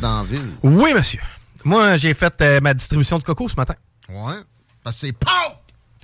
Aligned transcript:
Dans 0.00 0.18
la 0.18 0.22
ville. 0.22 0.52
Oui, 0.62 0.94
monsieur. 0.94 1.20
Moi, 1.64 1.96
j'ai 1.96 2.14
fait 2.14 2.40
euh, 2.42 2.60
ma 2.60 2.74
distribution 2.74 3.18
de 3.18 3.24
coco 3.24 3.48
ce 3.48 3.56
matin. 3.56 3.74
Ouais. 4.08 4.36
Parce 4.84 5.00
que 5.00 5.08
c'est! 5.08 5.14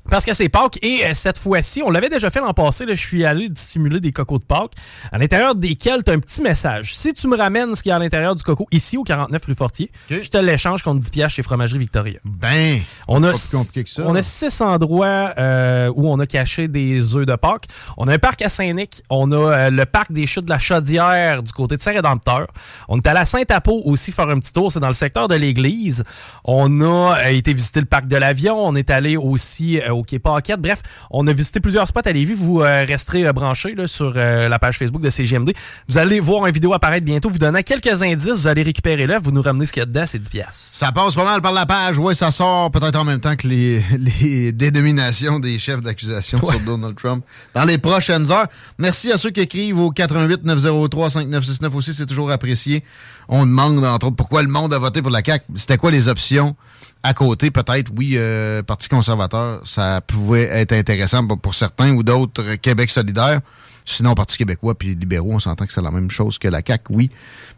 Parce 0.08 0.24
que 0.24 0.34
c'est 0.34 0.48
Pâques 0.48 0.78
et 0.82 1.04
euh, 1.04 1.14
cette 1.14 1.38
fois-ci, 1.38 1.82
on 1.84 1.90
l'avait 1.90 2.08
déjà 2.08 2.30
fait 2.30 2.40
l'an 2.40 2.54
passé, 2.54 2.86
là, 2.86 2.94
je 2.94 3.04
suis 3.04 3.24
allé 3.24 3.48
dissimuler 3.48 4.00
des 4.00 4.12
cocos 4.12 4.38
de 4.38 4.44
Pâques, 4.44 4.72
à 5.12 5.18
l'intérieur 5.18 5.54
desquels 5.54 6.02
tu 6.04 6.10
as 6.10 6.14
un 6.14 6.18
petit 6.18 6.42
message. 6.42 6.94
Si 6.94 7.12
tu 7.12 7.28
me 7.28 7.36
ramènes 7.36 7.74
ce 7.74 7.82
qu'il 7.82 7.90
y 7.90 7.92
a 7.92 7.96
à 7.96 7.98
l'intérieur 7.98 8.34
du 8.34 8.42
coco 8.42 8.66
ici 8.72 8.96
au 8.96 9.02
49 9.02 9.44
rue 9.44 9.54
Fortier, 9.54 9.90
je 10.08 10.28
te 10.28 10.38
l'échange 10.38 10.82
contre 10.82 11.00
10 11.00 11.10
piastres 11.10 11.36
chez 11.36 11.42
Fromagerie 11.42 11.78
Victoria. 11.78 12.18
Ben, 12.24 12.80
On 13.08 13.22
a, 13.22 13.32
pas 13.32 13.38
plus 13.38 13.56
compliqué 13.56 13.84
que 13.84 13.90
ça. 13.90 14.02
on 14.06 14.14
a 14.14 14.22
six 14.22 14.60
endroits 14.60 15.34
euh, 15.38 15.92
où 15.94 16.10
on 16.10 16.18
a 16.18 16.26
caché 16.26 16.68
des 16.68 17.16
œufs 17.16 17.26
de 17.26 17.36
Pâques. 17.36 17.66
On 17.96 18.08
a 18.08 18.14
un 18.14 18.18
parc 18.18 18.42
à 18.42 18.48
Saint-Nic. 18.48 19.02
On 19.10 19.30
a 19.32 19.36
euh, 19.36 19.70
le 19.70 19.86
parc 19.86 20.12
des 20.12 20.26
chutes 20.26 20.44
de 20.44 20.50
la 20.50 20.58
Chaudière 20.58 21.42
du 21.42 21.52
côté 21.52 21.76
de 21.76 21.82
Saint-Rédempteur. 21.82 22.46
On 22.88 22.98
est 22.98 23.06
allé 23.06 23.20
à 23.20 23.24
Saint-Apo 23.24 23.82
aussi 23.84 24.12
faire 24.12 24.28
un 24.28 24.38
petit 24.38 24.52
tour. 24.52 24.72
C'est 24.72 24.80
dans 24.80 24.88
le 24.88 24.94
secteur 24.94 25.28
de 25.28 25.34
l'église. 25.34 26.02
On 26.44 26.80
a 26.80 27.30
été 27.30 27.52
visiter 27.52 27.80
le 27.80 27.86
parc 27.86 28.06
de 28.06 28.16
l'Avion. 28.16 28.56
On 28.58 28.74
est 28.74 28.90
allé 28.90 29.16
aussi 29.16 29.80
au 29.94 30.02
Quai 30.02 30.18
Paquette. 30.18 30.60
Bref, 30.60 30.82
on 31.10 31.26
a 31.26 31.32
visité 31.32 31.60
plusieurs 31.60 31.86
spots 31.86 32.00
à 32.04 32.12
Lévis. 32.12 32.34
Vous 32.34 32.60
euh, 32.60 32.84
resterez 32.86 33.26
euh, 33.26 33.32
branchés 33.32 33.74
là, 33.74 33.88
sur 33.88 34.12
euh, 34.16 34.48
la 34.48 34.58
page 34.58 34.78
Facebook 34.78 35.02
de 35.02 35.10
CGMD. 35.10 35.52
Vous 35.88 35.98
allez 35.98 36.20
voir 36.20 36.46
une 36.46 36.52
vidéo 36.52 36.72
apparaître 36.72 37.04
bientôt. 37.04 37.30
Vous 37.30 37.38
donnant 37.38 37.62
quelques 37.62 38.02
indices. 38.02 38.40
Vous 38.42 38.48
allez 38.48 38.62
récupérer 38.62 39.06
là. 39.06 39.18
Vous 39.18 39.30
nous 39.30 39.42
ramenez 39.42 39.66
ce 39.66 39.72
qu'il 39.72 39.80
y 39.80 39.82
a 39.82 39.86
dedans. 39.86 40.04
C'est 40.06 40.18
10 40.18 40.28
piastres. 40.28 40.76
Ça 40.76 40.92
passe 40.92 41.14
pas 41.14 41.24
mal 41.24 41.42
par 41.42 41.52
la 41.52 41.66
page. 41.66 41.98
Ouais, 41.98 42.14
ça 42.14 42.30
sort 42.30 42.70
peut-être 42.70 42.96
en 42.96 43.04
même 43.04 43.20
temps 43.20 43.36
que 43.36 43.46
les, 43.46 43.84
les 44.22 44.52
dénominations 44.52 45.38
des 45.38 45.58
chefs 45.58 45.82
d'accusation 45.82 46.38
sur 46.38 46.60
Donald 46.60 46.96
Trump 46.96 47.24
dans 47.54 47.64
les 47.64 47.78
prochaines 47.78 48.30
heures. 48.30 48.46
Merci 48.78 49.12
à 49.12 49.18
ceux 49.18 49.30
qui 49.30 49.40
écrivent 49.40 49.78
au 49.78 49.90
88 49.90 50.44
903 50.44 51.10
5969 51.10 51.74
aussi, 51.74 51.94
c'est 51.94 52.06
toujours 52.06 52.30
apprécié. 52.30 52.84
On 53.32 53.46
demande 53.46 53.84
entre 53.86 54.08
autres 54.08 54.16
pourquoi 54.16 54.42
le 54.42 54.48
monde 54.48 54.74
a 54.74 54.78
voté 54.78 55.02
pour 55.02 55.12
la 55.12 55.22
CAQ? 55.24 55.44
C'était 55.54 55.78
quoi 55.78 55.92
les 55.92 56.08
options 56.08 56.56
à 57.04 57.14
côté? 57.14 57.52
Peut-être, 57.52 57.92
oui, 57.96 58.14
euh, 58.16 58.60
Parti 58.64 58.88
conservateur, 58.88 59.62
ça 59.64 60.00
pouvait 60.00 60.48
être 60.50 60.72
intéressant 60.72 61.24
pour, 61.24 61.38
pour 61.38 61.54
certains 61.54 61.92
ou 61.92 62.02
d'autres, 62.02 62.42
euh, 62.42 62.56
Québec 62.56 62.90
solidaire. 62.90 63.40
Sinon, 63.84 64.14
Parti 64.14 64.36
québécois 64.36 64.74
puis 64.74 64.96
libéraux, 64.96 65.30
on 65.34 65.38
s'entend 65.38 65.64
que 65.64 65.72
c'est 65.72 65.80
la 65.80 65.92
même 65.92 66.10
chose 66.10 66.40
que 66.40 66.48
la 66.48 66.60
CAQ, 66.66 66.84
oui. 66.90 67.10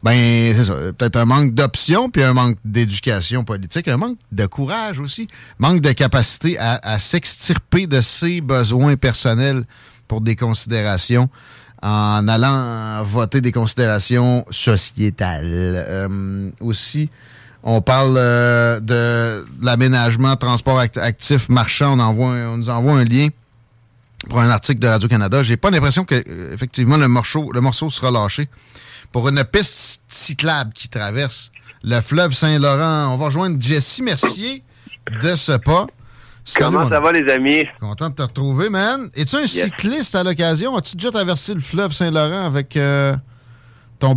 Ben, 0.03 0.55
c'est 0.55 0.67
ça. 0.67 0.75
Peut-être 0.93 1.17
un 1.17 1.25
manque 1.25 1.55
d'options, 1.55 2.11
puis 2.11 2.23
un 2.23 2.35
manque 2.35 2.59
d'éducation 2.67 3.43
politique, 3.43 3.89
un 3.89 3.97
manque 3.97 4.19
de 4.31 4.45
courage 4.45 5.01
aussi, 5.01 5.27
manque 5.59 5.81
de 5.81 5.93
capacité 5.93 6.59
à, 6.59 6.79
à 6.83 6.99
s'extirper 6.99 7.87
de 7.87 8.03
ses 8.03 8.43
besoins 8.43 8.97
personnels 8.97 9.65
pour 10.07 10.21
des 10.21 10.37
considérations 10.37 11.31
en 11.83 12.29
allant 12.29 13.03
voter 13.05 13.41
des 13.41 13.53
considérations 13.53 14.45
sociétales. 14.51 15.45
Euh, 15.45 16.51
aussi, 16.61 17.11
on 17.65 17.83
parle 17.83 18.15
euh, 18.17 18.81
de 18.81 19.45
l'aménagement 19.61 20.37
transport 20.37 20.79
act- 20.79 20.99
actif 20.99 21.49
marchand. 21.49 21.99
On, 21.99 22.01
envoie 22.01 22.29
on 22.29 22.57
nous 22.59 22.71
envoie 22.71 22.93
un 22.95 23.05
lien 23.05 23.29
pour 24.29 24.41
un 24.41 24.49
article 24.51 24.79
de 24.81 24.87
Radio-Canada. 24.87 25.43
J'ai 25.43 25.57
pas 25.57 25.71
l'impression 25.71 26.05
que 26.05 26.15
euh, 26.15 26.55
effectivement 26.55 26.97
le 26.97 27.09
morceau, 27.09 27.51
le 27.53 27.61
morceau 27.61 27.91
sera 27.91 28.11
lâché 28.11 28.49
pour 29.11 29.29
une 29.29 29.43
piste 29.45 30.03
cyclable 30.09 30.73
qui 30.73 30.89
traverse 30.89 31.51
le 31.83 32.01
fleuve 32.01 32.33
Saint-Laurent. 32.33 33.13
On 33.13 33.17
va 33.17 33.27
rejoindre 33.27 33.61
Jessie 33.61 34.03
Mercier 34.03 34.63
de 35.21 35.35
ce 35.35 35.53
pas. 35.53 35.87
Salut, 36.45 36.75
Comment 36.77 36.89
ça 36.89 36.99
va, 37.01 37.13
les 37.13 37.31
amis? 37.33 37.65
Content 37.79 38.11
de 38.11 38.15
te 38.17 38.23
retrouver, 38.23 38.69
man. 38.69 39.09
Es-tu 39.15 39.37
un 39.37 39.41
Yes. 39.41 39.51
cycliste 39.65 40.15
à 40.17 40.25
l'occasion? 40.25 40.77
As-tu 40.77 40.97
déjà 40.97 41.11
traversé 41.13 41.55
le 41.55 41.61
fleuve 41.61 41.93
Saint-Laurent 41.93 42.45
avec 42.47 42.77
euh, 42.77 43.15
ton 44.01 44.17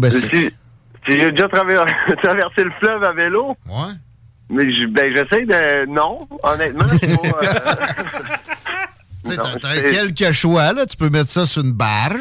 si 1.07 1.19
j'ai 1.19 1.31
déjà 1.31 1.47
traver- 1.47 1.75
traversé 2.23 2.63
le 2.63 2.71
fleuve 2.79 3.03
à 3.03 3.11
vélo, 3.13 3.55
Ouais. 3.67 3.93
mais 4.49 4.73
je- 4.73 4.87
ben, 4.87 5.15
j'essaie 5.15 5.45
de... 5.45 5.85
Non, 5.87 6.27
honnêtement, 6.41 6.83
euh, 6.83 7.45
Tu 9.25 9.31
c'est- 9.31 9.83
quelques 9.91 10.31
choix, 10.33 10.73
là. 10.73 10.85
Tu 10.87 10.97
peux 10.97 11.09
mettre 11.09 11.29
ça 11.29 11.45
sur 11.45 11.63
une 11.63 11.73
barge. 11.73 12.17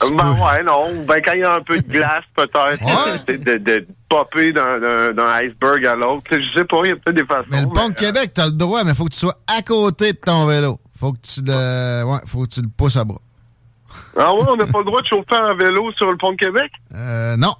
Tu 0.00 0.14
Ben 0.14 0.16
peux- 0.34 0.40
ouais, 0.42 0.62
non. 0.62 1.04
Ben 1.06 1.20
quand 1.22 1.32
il 1.32 1.40
y 1.40 1.44
a 1.44 1.54
un 1.54 1.62
peu 1.62 1.78
de 1.78 1.86
glace, 1.86 2.24
peut-être, 2.34 2.82
Ouais. 2.82 3.18
c'est 3.26 3.38
de, 3.44 3.58
de 3.58 3.86
popper 4.10 4.52
d'un- 4.52 5.16
iceberg 5.40 5.86
à 5.86 5.94
l'autre. 5.94 6.24
Je 6.30 6.52
sais 6.58 6.64
pas, 6.66 6.76
il 6.84 6.90
y 6.90 6.92
a 6.92 6.96
peut-être 6.96 7.16
des 7.16 7.24
façons. 7.24 7.46
Mais 7.50 7.60
le 7.62 7.68
pont 7.68 7.84
de 7.84 7.88
mais, 7.90 7.94
Québec, 7.94 8.32
t'as 8.34 8.46
le 8.46 8.52
droit, 8.52 8.84
mais 8.84 8.92
faut 8.94 9.04
que 9.04 9.10
tu 9.12 9.18
sois 9.18 9.36
à 9.46 9.62
côté 9.62 10.12
de 10.12 10.18
ton 10.18 10.44
vélo. 10.46 10.78
Faut 10.98 11.12
que 11.12 11.18
tu 11.22 11.40
le, 11.46 12.04
ouais, 12.04 12.18
faut 12.26 12.42
que 12.42 12.48
tu 12.50 12.60
le 12.60 12.68
pousses 12.68 12.96
à 12.96 13.04
bras. 13.04 13.20
euh, 14.18 14.20
Ah 14.22 14.34
ouais, 14.34 14.42
on 14.48 14.56
n'a 14.56 14.66
pas 14.66 14.80
le 14.80 14.84
droit 14.84 15.00
de 15.00 15.06
chauffer 15.06 15.36
un 15.40 15.54
vélo 15.54 15.90
sur 15.92 16.10
le 16.10 16.16
pont 16.18 16.32
de 16.32 16.36
Québec? 16.36 16.70
Euh, 16.94 17.36
non. 17.38 17.54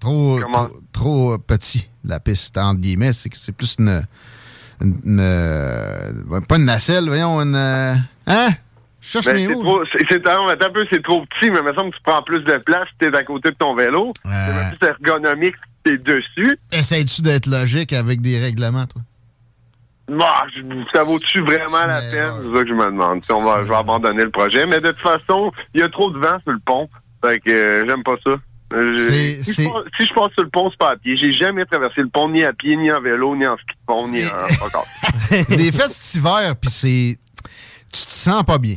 Trop, 0.00 0.38
trop, 0.40 0.68
trop 0.92 1.38
petit, 1.38 1.88
la 2.04 2.20
piste, 2.20 2.56
entre 2.58 2.80
guillemets. 2.80 3.12
C'est 3.12 3.30
c'est 3.34 3.52
plus 3.52 3.76
une, 3.80 4.06
une, 4.80 4.94
une, 5.04 5.18
euh, 5.20 6.12
pas 6.48 6.56
une 6.56 6.66
nacelle, 6.66 7.06
voyons, 7.06 7.40
une, 7.40 7.54
euh, 7.56 7.94
hein? 8.26 8.48
Je 9.00 9.08
cherche 9.10 9.26
Ben, 9.26 9.34
mes 9.36 9.46
c'est 9.46 9.54
mots. 9.54 9.62
trop, 9.62 9.80
c'est, 9.92 10.04
c'est- 10.08 10.26
attends, 10.28 10.46
attends 10.48 10.66
un 10.66 10.70
peu, 10.70 10.86
c'est 10.90 11.02
trop 11.02 11.24
petit, 11.26 11.50
mais 11.50 11.58
il 11.58 11.64
me 11.64 11.74
semble 11.74 11.90
que 11.90 11.96
tu 11.96 12.02
prends 12.04 12.22
plus 12.22 12.40
de 12.44 12.56
place 12.58 12.88
si 12.90 12.94
t'es 13.10 13.16
à 13.16 13.24
côté 13.24 13.50
de 13.50 13.56
ton 13.56 13.74
vélo. 13.74 14.12
Euh. 14.26 14.30
C'est 14.70 14.78
plus 14.78 14.88
ergonomique 14.88 15.54
t'es 15.86 15.98
dessus. 15.98 16.58
Essayes-tu 16.72 17.22
d'être 17.22 17.46
logique 17.46 17.92
avec 17.92 18.20
des 18.20 18.38
règlements, 18.40 18.86
toi? 18.86 19.02
Bah, 20.08 20.44
ça 20.94 21.02
vaut-tu 21.02 21.40
vraiment 21.40 21.84
la 21.86 22.00
peine? 22.00 22.32
C'est 22.42 22.56
ça 22.56 22.62
que 22.62 22.68
je 22.68 22.74
me 22.74 22.86
demande. 22.86 23.24
Si 23.24 23.32
on 23.32 23.40
va, 23.40 23.62
je 23.62 23.68
vais 23.68 23.74
abandonner 23.74 24.22
le 24.24 24.30
projet. 24.30 24.64
Mais 24.66 24.80
de 24.80 24.88
toute 24.90 25.00
façon, 25.00 25.50
il 25.74 25.80
y 25.80 25.82
a 25.82 25.88
trop 25.88 26.10
de 26.10 26.18
vent 26.18 26.38
sur 26.44 26.52
le 26.52 26.58
pont. 26.64 26.88
Fait 27.24 27.40
que 27.40 27.50
euh, 27.50 27.84
j'aime 27.88 28.02
pas 28.04 28.14
ça. 28.22 28.30
Euh, 28.72 28.94
je- 28.94 29.00
C'est- 29.00 29.42
si, 29.42 29.54
c'est- 29.54 29.64
je 29.64 29.68
passe, 29.70 29.82
si 29.98 30.06
je 30.06 30.14
passe 30.14 30.32
sur 30.34 30.42
le 30.44 30.50
pont, 30.50 30.70
c'est 30.70 30.78
pas 30.78 30.90
à 30.92 30.96
pied. 30.96 31.16
J'ai 31.16 31.32
jamais 31.32 31.64
traversé 31.66 32.02
le 32.02 32.08
pont 32.08 32.28
ni 32.28 32.44
à 32.44 32.52
pied, 32.52 32.76
ni 32.76 32.90
en 32.92 33.00
vélo, 33.00 33.34
ni 33.36 33.46
en 33.46 33.56
ski 33.56 33.66
de 33.74 33.86
pont, 33.86 34.08
ni 34.08 34.24
en 34.24 34.64
encore. 34.64 34.86
des 35.56 35.72
fêtes 35.72 35.90
cet 35.90 36.14
hiver, 36.14 36.54
puis 36.56 36.70
c'est. 36.70 37.18
Tu 37.92 38.06
te 38.06 38.10
sens 38.12 38.44
pas 38.44 38.58
bien. 38.58 38.76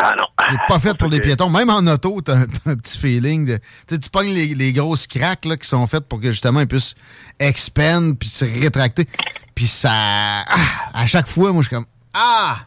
Ah 0.00 0.14
non. 0.16 0.24
C'est 0.50 0.56
pas 0.68 0.78
fait 0.78 0.96
pour 0.96 1.08
les 1.08 1.20
piétons. 1.20 1.50
Même 1.50 1.70
en 1.70 1.86
auto, 1.86 2.20
t'as 2.20 2.36
un 2.66 2.76
petit 2.76 2.96
feeling 2.98 3.46
de. 3.46 3.56
Tu 3.56 3.94
sais, 3.94 3.98
tu 3.98 4.10
pognes 4.10 4.32
les, 4.32 4.54
les 4.54 4.72
grosses 4.72 5.06
craques 5.06 5.44
là, 5.44 5.56
qui 5.56 5.66
sont 5.68 5.86
faites 5.86 6.06
pour 6.06 6.20
que 6.20 6.30
justement 6.30 6.60
ils 6.60 6.66
puissent 6.68 6.94
expand 7.38 8.16
puis 8.18 8.28
se 8.28 8.44
rétracter. 8.44 9.06
Puis 9.54 9.66
ça. 9.66 9.90
ah, 9.92 10.44
à 10.94 11.06
chaque 11.06 11.26
fois, 11.28 11.52
moi, 11.52 11.62
je 11.62 11.68
suis 11.68 11.76
comme. 11.76 11.86
Ah! 12.14 12.58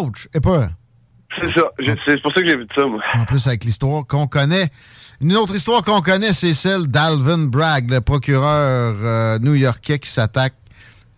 Ouch! 0.00 0.28
Et 0.34 0.40
pas. 0.40 0.68
C'est 1.40 1.52
ça. 1.54 1.62
Je- 1.78 1.92
C'est 2.06 2.20
pour 2.22 2.32
ça 2.32 2.40
que 2.40 2.48
j'ai 2.48 2.56
vu 2.56 2.66
ça, 2.74 2.84
moi. 2.84 3.00
En 3.14 3.24
plus, 3.24 3.46
avec 3.46 3.64
l'histoire 3.64 4.04
qu'on 4.06 4.26
connaît. 4.26 4.70
Une 5.20 5.36
autre 5.36 5.54
histoire 5.54 5.82
qu'on 5.82 6.00
connaît, 6.00 6.32
c'est 6.32 6.54
celle 6.54 6.86
d'Alvin 6.86 7.46
Bragg, 7.46 7.90
le 7.90 8.00
procureur 8.00 8.96
euh, 9.00 9.38
new-yorkais 9.40 9.98
qui 9.98 10.10
s'attaque 10.10 10.54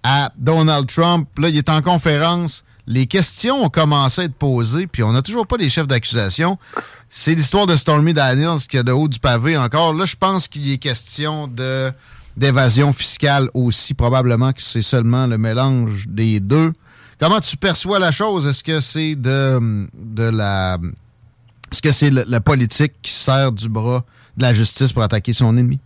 à 0.03 0.31
Donald 0.37 0.87
Trump. 0.89 1.29
Là, 1.39 1.49
il 1.49 1.57
est 1.59 1.69
en 1.69 1.83
conférence. 1.83 2.65
Les 2.91 3.07
questions 3.07 3.63
ont 3.63 3.69
commencé 3.69 4.23
à 4.23 4.25
être 4.25 4.35
posées, 4.35 4.89
puis 4.89 5.05
on 5.05 5.13
n'a 5.13 5.23
toujours 5.23 5.47
pas 5.47 5.57
les 5.57 5.71
chefs 5.71 5.87
d'accusation. 5.87 6.59
C'est 7.09 7.37
l'histoire 7.37 7.67
de 7.67 7.77
Stormy 7.77 8.13
Daniels 8.13 8.59
qui 8.69 8.79
a 8.79 8.83
de 8.83 8.91
haut 8.91 9.07
du 9.07 9.21
pavé 9.21 9.57
encore. 9.57 9.95
Là, 9.95 10.07
je 10.07 10.17
pense 10.17 10.49
qu'il 10.49 10.69
est 10.73 10.79
question 10.79 11.49
d'évasion 12.37 12.93
fiscale 12.93 13.49
aussi. 13.55 13.95
Probablement 13.95 14.53
que 14.53 14.61
c'est 14.61 14.83
seulement 14.83 15.29
le 15.29 15.39
mélange 15.39 16.09
des 16.09 16.41
deux. 16.41 16.73
Comment 17.21 17.39
tu 17.39 17.57
perçois 17.57 18.01
la 18.01 18.11
chose? 18.11 18.45
Est-ce 18.49 18.65
que 18.65 18.81
c'est 18.81 19.15
de, 19.15 19.87
de 19.95 20.25
la 20.25 20.77
Est-ce 21.71 21.83
que 21.83 21.93
c'est 21.93 22.11
le, 22.11 22.41
politique 22.41 22.95
qui 23.03 23.13
sert 23.13 23.53
du 23.53 23.69
bras 23.69 24.05
de 24.37 24.43
la 24.43 24.53
justice 24.53 24.93
pour 24.93 25.05
attaquer 25.05 25.33
son 25.33 25.57
ennemi? 25.57 25.79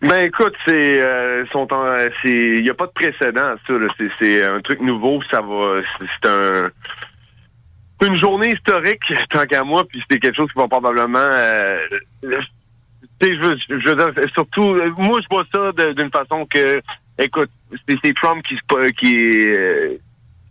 Ben 0.00 0.24
écoute, 0.26 0.54
c'est 0.64 1.02
euh, 1.02 1.44
c'est 1.50 2.28
il 2.28 2.64
y 2.64 2.70
a 2.70 2.74
pas 2.74 2.86
de 2.86 2.92
précédent 2.92 3.54
à 3.54 3.56
ça. 3.66 3.74
C'est 4.20 4.44
un 4.44 4.60
truc 4.60 4.80
nouveau. 4.80 5.20
Ça 5.30 5.40
va. 5.40 5.80
C'est 5.98 6.28
un 6.28 6.70
une 8.06 8.16
journée 8.16 8.52
historique 8.52 9.02
tant 9.30 9.44
qu'à 9.44 9.64
moi. 9.64 9.84
Puis 9.88 10.00
c'était 10.02 10.20
quelque 10.20 10.36
chose 10.36 10.50
qui 10.52 10.58
va 10.58 10.68
probablement. 10.68 11.18
Euh, 11.18 11.78
je 12.22 13.26
veux, 13.26 13.56
je 13.68 13.88
veux 13.88 13.96
dire, 13.96 14.12
surtout, 14.34 14.76
moi 14.96 15.20
je 15.20 15.26
vois 15.28 15.44
ça 15.52 15.72
d'une 15.92 16.10
façon 16.10 16.46
que, 16.46 16.80
écoute, 17.18 17.50
c'est 17.88 18.14
Trump 18.14 18.44
qui 18.46 18.56
qui 18.96 19.48
euh, 19.50 19.96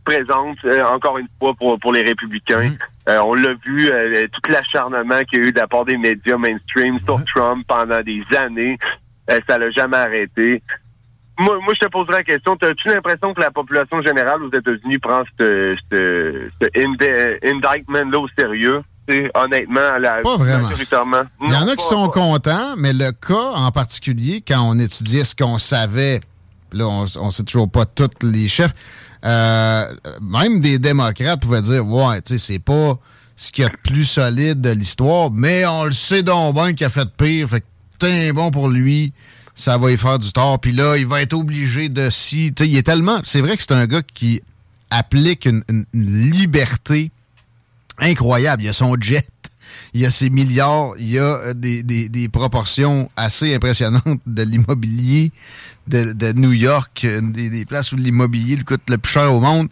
présente 0.03 0.57
euh, 0.65 0.83
encore 0.83 1.17
une 1.17 1.27
fois 1.39 1.53
pour 1.53 1.79
pour 1.79 1.93
les 1.93 2.01
républicains. 2.01 2.63
Mm-hmm. 2.63 2.79
Euh, 3.09 3.21
on 3.21 3.33
l'a 3.35 3.53
vu, 3.65 3.89
euh, 3.89 4.25
tout 4.31 4.51
l'acharnement 4.51 5.23
qu'il 5.23 5.39
y 5.39 5.45
a 5.45 5.47
eu 5.47 5.51
de 5.53 5.59
la 5.59 5.67
part 5.67 5.85
des 5.85 5.97
médias 5.97 6.37
mainstream 6.37 6.99
sur 6.99 7.23
Trump 7.25 7.65
pendant 7.67 8.01
des 8.01 8.21
années, 8.37 8.77
ça 9.47 9.57
l'a 9.57 9.71
jamais 9.71 9.97
arrêté. 9.97 10.61
Moi, 11.39 11.59
moi, 11.63 11.73
je 11.75 11.85
te 11.85 11.91
poserai 11.91 12.13
la 12.13 12.23
question. 12.23 12.57
As-tu 12.61 12.87
l'impression 12.87 13.33
que 13.33 13.41
la 13.41 13.51
population 13.51 14.01
générale 14.01 14.41
aux 14.41 14.51
États-Unis 14.51 14.97
prend 14.97 15.23
ce, 15.39 15.75
ce, 15.91 16.49
ce 16.61 16.79
indictment-là 16.79 18.19
au 18.19 18.27
sérieux? 18.37 18.81
honnêtement, 19.35 19.97
la, 19.99 20.21
pas 20.21 20.37
vraiment. 20.37 20.69
Il 21.41 21.51
y 21.51 21.55
en 21.55 21.67
a 21.67 21.75
qui 21.75 21.85
sont 21.85 22.09
contents, 22.09 22.75
mais 22.77 22.93
le 22.93 23.11
cas 23.11 23.53
en 23.55 23.71
particulier, 23.71 24.43
quand 24.45 24.61
on 24.61 24.77
étudiait 24.79 25.23
ce 25.23 25.35
qu'on 25.35 25.59
savait, 25.59 26.21
là, 26.71 26.87
on, 26.87 27.05
on 27.19 27.31
sait 27.31 27.43
toujours 27.43 27.69
pas 27.69 27.85
tous 27.85 28.09
les 28.23 28.47
chefs, 28.47 28.73
euh, 29.25 29.85
même 30.21 30.59
des 30.59 30.79
démocrates 30.79 31.39
pouvaient 31.41 31.61
dire 31.61 31.87
Ouais, 31.87 32.21
tu 32.21 32.37
sais, 32.37 32.53
c'est 32.53 32.59
pas 32.59 32.99
ce 33.35 33.51
qu'il 33.51 33.63
y 33.63 33.67
a 33.67 33.69
de 33.69 33.77
plus 33.77 34.05
solide 34.05 34.61
de 34.61 34.71
l'histoire, 34.71 35.31
mais 35.31 35.65
on 35.65 35.85
le 35.85 35.93
sait 35.93 36.23
donc 36.23 36.55
bien 36.55 36.73
qu'il 36.73 36.85
a 36.85 36.89
fait 36.89 37.09
pire, 37.15 37.47
fait 37.47 37.61
que 37.61 37.65
c'est 37.99 38.33
bon 38.33 38.51
pour 38.51 38.69
lui, 38.69 39.13
ça 39.55 39.77
va 39.77 39.91
y 39.91 39.97
faire 39.97 40.19
du 40.19 40.31
tort, 40.31 40.59
puis 40.59 40.71
là, 40.71 40.97
il 40.97 41.07
va 41.07 41.21
être 41.21 41.33
obligé 41.33 41.89
de 41.89 42.09
si. 42.09 42.53
Il 42.59 42.77
est 42.77 42.83
tellement. 42.83 43.21
C'est 43.23 43.41
vrai 43.41 43.57
que 43.57 43.63
c'est 43.63 43.73
un 43.73 43.87
gars 43.87 44.03
qui 44.13 44.41
applique 44.89 45.45
une, 45.45 45.63
liberté 45.93 47.11
incroyable. 47.97 48.63
Il 48.63 48.69
a 48.69 48.73
son 48.73 48.95
jet 48.99 49.27
il 49.93 50.01
y 50.01 50.05
a 50.05 50.11
ses 50.11 50.29
milliards, 50.29 50.93
il 50.99 51.11
y 51.11 51.19
a 51.19 51.53
des, 51.53 51.83
des 51.83 52.29
proportions 52.29 53.09
assez 53.15 53.53
impressionnantes 53.53 54.19
de 54.25 54.43
l'immobilier 54.43 55.31
de, 55.87 56.33
New 56.33 56.51
York, 56.51 57.05
des, 57.05 57.65
places 57.65 57.91
où 57.91 57.95
l'immobilier 57.95 58.57
coûte 58.63 58.81
le 58.89 58.97
plus 58.97 59.11
cher 59.11 59.31
au 59.31 59.39
monde. 59.39 59.67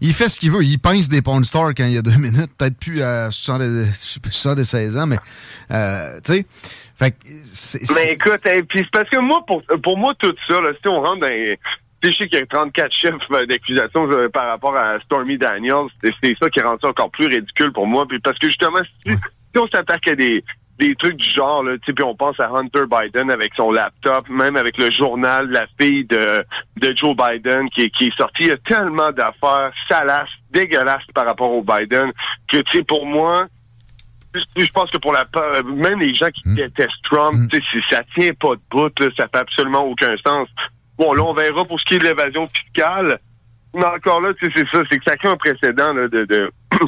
Il 0.00 0.12
fait 0.14 0.28
ce 0.28 0.40
qu'il 0.40 0.50
veut. 0.50 0.62
Il 0.62 0.78
pince 0.78 1.08
des 1.08 1.22
porn 1.22 1.44
stars 1.44 1.74
quand 1.76 1.84
il 1.84 1.92
y 1.92 1.98
a 1.98 2.02
deux 2.02 2.10
minutes. 2.18 2.50
Peut-être 2.58 2.78
plus 2.78 3.02
à 3.02 3.30
16 3.30 4.96
ans, 4.96 5.06
mais 5.06 5.18
euh, 5.70 6.18
tu 6.24 6.32
sais. 6.32 6.46
Fait 6.96 7.14
Mais 7.94 8.12
écoute, 8.12 8.40
puis 8.68 8.80
c'est 8.80 8.90
parce 8.90 9.08
que 9.08 9.20
moi, 9.20 9.42
pour, 9.46 9.62
pour 9.82 9.96
moi, 9.96 10.12
tout 10.18 10.34
ça, 10.46 10.60
là, 10.60 10.70
si 10.80 10.88
on 10.88 11.00
rentre 11.00 11.20
dans 11.20 11.56
je 12.02 12.12
sais 12.12 12.28
qu'il 12.28 12.38
y 12.38 12.42
a 12.42 12.46
34 12.46 12.92
chefs 12.92 13.14
euh, 13.30 13.44
d'accusation 13.44 14.10
euh, 14.10 14.30
par 14.30 14.48
rapport 14.48 14.74
à 14.74 14.98
Stormy 15.00 15.36
Daniels. 15.36 15.88
C'est 16.02 16.34
ça 16.38 16.48
qui 16.48 16.60
rend 16.60 16.78
ça 16.80 16.88
encore 16.88 17.10
plus 17.10 17.26
ridicule 17.26 17.72
pour 17.72 17.86
moi. 17.86 18.06
Puis 18.08 18.18
parce 18.20 18.38
que 18.38 18.48
justement, 18.48 18.80
si, 19.04 19.12
si 19.54 19.60
on 19.60 19.68
s'attaque 19.68 20.08
à 20.08 20.14
des, 20.14 20.44
des 20.78 20.94
trucs 20.96 21.16
du 21.16 21.30
genre, 21.30 21.62
là, 21.62 21.76
puis 21.82 22.04
on 22.04 22.14
pense 22.16 22.38
à 22.40 22.48
Hunter 22.48 22.84
Biden 22.90 23.30
avec 23.30 23.54
son 23.54 23.70
laptop, 23.70 24.28
même 24.28 24.56
avec 24.56 24.78
le 24.78 24.90
journal 24.90 25.48
de 25.48 25.52
la 25.52 25.66
fille 25.78 26.04
de, 26.06 26.44
de 26.76 26.96
Joe 26.96 27.14
Biden 27.14 27.68
qui, 27.70 27.90
qui 27.90 28.06
est 28.06 28.16
sorti. 28.16 28.44
Il 28.44 28.48
y 28.48 28.52
a 28.52 28.56
tellement 28.56 29.12
d'affaires 29.12 29.72
salaces, 29.88 30.30
dégueulasses 30.50 31.04
par 31.14 31.26
rapport 31.26 31.52
au 31.52 31.62
Biden 31.62 32.12
que, 32.48 32.58
tu 32.58 32.78
sais, 32.78 32.84
pour 32.84 33.06
moi, 33.06 33.46
je 34.34 34.66
pense 34.72 34.90
que 34.90 34.98
pour 34.98 35.12
la 35.12 35.26
même 35.64 35.98
les 35.98 36.14
gens 36.14 36.28
qui 36.28 36.48
hmm. 36.48 36.54
détestent 36.54 37.02
Trump, 37.02 37.34
mm. 37.34 37.58
ça 37.90 38.02
tient 38.14 38.32
pas 38.34 38.54
de 38.54 38.60
bout, 38.70 39.00
là, 39.00 39.08
ça 39.16 39.26
fait 39.28 39.38
absolument 39.38 39.84
aucun 39.84 40.16
sens. 40.24 40.48
Bon, 40.96 41.12
là, 41.14 41.22
on 41.24 41.34
verra 41.34 41.64
pour 41.64 41.80
ce 41.80 41.84
qui 41.84 41.94
est 41.94 41.98
de 41.98 42.04
l'évasion 42.04 42.48
fiscale. 42.48 43.18
Mais 43.74 43.84
encore 43.84 44.20
là, 44.20 44.32
c'est 44.40 44.52
ça, 44.68 44.82
c'est 44.90 44.98
que 44.98 45.04
ça 45.04 45.16
crée 45.16 45.28
un 45.28 45.36
précédent 45.36 45.92
là, 45.92 46.08
de, 46.08 46.24
de 46.24 46.50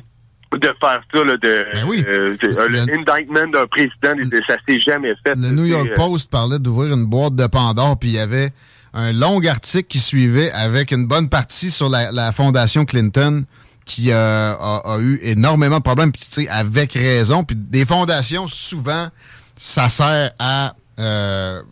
de 0.59 0.73
faire 0.81 1.03
ça, 1.13 1.25
là, 1.25 1.35
de, 1.35 1.67
ben 1.73 2.05
euh, 2.07 2.37
l'indictment 2.69 3.49
d'un 3.53 3.67
président, 3.67 4.15
ça 4.47 4.57
s'est 4.69 4.81
jamais 4.81 5.15
fait. 5.25 5.35
Le 5.37 5.51
New 5.51 5.67
York 5.67 5.89
euh, 5.91 5.95
Post 5.95 6.31
parlait 6.31 6.59
d'ouvrir 6.59 6.95
une 6.95 7.07
boîte 7.07 7.35
de 7.35 7.47
Pandore, 7.47 7.99
puis 7.99 8.11
il 8.11 8.15
y 8.15 8.19
avait 8.19 8.53
un 8.95 9.13
long 9.13 9.45
article 9.47 9.89
qui 9.89 9.99
suivait 9.99 10.51
avec 10.53 10.93
une 10.93 11.07
bonne 11.07 11.29
partie 11.29 11.71
sur 11.71 11.89
la, 11.89 12.33
fondation 12.33 12.85
Clinton 12.85 13.45
qui 13.85 14.13
euh, 14.13 14.53
a, 14.55 14.99
eu 15.01 15.19
énormément 15.23 15.79
de 15.79 15.83
problèmes, 15.83 16.13
puis 16.13 16.23
tu 16.23 16.43
sais, 16.43 16.49
avec 16.49 16.93
raison. 16.93 17.45
Puis 17.45 17.57
des 17.57 17.85
fondations, 17.85 18.47
souvent, 18.47 19.09
ça 19.57 19.89
sert 19.89 20.33
à 20.39 20.75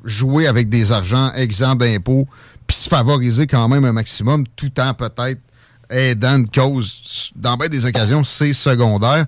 jouer 0.05 0.47
avec 0.47 0.69
des 0.69 0.91
argents 0.93 1.33
exempts 1.35 1.76
d'impôts, 1.76 2.26
puis 2.67 2.76
se 2.76 2.88
favoriser 2.88 3.47
quand 3.47 3.69
même 3.69 3.85
un 3.85 3.93
maximum, 3.93 4.44
tout 4.56 4.73
en 4.81 4.94
peut-être 4.94 5.41
aidant 5.91 6.37
une 6.37 6.49
cause, 6.49 7.31
dans 7.37 7.57
bien 7.57 7.69
des 7.69 7.87
occasions, 7.87 8.25
c'est 8.25 8.53
secondaire. 8.53 9.27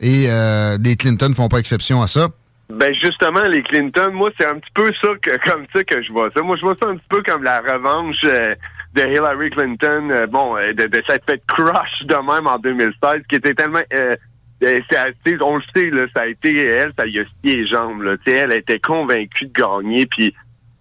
Et 0.00 0.26
euh, 0.28 0.78
les 0.80 0.96
Clinton 0.96 1.32
font 1.34 1.48
pas 1.48 1.58
exception 1.58 2.02
à 2.02 2.06
ça. 2.06 2.28
Ben 2.70 2.92
justement, 2.94 3.42
les 3.44 3.62
Clinton, 3.62 4.10
moi, 4.12 4.30
c'est 4.38 4.46
un 4.46 4.58
petit 4.58 4.70
peu 4.74 4.92
ça 5.00 5.08
que, 5.22 5.30
comme 5.50 5.64
ça 5.72 5.82
que 5.84 6.02
je 6.02 6.12
vois 6.12 6.30
ça. 6.34 6.42
Moi, 6.42 6.56
je 6.56 6.62
vois 6.62 6.76
ça 6.80 6.88
un 6.88 6.96
petit 6.96 7.08
peu 7.08 7.22
comme 7.22 7.42
la 7.42 7.60
revanche 7.60 8.16
euh, 8.24 8.54
de 8.94 9.02
Hillary 9.02 9.50
Clinton, 9.50 10.10
euh, 10.10 10.26
bon, 10.26 10.56
de, 10.56 10.86
de 10.86 11.02
cette 11.08 11.24
fait 11.24 11.42
crush 11.46 12.04
de 12.04 12.14
même 12.14 12.46
en 12.46 12.58
2016, 12.58 13.22
qui 13.28 13.36
était 13.36 13.54
tellement... 13.54 13.80
c'est 13.90 15.42
on 15.42 15.56
le 15.56 15.62
sait, 15.74 15.90
là, 15.90 16.06
ça 16.14 16.22
a 16.22 16.26
été 16.26 16.58
elle, 16.66 16.92
ça 16.98 17.06
y 17.06 17.18
a 17.18 17.24
scié 17.24 17.56
les 17.56 17.66
jambes. 17.66 18.02
Là, 18.02 18.16
elle 18.26 18.52
était 18.52 18.80
convaincue 18.80 19.46
de 19.46 19.52
gagner, 19.52 20.04
puis 20.06 20.34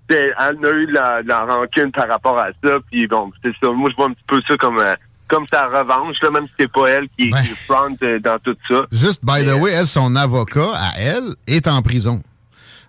elle 0.09 0.33
a 0.39 0.71
eu 0.73 0.87
de 0.87 0.93
la, 0.93 1.21
la, 1.23 1.45
rancune 1.45 1.91
par 1.91 2.07
rapport 2.07 2.37
à 2.37 2.49
ça. 2.63 2.79
Puis 2.91 3.07
bon, 3.07 3.31
c'est 3.43 3.53
ça. 3.61 3.71
Moi, 3.71 3.89
je 3.91 3.95
vois 3.95 4.07
un 4.07 4.13
petit 4.13 4.23
peu 4.27 4.41
ça 4.47 4.57
comme 4.57 4.79
comme 5.27 5.45
sa 5.51 5.67
revanche, 5.67 6.21
là, 6.21 6.31
même 6.31 6.45
si 6.47 6.53
c'est 6.59 6.71
pas 6.71 6.87
elle 6.87 7.07
qui, 7.17 7.29
est 7.29 7.65
front 7.67 7.95
euh, 8.03 8.19
dans 8.19 8.39
tout 8.39 8.55
ça. 8.67 8.85
Juste, 8.91 9.23
by 9.23 9.45
the 9.45 9.59
way, 9.59 9.71
elle, 9.71 9.87
son 9.87 10.15
avocat, 10.15 10.71
à 10.75 10.99
elle, 10.99 11.35
est 11.47 11.67
en 11.67 11.81
prison. 11.81 12.21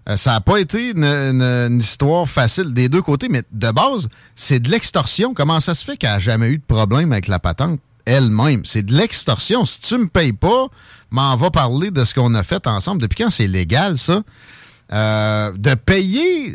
Euh, 0.08 0.16
ça 0.16 0.32
n'a 0.32 0.40
pas 0.40 0.58
été 0.58 0.90
une, 0.90 1.78
histoire 1.80 2.28
facile 2.28 2.72
des 2.72 2.88
deux 2.88 3.02
côtés, 3.02 3.28
mais 3.28 3.42
de 3.52 3.70
base, 3.70 4.08
c'est 4.34 4.60
de 4.60 4.70
l'extorsion. 4.70 5.34
Comment 5.34 5.60
ça 5.60 5.74
se 5.74 5.84
fait 5.84 5.96
qu'elle 5.96 6.10
n'a 6.10 6.18
jamais 6.18 6.48
eu 6.48 6.58
de 6.58 6.64
problème 6.66 7.12
avec 7.12 7.28
la 7.28 7.38
patente 7.38 7.80
elle-même? 8.06 8.62
C'est 8.64 8.84
de 8.84 8.94
l'extorsion. 8.94 9.66
Si 9.66 9.80
tu 9.82 9.98
me 9.98 10.06
payes 10.06 10.32
pas, 10.32 10.66
m'en 11.10 11.36
va 11.36 11.50
parler 11.50 11.90
de 11.90 12.04
ce 12.04 12.14
qu'on 12.14 12.34
a 12.34 12.42
fait 12.42 12.66
ensemble. 12.66 13.02
Depuis 13.02 13.22
quand 13.22 13.30
c'est 13.30 13.48
légal, 13.48 13.98
ça? 13.98 14.22
Euh, 14.90 15.52
de 15.54 15.74
payer 15.74 16.54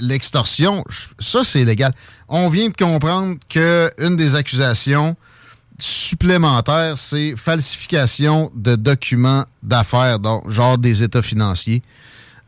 l'extorsion, 0.00 0.84
ça, 1.18 1.44
c'est 1.44 1.64
légal. 1.64 1.92
On 2.28 2.48
vient 2.48 2.68
de 2.68 2.76
comprendre 2.76 3.36
qu'une 3.48 4.16
des 4.16 4.34
accusations 4.34 5.16
supplémentaires, 5.78 6.96
c'est 6.96 7.34
falsification 7.36 8.50
de 8.54 8.76
documents 8.76 9.44
d'affaires, 9.62 10.18
donc 10.18 10.50
genre 10.50 10.78
des 10.78 11.02
états 11.02 11.22
financiers. 11.22 11.82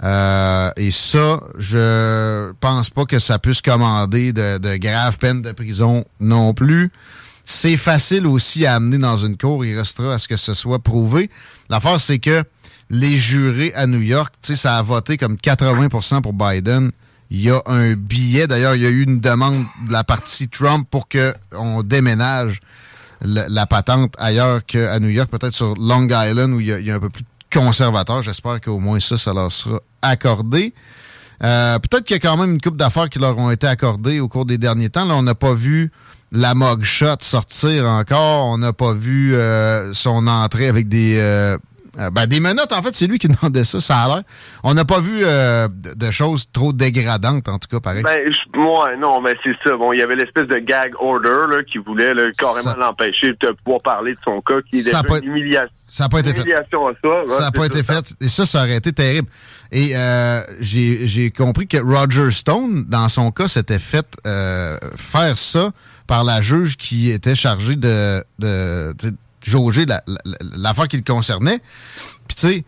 Euh, 0.02 0.70
et 0.76 0.90
ça, 0.90 1.40
je 1.58 2.52
pense 2.60 2.90
pas 2.90 3.04
que 3.04 3.18
ça 3.18 3.38
puisse 3.38 3.60
commander 3.60 4.32
de, 4.32 4.76
graves 4.76 5.18
peines 5.18 5.42
de 5.42 5.52
prison 5.52 6.04
non 6.20 6.54
plus. 6.54 6.90
C'est 7.44 7.76
facile 7.76 8.26
aussi 8.26 8.66
à 8.66 8.74
amener 8.74 8.98
dans 8.98 9.16
une 9.16 9.36
cour. 9.36 9.64
Il 9.64 9.76
restera 9.76 10.14
à 10.14 10.18
ce 10.18 10.28
que 10.28 10.36
ce 10.36 10.54
soit 10.54 10.78
prouvé. 10.78 11.30
L'affaire, 11.70 12.00
c'est 12.00 12.18
que 12.18 12.44
les 12.90 13.16
jurés 13.16 13.72
à 13.74 13.86
New 13.86 14.00
York, 14.00 14.34
ça 14.42 14.78
a 14.78 14.82
voté 14.82 15.18
comme 15.18 15.34
80% 15.34 16.22
pour 16.22 16.32
Biden. 16.32 16.90
Il 17.30 17.42
y 17.42 17.50
a 17.50 17.60
un 17.66 17.92
billet. 17.92 18.46
D'ailleurs, 18.46 18.74
il 18.74 18.82
y 18.82 18.86
a 18.86 18.90
eu 18.90 19.02
une 19.02 19.20
demande 19.20 19.64
de 19.86 19.92
la 19.92 20.04
partie 20.04 20.48
Trump 20.48 20.86
pour 20.90 21.08
qu'on 21.08 21.82
déménage 21.82 22.60
la 23.20 23.66
patente 23.66 24.14
ailleurs 24.18 24.64
qu'à 24.64 24.98
New 25.00 25.08
York, 25.08 25.28
peut-être 25.30 25.52
sur 25.52 25.74
Long 25.74 26.06
Island, 26.06 26.54
où 26.54 26.60
il 26.60 26.66
y, 26.68 26.90
a, 26.90 26.94
un 26.94 27.00
peu 27.00 27.10
plus 27.10 27.24
de 27.24 27.58
conservateurs. 27.58 28.22
J'espère 28.22 28.60
qu'au 28.60 28.78
moins 28.78 29.00
ça, 29.00 29.18
ça 29.18 29.34
leur 29.34 29.52
sera 29.52 29.80
accordé. 30.00 30.72
Euh, 31.42 31.78
peut-être 31.78 32.04
qu'il 32.04 32.14
y 32.14 32.16
a 32.16 32.20
quand 32.20 32.36
même 32.36 32.54
une 32.54 32.60
coupe 32.60 32.76
d'affaires 32.76 33.08
qui 33.08 33.18
leur 33.18 33.36
ont 33.38 33.50
été 33.50 33.66
accordées 33.66 34.20
au 34.20 34.28
cours 34.28 34.44
des 34.44 34.58
derniers 34.58 34.88
temps. 34.88 35.04
Là, 35.04 35.14
on 35.14 35.22
n'a 35.22 35.34
pas 35.34 35.54
vu 35.54 35.92
la 36.32 36.54
mugshot 36.54 37.16
sortir 37.20 37.86
encore. 37.86 38.46
On 38.46 38.58
n'a 38.58 38.72
pas 38.72 38.92
vu 38.92 39.34
euh, 39.34 39.92
son 39.94 40.26
entrée 40.26 40.68
avec 40.68 40.88
des, 40.88 41.16
euh, 41.18 41.58
euh, 41.98 42.10
ben, 42.10 42.26
des 42.26 42.40
menottes, 42.40 42.72
en 42.72 42.82
fait, 42.82 42.94
c'est 42.94 43.06
lui 43.06 43.18
qui 43.18 43.28
demandait 43.40 43.64
ça, 43.64 43.80
ça 43.80 43.98
a 43.98 44.08
l'air. 44.08 44.22
On 44.62 44.74
n'a 44.74 44.84
pas 44.84 45.00
vu 45.00 45.20
euh, 45.22 45.68
de, 45.68 46.10
choses 46.10 46.50
trop 46.52 46.72
dégradantes, 46.72 47.48
en 47.48 47.58
tout 47.58 47.68
cas, 47.68 47.80
pareil. 47.80 48.02
Ben, 48.02 48.18
moi, 48.54 48.96
non, 48.96 49.20
mais 49.20 49.34
c'est 49.42 49.56
ça. 49.64 49.76
Bon, 49.76 49.92
il 49.92 50.00
y 50.00 50.02
avait 50.02 50.16
l'espèce 50.16 50.46
de 50.46 50.58
gag 50.58 50.92
order 50.98 51.56
là, 51.56 51.62
qui 51.64 51.78
voulait 51.78 52.14
là, 52.14 52.26
carrément 52.36 52.76
l'empêcher 52.76 53.28
de 53.40 53.52
pouvoir 53.64 53.82
parler 53.82 54.12
de 54.12 54.20
son 54.24 54.40
cas, 54.40 54.60
qui 54.70 54.78
est 54.78 54.82
ça 54.82 55.02
une 55.22 55.28
humiliation. 55.28 55.72
Ça 55.86 56.04
n'a 56.04 56.08
pas 56.10 56.20
été 56.20 56.34
fait. 56.34 56.52
À 56.52 56.62
ça 56.62 57.34
ça 57.34 57.40
n'a 57.40 57.50
pas 57.50 57.66
été 57.66 57.82
fait. 57.82 58.14
Et 58.20 58.28
ça, 58.28 58.44
ça 58.44 58.62
aurait 58.62 58.76
été 58.76 58.92
terrible. 58.92 59.28
Et 59.72 59.96
euh, 59.96 60.40
j'ai 60.60 61.30
compris 61.30 61.66
que 61.66 61.78
Roger 61.78 62.30
Stone, 62.30 62.84
dans 62.88 63.08
son 63.08 63.30
cas, 63.30 63.48
s'était 63.48 63.78
fait 63.78 64.06
euh, 64.26 64.78
faire 64.96 65.36
ça 65.38 65.72
par 66.06 66.24
la 66.24 66.40
juge 66.40 66.76
qui 66.76 67.10
était 67.10 67.34
chargée 67.34 67.76
de, 67.76 68.24
de 68.38 68.94
jauger 69.48 69.86
l'affaire 70.56 70.88
qui 70.88 70.96
le 70.96 71.02
concernait. 71.02 71.58
Puis 72.26 72.36
tu 72.36 72.48
sais, 72.48 72.64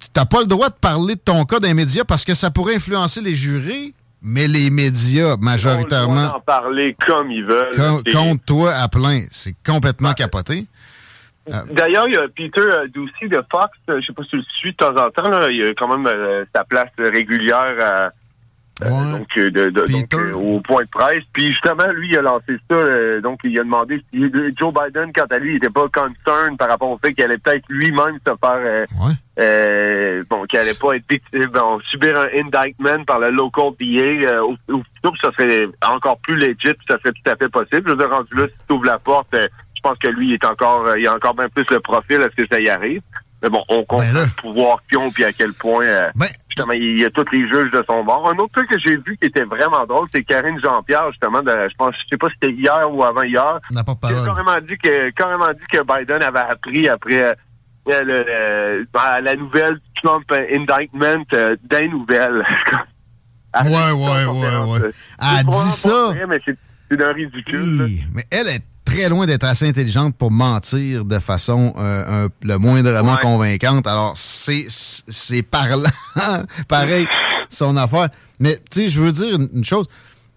tu 0.00 0.08
n'as 0.16 0.26
pas 0.26 0.40
le 0.40 0.46
droit 0.46 0.68
de 0.68 0.74
parler 0.74 1.14
de 1.14 1.20
ton 1.20 1.44
cas 1.44 1.60
dans 1.60 1.68
les 1.68 1.74
médias 1.74 2.04
parce 2.04 2.24
que 2.24 2.34
ça 2.34 2.50
pourrait 2.50 2.76
influencer 2.76 3.20
les 3.20 3.34
jurés, 3.34 3.94
mais 4.22 4.48
les 4.48 4.70
médias, 4.70 5.36
majoritairement. 5.38 6.30
Ils 6.30 6.36
en 6.36 6.40
parler 6.40 6.96
comme 7.06 7.30
ils 7.30 7.44
veulent. 7.44 8.02
contre 8.12 8.44
toi 8.44 8.74
à 8.74 8.88
plein. 8.88 9.22
C'est 9.30 9.54
complètement 9.64 10.12
capoté. 10.12 10.66
Euh, 11.52 11.60
D'ailleurs, 11.70 12.08
il 12.08 12.14
y 12.14 12.16
a 12.16 12.26
Peter 12.28 12.60
euh, 12.60 12.88
Doucey 12.88 13.28
de 13.28 13.40
Fox, 13.50 13.76
euh, 13.90 14.00
je 14.00 14.06
sais 14.06 14.12
pas 14.14 14.22
si 14.22 14.30
tu 14.30 14.36
le 14.36 14.42
suis 14.58 14.72
de 14.72 14.76
temps 14.76 14.96
en 14.96 15.10
temps, 15.10 15.28
là, 15.28 15.50
il 15.50 15.62
a 15.62 15.74
quand 15.74 15.94
même 15.94 16.10
sa 16.54 16.64
place 16.64 16.88
régulière 16.98 17.76
à, 17.80 18.10
donc, 18.80 19.28
de, 19.36 20.32
au 20.32 20.60
point 20.60 20.82
de 20.82 20.88
presse. 20.88 21.22
Puis 21.32 21.48
justement, 21.48 21.86
lui, 21.92 22.08
il 22.10 22.18
a 22.18 22.22
lancé 22.22 22.56
ça. 22.70 23.20
donc, 23.20 23.40
il 23.44 23.58
a 23.58 23.62
demandé 23.62 24.02
si 24.12 24.20
Joe 24.56 24.74
Biden, 24.74 25.12
quant 25.12 25.26
à 25.30 25.38
lui, 25.38 25.52
il 25.52 25.54
n'était 25.54 25.70
pas 25.70 25.88
concerned 25.88 26.58
par 26.58 26.68
rapport 26.68 26.90
au 26.90 26.98
fait 26.98 27.12
qu'il 27.14 27.24
allait 27.24 27.38
peut-être 27.38 27.64
lui-même 27.68 28.18
se 28.26 28.32
faire... 28.40 28.86
bon, 30.28 30.44
qu'il 30.44 30.58
allait 30.58 30.74
pas 30.74 30.96
être 30.96 31.52
bon, 31.52 31.78
subir 31.80 32.18
un 32.18 32.28
indictment 32.34 33.04
par 33.04 33.20
le 33.20 33.30
local 33.30 33.72
DA. 33.80 34.42
au, 34.42 34.56
au, 34.72 34.82
ça 35.22 35.30
serait 35.38 35.66
encore 35.86 36.18
plus 36.18 36.36
legit, 36.36 36.74
ça 36.88 36.98
serait 36.98 37.12
tout 37.12 37.30
à 37.30 37.36
fait 37.36 37.48
possible. 37.48 37.82
Je 37.86 37.90
veux 37.90 37.96
dire, 37.96 38.10
rendu 38.10 38.34
là, 38.34 38.48
si 38.48 38.54
tu 38.66 38.74
ouvres 38.74 38.86
la 38.86 38.98
porte 38.98 39.34
je 39.84 39.90
pense 39.90 39.98
que 39.98 40.08
lui, 40.08 40.28
il 40.28 40.32
est 40.32 40.44
encore, 40.46 40.86
euh, 40.86 40.98
il 40.98 41.06
a 41.06 41.14
encore 41.14 41.34
bien 41.34 41.48
plus 41.50 41.66
le 41.70 41.78
profil 41.78 42.22
à 42.22 42.30
ce 42.30 42.36
que 42.36 42.46
ça 42.46 42.58
y 42.58 42.70
arrive? 42.70 43.02
Mais 43.44 43.50
bon, 43.50 43.62
on 43.68 43.84
comprend 43.84 43.98
ben 43.98 44.24
le 44.24 44.40
pouvoir 44.40 44.78
qu'ils 44.88 44.96
ont 44.96 45.10
puis 45.10 45.22
à 45.22 45.30
quel 45.30 45.52
point 45.52 45.84
euh, 45.84 46.10
ben, 46.14 46.28
justement 46.48 46.72
il 46.72 46.98
y 46.98 47.04
a 47.04 47.10
tous 47.10 47.30
les 47.30 47.46
juges 47.46 47.70
de 47.70 47.84
son 47.86 48.02
bord. 48.02 48.26
Un 48.30 48.38
autre 48.38 48.52
truc 48.54 48.70
que 48.70 48.78
j'ai 48.78 48.96
vu 48.96 49.18
qui 49.20 49.26
était 49.26 49.44
vraiment 49.44 49.84
drôle, 49.84 50.08
c'est 50.10 50.24
Karine 50.24 50.58
Jean-Pierre, 50.62 51.10
justement, 51.10 51.42
de, 51.42 51.50
je 51.50 51.74
pense, 51.76 51.94
je 51.94 52.08
sais 52.08 52.16
pas 52.16 52.28
si 52.28 52.36
c'était 52.40 52.54
hier 52.54 52.90
ou 52.90 53.04
avant 53.04 53.22
hier. 53.22 53.60
N'importe 53.70 54.00
pas. 54.00 54.08
a 54.08 54.24
carrément 54.24 54.58
dit 54.62 54.78
que 54.78 55.10
carrément 55.10 55.52
dit 55.52 55.66
que 55.70 55.82
Biden 55.82 56.22
avait 56.22 56.38
appris 56.38 56.88
après 56.88 57.36
euh, 57.90 58.84
ben, 58.94 59.20
la 59.20 59.34
nouvelle 59.34 59.78
Trump 60.02 60.24
indictment 60.32 61.26
d'un 61.30 61.88
nouvelle. 61.88 62.46
ouais, 63.62 63.70
ouais, 63.70 63.92
ouais, 63.92 64.72
ouais. 64.72 64.90
Elle 65.20 65.38
a 65.38 65.42
dit 65.42 65.70
ça. 65.70 66.14
mais 66.26 66.40
c'est 66.46 66.96
d'un 66.96 67.12
ridicule. 67.12 67.88
mais 68.14 68.24
elle 68.30 68.48
est 68.48 68.62
très 68.94 69.08
loin 69.08 69.26
d'être 69.26 69.44
assez 69.44 69.68
intelligente 69.68 70.14
pour 70.16 70.30
mentir 70.30 71.04
de 71.04 71.18
façon 71.18 71.74
euh, 71.76 72.28
le 72.42 72.58
moindrement 72.58 73.16
convaincante. 73.16 73.86
Alors, 73.86 74.14
c'est, 74.16 74.66
c'est 74.68 75.42
parlant. 75.42 75.90
Pareil, 76.68 77.06
son 77.48 77.76
affaire. 77.76 78.08
Mais, 78.38 78.56
tu 78.70 78.82
sais, 78.82 78.88
je 78.88 79.00
veux 79.00 79.12
dire 79.12 79.38
une, 79.52 79.64
chose. 79.64 79.86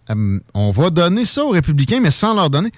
Euh, 0.10 0.40
on 0.54 0.72
va 0.72 0.90
donner 0.90 1.26
ça 1.26 1.44
aux 1.44 1.52
républicains, 1.52 2.00
mais 2.02 2.12
sans 2.12 2.34
leur 2.34 2.50
donner. 2.50 2.72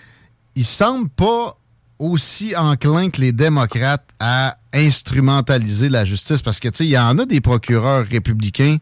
Ils 0.56 0.66
semblent 0.66 1.10
pas 1.10 1.58
aussi 1.98 2.56
enclins 2.56 3.10
que 3.10 3.22
les 3.22 3.32
démocrates 3.32 4.08
à 4.20 4.58
instrumentaliser 4.74 5.90
la 5.90 6.06
justice 6.06 6.42
parce 6.42 6.60
que, 6.60 6.70
tu 6.70 6.78
sais, 6.78 6.86
il 6.86 6.92
y 6.92 6.98
en 6.98 7.18
a 7.20 7.26
des 7.26 7.42
procureurs 7.42 8.06
républicains 8.06 8.78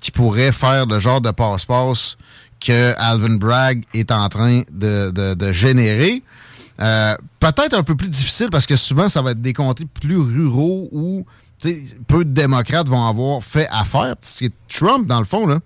qui 0.00 0.10
pourraient 0.10 0.52
faire 0.52 0.86
le 0.86 0.98
genre 0.98 1.20
de 1.20 1.30
passe-passe 1.30 2.16
que 2.60 2.94
Alvin 2.98 3.36
Bragg 3.36 3.84
est 3.94 4.12
en 4.12 4.28
train 4.28 4.62
de, 4.70 5.52
générer. 5.52 6.22
Euh, 6.82 7.14
peut-être 7.40 7.74
un 7.74 7.82
peu 7.82 7.94
plus 7.94 8.08
difficile 8.08 8.48
parce 8.50 8.66
que 8.66 8.76
souvent, 8.76 9.08
ça 9.08 9.22
va 9.22 9.32
être 9.32 9.42
des 9.42 9.52
comtés 9.52 9.86
plus 9.86 10.16
ruraux 10.16 10.88
où 10.92 11.26
peu 12.06 12.24
de 12.24 12.30
démocrates 12.30 12.88
vont 12.88 13.04
avoir 13.04 13.42
fait 13.44 13.68
affaire. 13.70 14.14
C'est 14.22 14.52
Trump, 14.68 15.06
dans 15.06 15.18
le 15.18 15.26
fond, 15.26 15.46
là. 15.46 15.58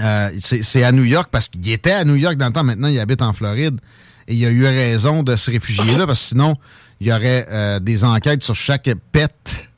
Euh, 0.00 0.30
c'est 0.40 0.84
à 0.84 0.92
New 0.92 1.04
York 1.04 1.28
parce 1.30 1.48
qu'il 1.48 1.66
était 1.70 1.92
à 1.92 2.04
New 2.04 2.16
York 2.16 2.36
dans 2.36 2.46
le 2.46 2.52
temps. 2.52 2.64
Maintenant, 2.64 2.88
il 2.88 2.98
habite 2.98 3.22
en 3.22 3.32
Floride. 3.32 3.80
Et 4.28 4.34
il 4.34 4.44
a 4.44 4.50
eu 4.50 4.64
raison 4.64 5.22
de 5.22 5.36
se 5.36 5.50
réfugier 5.50 5.96
là 5.96 6.06
parce 6.06 6.20
que 6.20 6.28
sinon, 6.28 6.56
il 7.00 7.06
y 7.06 7.12
aurait 7.12 7.46
euh, 7.50 7.78
des 7.78 8.04
enquêtes 8.04 8.42
sur 8.42 8.56
chaque 8.56 8.90
pet 9.12 9.32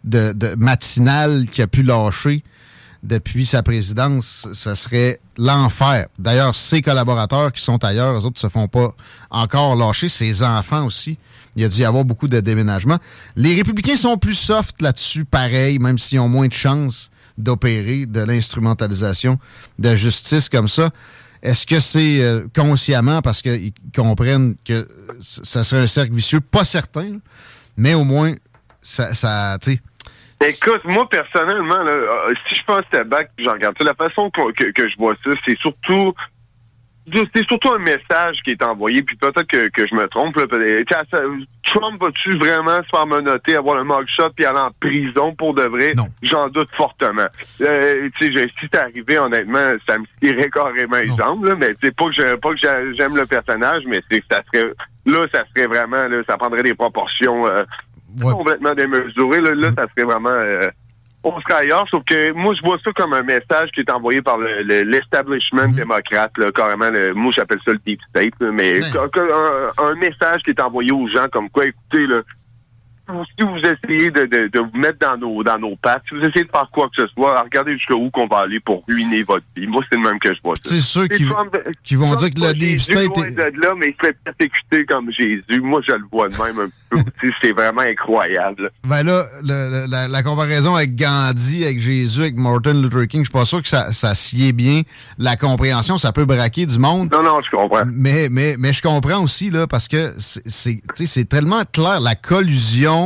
de, 0.05 0.33
de 0.33 0.55
matinale 0.57 1.47
qui 1.53 1.61
a 1.63 1.67
pu 1.67 1.83
lâcher 1.83 2.43
depuis 3.03 3.47
sa 3.47 3.63
présidence, 3.63 4.49
ce 4.53 4.75
serait 4.75 5.21
l'enfer. 5.37 6.07
D'ailleurs, 6.19 6.55
ses 6.55 6.83
collaborateurs 6.83 7.53
qui 7.53 7.63
sont 7.63 7.83
ailleurs, 7.85 8.19
eux 8.19 8.25
autres 8.25 8.41
se 8.41 8.49
font 8.49 8.69
pas 8.69 8.95
encore 9.31 9.77
lâcher, 9.77 10.09
ses 10.09 10.43
enfants 10.43 10.87
aussi. 10.87 11.19
Il 11.57 11.65
a 11.65 11.69
dû 11.69 11.81
y 11.81 11.85
avoir 11.85 12.05
beaucoup 12.05 12.29
de 12.29 12.41
déménagements. 12.41 12.99
Les 13.37 13.55
républicains 13.55 13.97
sont 13.97 14.17
plus 14.17 14.35
soft 14.35 14.81
là-dessus, 14.83 15.25
pareil, 15.25 15.79
même 15.79 15.99
s'ils 15.99 16.21
ont 16.21 16.29
moins 16.29 16.49
de 16.49 16.53
chances 16.53 17.11
d'opérer 17.37 18.07
de 18.07 18.21
l'instrumentalisation 18.21 19.39
de 19.79 19.95
justice 19.95 20.49
comme 20.49 20.69
ça. 20.69 20.91
Est-ce 21.43 21.67
que 21.67 21.79
c'est 21.79 22.21
euh, 22.21 22.47
consciemment 22.55 23.23
parce 23.23 23.43
qu'ils 23.43 23.73
comprennent 23.95 24.57
que 24.65 24.89
ça 25.21 25.63
serait 25.63 25.83
un 25.83 25.87
cercle 25.87 26.15
vicieux? 26.15 26.41
Pas 26.41 26.65
certain, 26.65 27.19
mais 27.77 27.95
au 27.95 28.03
moins, 28.03 28.35
ça, 28.83 29.15
ça 29.15 29.57
tu 29.61 29.73
sais, 29.75 29.81
Écoute, 30.41 30.85
moi 30.85 31.09
personnellement, 31.09 31.83
là, 31.83 31.91
euh, 31.91 32.35
si 32.47 32.55
je 32.55 32.65
pense 32.65 32.85
à 32.93 33.05
bac, 33.05 33.31
j'en 33.39 33.53
regarde 33.53 33.77
la 33.81 33.95
façon 33.95 34.31
que, 34.31 34.71
que, 34.71 34.89
je 34.89 34.97
vois 34.97 35.15
ça, 35.25 35.31
c'est 35.45 35.59
surtout 35.59 36.13
c'est 37.35 37.47
surtout 37.47 37.73
un 37.73 37.79
message 37.79 38.37
qui 38.45 38.51
est 38.51 38.63
envoyé, 38.63 39.03
puis 39.03 39.17
peut-être 39.17 39.45
que, 39.45 39.69
que 39.69 39.87
je 39.89 39.95
me 39.95 40.07
trompe. 40.09 40.37
Là, 40.37 40.45
Trump 41.65 42.01
va-tu 42.01 42.37
vraiment 42.37 42.83
se 42.83 42.89
faire 42.89 43.07
menotter, 43.07 43.57
avoir 43.57 43.77
le 43.77 43.85
mugshot, 43.85 44.31
puis 44.37 44.45
aller 44.45 44.59
en 44.59 44.71
prison 44.79 45.35
pour 45.35 45.55
de 45.55 45.63
vrai? 45.63 45.93
J'en 46.23 46.49
doute 46.49 46.69
fortement. 46.77 47.27
Euh, 47.61 48.09
si 48.21 48.31
c'est 48.61 48.75
arrivé, 48.77 49.19
honnêtement, 49.19 49.73
ça 49.89 49.99
me 49.99 50.05
tirait 50.21 50.51
carrément 50.51 50.99
les 50.99 51.17
jambes, 51.17 51.45
là, 51.45 51.55
mais 51.57 51.75
c'est 51.81 51.95
pas 51.95 52.11
que 52.11 52.35
pas 52.37 52.51
que 52.51 52.95
j'aime 52.95 53.17
le 53.17 53.27
personnage, 53.27 53.85
mais 53.87 54.01
c'est 54.11 54.21
que 54.21 54.27
ça 54.31 54.43
serait 54.53 54.73
là, 55.07 55.27
ça 55.33 55.45
serait 55.55 55.67
vraiment, 55.67 56.05
là, 56.05 56.23
ça 56.27 56.37
prendrait 56.37 56.63
des 56.63 56.75
proportions 56.75 57.47
euh, 57.47 57.65
complètement 58.21 58.75
démesuré. 58.75 59.41
Là, 59.41 59.55
là, 59.55 59.71
ça 59.71 59.87
serait 59.95 60.07
vraiment... 60.07 60.31
Euh, 60.31 60.69
on 61.25 61.41
serait 61.41 61.65
ailleurs, 61.65 61.87
sauf 61.91 62.05
que 62.05 62.33
moi, 62.33 62.55
je 62.55 62.63
vois 62.63 62.79
ça 62.83 62.93
comme 62.93 63.13
un 63.13 63.23
message 63.23 63.71
qui 63.75 63.81
est 63.81 63.91
envoyé 63.91 64.23
par 64.23 64.39
l'establishment 64.39 65.63
le, 65.63 65.69
mhm. 65.69 65.75
démocrate, 65.75 66.39
là, 66.39 66.51
carrément. 66.53 66.91
Le, 66.91 67.13
moi, 67.13 67.33
j'appelle 67.35 67.59
ça 67.65 67.73
le 67.73 67.81
deep 67.85 68.01
state, 68.09 68.35
mais 68.41 68.81
un, 68.81 69.85
un, 69.85 69.95
message 69.97 70.43
qui 70.45 70.51
est 70.51 70.61
envoyé 70.61 70.93
aux 70.93 71.09
gens 71.09 71.27
comme 71.33 71.51
quoi, 71.51 71.67
écoutez, 71.67 72.07
là, 72.07 72.21
si 73.39 73.45
vous 73.45 73.59
essayez 73.59 74.11
de, 74.11 74.25
de, 74.27 74.49
de, 74.49 74.59
vous 74.59 74.79
mettre 74.79 74.99
dans 74.99 75.17
nos 75.17 75.43
dans 75.43 75.59
nos 75.59 75.77
pattes, 75.77 76.03
si 76.09 76.15
vous 76.15 76.21
essayez 76.21 76.45
de 76.45 76.51
faire 76.51 76.69
quoi 76.71 76.89
que 76.89 77.03
ce 77.03 77.09
soit, 77.09 77.41
regardez 77.43 77.73
jusqu'où 77.73 78.11
qu'on 78.11 78.27
va 78.27 78.41
aller 78.41 78.61
pour 78.61 78.85
ruiner 78.87 79.23
votre 79.23 79.45
vie. 79.57 79.67
Moi, 79.67 79.83
c'est 79.91 79.97
le 79.97 80.03
même 80.03 80.19
que 80.19 80.35
je 80.35 80.41
vois. 80.43 80.55
C'est 80.63 80.81
ceux 80.81 81.09
qui, 81.09 81.27
qui 81.85 81.95
vont 81.95 82.15
dire 82.17 82.31
que 82.31 82.41
le 82.41 82.53
deep 82.55 82.81
state 82.81 83.17
est... 83.17 83.31
de 83.31 83.61
là, 83.61 83.75
mais 83.77 83.89
il 83.89 83.95
se 83.95 84.07
fait 84.07 84.17
persécuter 84.25 84.85
comme 84.85 85.11
Jésus. 85.11 85.61
Moi, 85.63 85.81
je 85.87 85.93
le 85.93 86.05
vois 86.13 86.29
de 86.29 86.37
même 86.37 86.59
un 86.59 86.69
peu. 86.91 86.99
c'est 87.43 87.53
vraiment 87.53 87.83
incroyable. 87.83 88.71
Ben 88.87 89.03
là, 89.03 89.25
le, 89.43 89.87
la, 89.89 90.09
la, 90.09 90.23
comparaison 90.23 90.75
avec 90.75 90.95
Gandhi, 90.95 91.65
avec 91.65 91.81
Jésus, 91.81 92.21
avec 92.21 92.37
Martin 92.37 92.75
Luther 92.75 93.07
King, 93.09 93.21
je 93.21 93.31
suis 93.31 93.33
pas 93.33 93.45
sûr 93.45 93.63
que 93.63 93.69
ça, 93.69 93.93
ça 93.93 94.15
sied 94.15 94.53
bien. 94.53 94.83
La 95.19 95.37
compréhension, 95.37 95.97
ça 95.99 96.13
peut 96.13 96.25
braquer 96.25 96.67
du 96.67 96.79
monde. 96.79 97.11
Non, 97.11 97.23
non, 97.23 97.41
je 97.41 97.51
comprends. 97.51 97.85
Mais, 97.87 98.29
mais, 98.31 98.57
mais 98.59 98.73
je 98.73 98.83
comprends 98.83 99.23
aussi, 99.23 99.51
là, 99.51 99.67
parce 99.67 99.89
que 99.89 100.13
c'est 100.19 101.29
tellement 101.29 101.63
clair, 101.73 102.01
la 102.01 102.15
collusion 102.15 102.98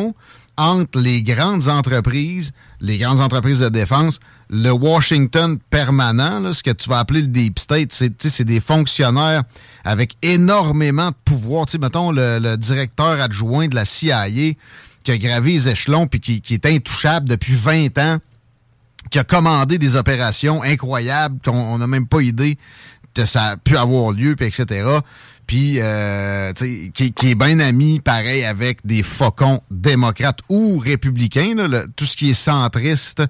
entre 0.56 1.00
les 1.00 1.22
grandes 1.22 1.68
entreprises, 1.68 2.52
les 2.80 2.99
grandes 2.99 3.20
entreprises 3.20 3.61
de 3.61 3.68
défense, 3.68 4.20
le 4.50 4.70
Washington 4.70 5.58
permanent, 5.70 6.52
ce 6.52 6.62
que 6.62 6.70
tu 6.70 6.90
vas 6.90 6.99
appeler 6.99 7.22
le 7.22 7.28
Deep 7.28 7.58
State, 7.58 7.92
c'est 7.92 8.44
des 8.44 8.61
fonctionnaires 8.61 9.44
avec 9.84 10.16
énormément 10.20 11.08
de 11.08 11.16
pouvoir. 11.25 11.66
mettons, 11.80 12.12
le, 12.12 12.56
directeur 12.56 13.20
adjoint 13.20 13.68
de 13.68 13.75
la 13.75 13.84
CIA 13.87 14.28
qui 14.28 15.11
a 15.11 15.18
gravé 15.18 15.52
les 15.52 15.68
échelons 15.70 16.06
puis 16.06 16.20
qui, 16.20 16.40
qui 16.42 16.54
est 16.54 16.66
intouchable 16.66 17.28
depuis 17.28 17.54
20 17.54 17.99
ans, 17.99 18.18
qui 19.11 19.18
a 19.18 19.25
commandé 19.25 19.78
des 19.78 19.96
opérations 19.96 20.62
incroyables 20.62 21.38
qu'on 21.44 21.78
n'a 21.78 21.87
même 21.87 22.06
pas 22.06 22.20
idée 22.20 22.58
que 23.14 23.25
ça 23.25 23.44
a 23.44 23.56
pu 23.56 23.76
avoir 23.76 24.12
lieu, 24.12 24.37
puis 24.37 24.46
etc 24.46 25.00
puis 25.46 25.76
euh, 25.78 26.52
qui, 26.52 27.12
qui, 27.12 27.30
est 27.30 27.34
bien 27.34 27.58
ami, 27.61 28.00
pareil, 28.00 28.44
avec 28.44 28.87
des 28.87 29.02
faucons 29.02 29.61
démocrates 29.70 30.40
ou 30.49 30.78
républicains, 30.78 31.54
tout 31.96 32.04
ce 32.04 32.16
qui 32.16 32.30
est 32.30 32.34
centriste 32.34 33.22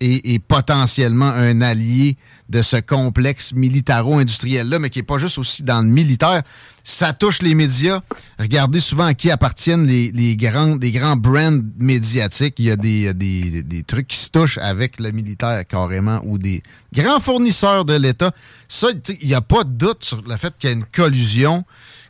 et, 0.00 0.38
potentiellement 0.38 1.30
un 1.30 1.60
allié 1.60 2.16
de 2.48 2.62
ce 2.62 2.76
complexe 2.76 3.52
militaro-industriel-là, 3.54 4.78
mais 4.78 4.90
qui 4.90 5.00
n'est 5.00 5.04
pas 5.04 5.18
juste 5.18 5.38
aussi 5.38 5.62
dans 5.62 5.80
le 5.80 5.88
militaire. 5.88 6.42
Ça 6.84 7.12
touche 7.12 7.42
les 7.42 7.54
médias. 7.54 8.00
Regardez 8.38 8.78
souvent 8.78 9.06
à 9.06 9.14
qui 9.14 9.30
appartiennent 9.30 9.86
les, 9.86 10.12
les 10.12 10.36
grands, 10.36 10.76
des 10.76 10.92
grands 10.92 11.16
brands 11.16 11.58
médiatiques. 11.78 12.54
Il 12.58 12.66
y 12.66 12.70
a 12.70 12.76
des, 12.76 13.12
des, 13.14 13.64
des 13.64 13.82
trucs 13.82 14.06
qui 14.06 14.16
se 14.16 14.30
touchent 14.30 14.58
avec 14.58 15.00
le 15.00 15.10
militaire 15.10 15.66
carrément 15.66 16.20
ou 16.24 16.38
des 16.38 16.62
grands 16.94 17.18
fournisseurs 17.18 17.84
de 17.84 17.94
l'État. 17.94 18.30
Ça, 18.68 18.88
il 19.20 19.26
n'y 19.26 19.34
a 19.34 19.40
pas 19.40 19.64
de 19.64 19.70
doute 19.70 20.04
sur 20.04 20.22
le 20.22 20.36
fait 20.36 20.54
qu'il 20.58 20.70
y 20.70 20.72
a 20.72 20.76
une 20.76 20.84
collusion 20.84 21.64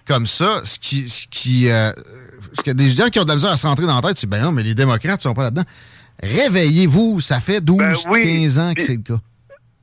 comme 0.07 0.27
ça. 0.27 0.61
Ce 0.65 0.79
qui, 0.79 1.09
ce 1.09 1.27
qui, 1.31 1.71
euh, 1.71 1.91
ce 2.53 2.63
que 2.63 2.71
des 2.71 2.91
gens 2.91 3.09
qui 3.09 3.19
ont 3.19 3.25
de 3.25 3.29
la 3.29 3.37
misère 3.37 3.53
à 3.53 3.57
se 3.57 3.67
rentrer 3.67 3.87
dans 3.87 3.99
la 3.99 4.09
tête, 4.09 4.19
c'est 4.19 4.27
ben 4.27 4.43
non, 4.43 4.53
mais 4.53 4.63
les 4.63 4.75
démocrates 4.75 5.23
sont 5.23 5.35
pas 5.35 5.45
là-dedans. 5.45 5.65
Réveillez-vous, 6.23 7.21
ça 7.21 7.41
fait 7.41 7.63
12, 7.63 7.79
15 7.79 8.05
ben 8.05 8.59
ans 8.61 8.75
que 8.75 8.83
c'est 8.83 8.97
le 8.97 9.03
cas. 9.03 9.21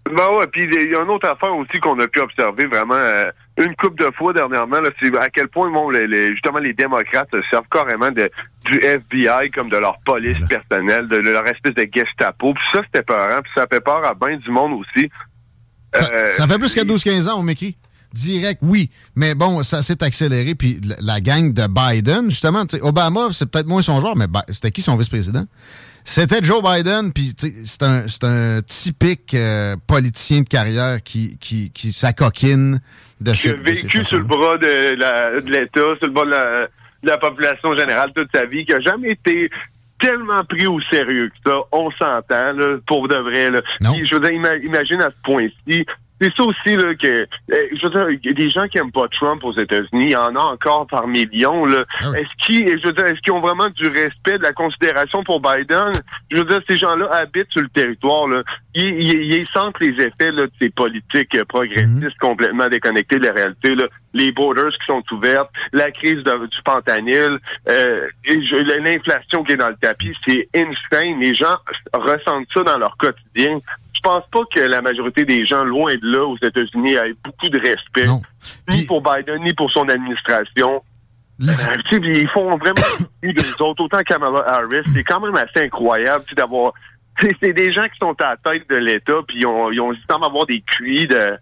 Ben 0.05 0.27
ouais, 0.37 0.47
puis 0.47 0.63
il 0.63 0.91
y 0.91 0.95
a 0.95 1.01
une 1.01 1.09
autre 1.09 1.29
affaire 1.29 1.55
aussi 1.55 1.79
qu'on 1.79 1.97
a 1.99 2.07
pu 2.07 2.19
observer 2.19 2.65
vraiment 2.65 2.95
euh, 2.95 3.31
une 3.57 3.73
coupe 3.75 3.97
de 3.97 4.09
fois 4.15 4.33
dernièrement, 4.33 4.77
c'est 4.99 5.15
à 5.17 5.29
quel 5.29 5.47
point 5.47 5.71
bon, 5.71 5.89
les, 5.89 6.31
justement 6.31 6.59
les 6.59 6.73
démocrates 6.73 7.29
se 7.31 7.41
servent 7.49 7.67
carrément 7.71 8.11
de, 8.11 8.29
du 8.65 8.79
FBI 8.79 9.49
comme 9.53 9.69
de 9.69 9.77
leur 9.77 9.97
police 10.05 10.39
personnelle, 10.47 11.07
de, 11.07 11.17
leur 11.17 11.47
espèce 11.47 11.75
de 11.75 11.87
Gestapo. 11.91 12.53
Puis 12.53 12.63
ça, 12.73 12.81
c'était 12.85 13.03
peur, 13.03 13.41
puis 13.43 13.51
ça 13.55 13.65
fait 13.71 13.79
peur 13.79 14.03
à 14.05 14.13
bien 14.13 14.37
du 14.37 14.51
monde 14.51 14.73
aussi. 14.73 15.09
Ça, 15.95 16.09
euh, 16.11 16.47
fait 16.47 16.59
plus 16.59 16.73
que 16.73 16.81
12-15 16.81 17.29
ans, 17.29 17.39
on 17.39 17.43
m'écrit. 17.43 17.77
Direct, 18.13 18.59
oui. 18.61 18.91
Mais 19.15 19.35
bon, 19.35 19.63
ça 19.63 19.81
s'est 19.81 20.03
accéléré. 20.03 20.53
Puis 20.53 20.79
la, 20.99 21.19
gang 21.19 21.53
de 21.53 21.67
Biden, 21.67 22.29
justement, 22.29 22.65
Obama, 22.81 23.29
c'est 23.31 23.49
peut-être 23.49 23.67
moins 23.67 23.81
son 23.81 24.01
genre, 24.01 24.15
mais 24.15 24.25
c'était 24.49 24.71
qui 24.71 24.81
son 24.81 24.97
vice-président? 24.97 25.45
C'était 26.05 26.43
Joe 26.43 26.61
Biden, 26.61 27.13
puis 27.13 27.33
c'est 27.37 27.83
un, 27.83 28.05
un 28.23 28.61
typique 28.61 29.33
euh, 29.33 29.75
politicien 29.87 30.41
de 30.41 30.47
carrière 30.47 31.01
qui, 31.01 31.37
qui, 31.39 31.71
qui 31.71 31.93
s'acoquine 31.93 32.81
de 33.21 33.31
Qui 33.31 33.49
a 33.49 33.53
vécu 33.53 34.03
sur 34.03 34.17
le 34.17 34.23
bras 34.23 34.57
de 34.57 35.49
l'État, 35.49 35.95
sur 35.97 36.07
le 36.07 36.11
bras 36.11 36.25
de 36.25 36.69
la, 37.07 37.17
population 37.17 37.75
générale 37.77 38.11
toute 38.13 38.29
sa 38.33 38.45
vie, 38.45 38.65
qui 38.65 38.73
a 38.73 38.81
jamais 38.81 39.11
été 39.11 39.49
tellement 39.99 40.43
pris 40.43 40.67
au 40.67 40.81
sérieux 40.91 41.29
que 41.29 41.49
ça. 41.49 41.57
On 41.71 41.89
s'entend, 41.91 42.53
pour 42.85 43.07
de 43.07 43.15
vrai. 43.15 43.51
Là. 43.51 43.61
je 43.81 44.15
veux 44.15 44.21
dire, 44.21 44.31
imagine 44.31 45.01
à 45.01 45.09
ce 45.09 45.21
point-ci, 45.23 45.85
c'est 46.21 46.33
ça 46.35 46.43
aussi 46.43 46.75
là, 46.77 46.95
que 46.95 47.07
euh, 47.07 47.27
je 47.47 47.87
veux 47.87 48.17
dire, 48.17 48.33
des 48.35 48.49
gens 48.49 48.67
qui 48.67 48.77
aiment 48.77 48.91
pas 48.91 49.07
Trump 49.09 49.43
aux 49.43 49.53
États-Unis, 49.53 50.05
il 50.05 50.11
y 50.11 50.15
en 50.15 50.35
a 50.35 50.39
encore 50.39 50.87
par 50.87 51.07
millions. 51.07 51.65
Là. 51.65 51.83
Ah 52.01 52.11
est-ce 52.17 52.45
qu'ils, 52.45 52.79
je 52.79 52.87
veux 52.87 52.93
dire, 52.93 53.05
est-ce 53.05 53.19
qu'ils 53.21 53.33
ont 53.33 53.41
vraiment 53.41 53.67
du 53.69 53.87
respect, 53.87 54.37
de 54.37 54.43
la 54.43 54.53
considération 54.53 55.23
pour 55.23 55.41
Biden? 55.41 55.91
Je 56.31 56.37
veux 56.37 56.45
dire, 56.45 56.61
ces 56.67 56.77
gens-là 56.77 57.09
habitent 57.11 57.51
sur 57.51 57.61
le 57.61 57.69
territoire. 57.69 58.27
Là. 58.27 58.43
Ils, 58.75 59.33
ils, 59.33 59.47
sentent 59.49 59.79
les 59.79 59.93
effets 60.03 60.31
là, 60.31 60.45
de 60.45 60.51
ces 60.61 60.69
politiques 60.69 61.43
progressistes 61.45 61.87
mhm. 61.87 62.11
complètement 62.19 62.69
déconnectées 62.69 63.19
de 63.19 63.25
la 63.25 63.33
réalité. 63.33 63.75
Là. 63.75 63.85
Les 64.13 64.31
borders 64.31 64.71
qui 64.71 64.85
sont 64.85 65.03
ouvertes, 65.11 65.49
la 65.73 65.91
crise 65.91 66.23
du 66.23 66.57
fentanyl, 66.65 67.39
euh, 67.67 68.07
l'inflation 68.83 69.43
qui 69.43 69.53
est 69.53 69.57
dans 69.57 69.69
le 69.69 69.75
tapis, 69.75 70.15
c'est 70.25 70.47
insane. 70.55 71.19
Les 71.19 71.33
gens 71.33 71.57
ressentent 71.93 72.47
ça 72.53 72.61
dans 72.61 72.77
leur 72.77 72.95
quotidien 72.97 73.59
pense 74.03 74.23
pas 74.31 74.41
que 74.53 74.59
la 74.59 74.81
majorité 74.81 75.25
des 75.25 75.45
gens, 75.45 75.63
loin 75.63 75.95
de 75.95 76.05
là, 76.05 76.25
aux 76.25 76.37
États-Unis, 76.37 76.93
aient 76.93 77.15
beaucoup 77.23 77.49
de 77.49 77.57
respect, 77.57 78.07
ni 78.69 78.85
pour 78.85 79.01
Biden, 79.01 79.43
ni 79.43 79.53
pour 79.53 79.71
son 79.71 79.87
administration? 79.89 80.83
Euh, 81.41 81.45
ils 81.91 82.29
font 82.29 82.57
vraiment 82.57 82.81
des 83.23 83.61
autres, 83.61 83.83
autant 83.83 84.01
Kamala 84.03 84.43
Harris. 84.47 84.83
C'est 84.93 85.03
quand 85.03 85.19
même 85.19 85.35
assez 85.35 85.65
incroyable 85.65 86.25
d'avoir... 86.35 86.73
C'est 87.41 87.53
des 87.53 87.71
gens 87.71 87.83
qui 87.83 87.97
sont 87.99 88.15
à 88.21 88.31
la 88.31 88.37
tête 88.37 88.69
de 88.69 88.75
l'État, 88.75 89.19
puis 89.27 89.39
ils 89.39 89.45
ont, 89.45 89.71
ils 89.71 89.79
ont 89.79 89.93
semblent 90.09 90.25
avoir 90.25 90.45
des 90.45 90.61
cuits 90.61 91.07
de 91.07 91.37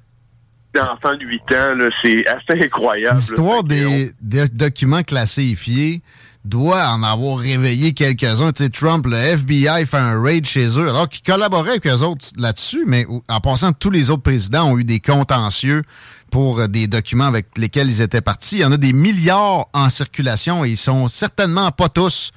d'enfants 0.73 1.15
de 1.17 1.25
8 1.25 1.41
ans. 1.51 1.89
C'est 2.01 2.25
assez 2.27 2.63
incroyable. 2.65 3.17
L'histoire 3.17 3.63
des, 3.63 4.11
des 4.21 4.47
documents 4.49 5.03
classifiés 5.03 6.01
doit 6.43 6.89
en 6.89 7.03
avoir 7.03 7.37
réveillé 7.37 7.93
quelques-uns. 7.93 8.51
Tu 8.51 8.63
sais, 8.63 8.69
Trump, 8.69 9.05
le 9.05 9.15
FBI 9.15 9.85
fait 9.85 9.97
un 9.97 10.21
raid 10.21 10.45
chez 10.45 10.67
eux, 10.79 10.89
alors 10.89 11.07
qu'ils 11.07 11.23
collaboraient 11.23 11.71
avec 11.71 11.87
eux 11.87 12.01
autres 12.01 12.27
là-dessus, 12.37 12.83
mais 12.87 13.05
en 13.27 13.39
passant, 13.39 13.73
tous 13.73 13.91
les 13.91 14.09
autres 14.09 14.23
présidents 14.23 14.71
ont 14.71 14.77
eu 14.77 14.83
des 14.83 14.99
contentieux 14.99 15.83
pour 16.31 16.59
euh, 16.59 16.67
des 16.67 16.87
documents 16.87 17.25
avec 17.25 17.57
lesquels 17.57 17.89
ils 17.89 18.01
étaient 18.01 18.21
partis. 18.21 18.57
Il 18.57 18.61
y 18.61 18.65
en 18.65 18.71
a 18.71 18.77
des 18.77 18.93
milliards 18.93 19.67
en 19.73 19.89
circulation 19.89 20.65
et 20.65 20.71
ils 20.71 20.77
sont 20.77 21.07
certainement 21.09 21.71
pas 21.71 21.89
tous 21.89 22.31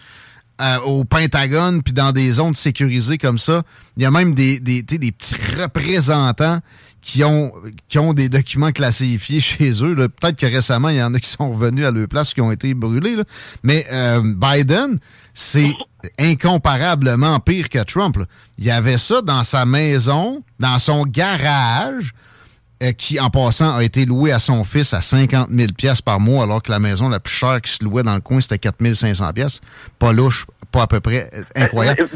euh, 0.61 0.79
au 0.81 1.05
Pentagone 1.05 1.83
puis 1.83 1.95
dans 1.95 2.13
des 2.13 2.33
zones 2.33 2.55
sécurisées 2.55 3.19
comme 3.19 3.39
ça. 3.39 3.63
Il 3.97 4.03
y 4.03 4.07
a 4.07 4.11
même 4.11 4.35
des, 4.35 4.61
des, 4.61 4.83
des 4.83 5.13
petits 5.13 5.35
représentants 5.59 6.61
qui 7.05 7.23
ont, 7.23 7.53
qui 7.89 7.99
ont 7.99 8.15
des 8.15 8.29
documents 8.29 8.73
classifiés 8.73 9.41
chez 9.41 9.85
eux. 9.85 9.95
Peut-être 9.95 10.37
que 10.37 10.47
récemment, 10.47 10.89
il 10.89 10.97
y 10.97 11.03
en 11.03 11.15
a 11.15 11.21
qui 11.21 11.29
sont 11.29 11.53
revenus 11.53 11.85
à 11.85 11.91
leur 11.91 12.09
place, 12.09 12.33
qui 12.35 12.41
ont 12.41 12.51
été 12.51 12.75
brûlés. 12.75 13.17
Mais 13.63 13.87
euh, 13.93 14.23
Biden, 14.25 14.99
c'est 15.35 15.73
incomparablement 16.19 17.39
pire 17.41 17.69
que 17.69 17.83
Trump. 17.85 18.19
Il 18.59 18.65
y 18.65 18.71
avait 18.71 18.99
ça 18.99 19.21
dans 19.21 19.45
sa 19.45 19.67
maison, 19.67 20.43
dans 20.59 20.79
son 20.79 21.05
garage, 21.05 22.15
euh, 22.83 22.93
qui, 22.93 23.21
en 23.21 23.31
passant, 23.31 23.77
a 23.77 23.85
été 23.85 24.07
loué 24.07 24.33
à 24.33 24.39
son 24.39 24.65
fils 24.65 24.95
à 24.95 25.03
50 25.03 25.51
000 25.51 25.69
par 26.05 26.19
mois, 26.19 26.45
alors 26.45 26.63
que 26.63 26.71
la 26.71 26.79
maison 26.79 27.09
la 27.09 27.21
plus 27.21 27.35
chère 27.35 27.61
qui 27.61 27.71
se 27.71 27.85
louait 27.85 28.03
dans 28.03 28.15
le 28.15 28.21
coin, 28.21 28.41
c'était 28.41 28.59
4 28.59 28.95
500 28.95 29.31
Pas 29.99 30.13
louche, 30.13 30.47
pas 30.73 30.83
à 30.83 30.87
peu 30.87 31.01
près 31.01 31.31
euh, 31.35 31.43
incroyable. 31.55 32.09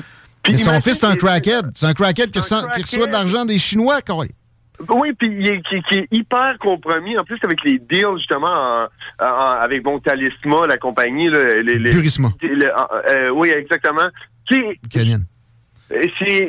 Mais 0.49 0.57
son 0.57 0.81
fils, 0.81 0.99
c'est 1.01 1.05
un 1.05 1.17
crackhead. 1.17 1.73
C'est 1.75 1.87
un 1.87 1.95
crackhead 1.95 2.31
qui, 2.31 2.39
reçoit, 2.39 3.07
de 3.07 3.13
l'argent 3.13 3.45
des 3.45 3.59
Chinois, 3.59 4.01
quoi. 4.01 4.25
Oui, 4.89 5.13
puis 5.13 5.63
qui, 5.69 5.83
qui, 5.83 5.95
est 5.97 6.09
hyper 6.13 6.57
compromis, 6.61 7.19
en 7.19 7.25
plus 7.25 7.39
avec 7.43 7.65
les 7.65 7.79
deals 7.79 8.19
justement 8.19 8.89
avec 9.19 9.83
bon 9.83 9.99
Talisma, 9.99 10.67
la 10.67 10.79
compagnie. 10.79 11.29
les, 11.29 11.63
les, 11.63 11.91
Purisma. 11.91 12.29
Euh, 12.43 13.31
oui, 13.31 13.51
exactement. 13.51 14.09
C'est, 14.49 14.79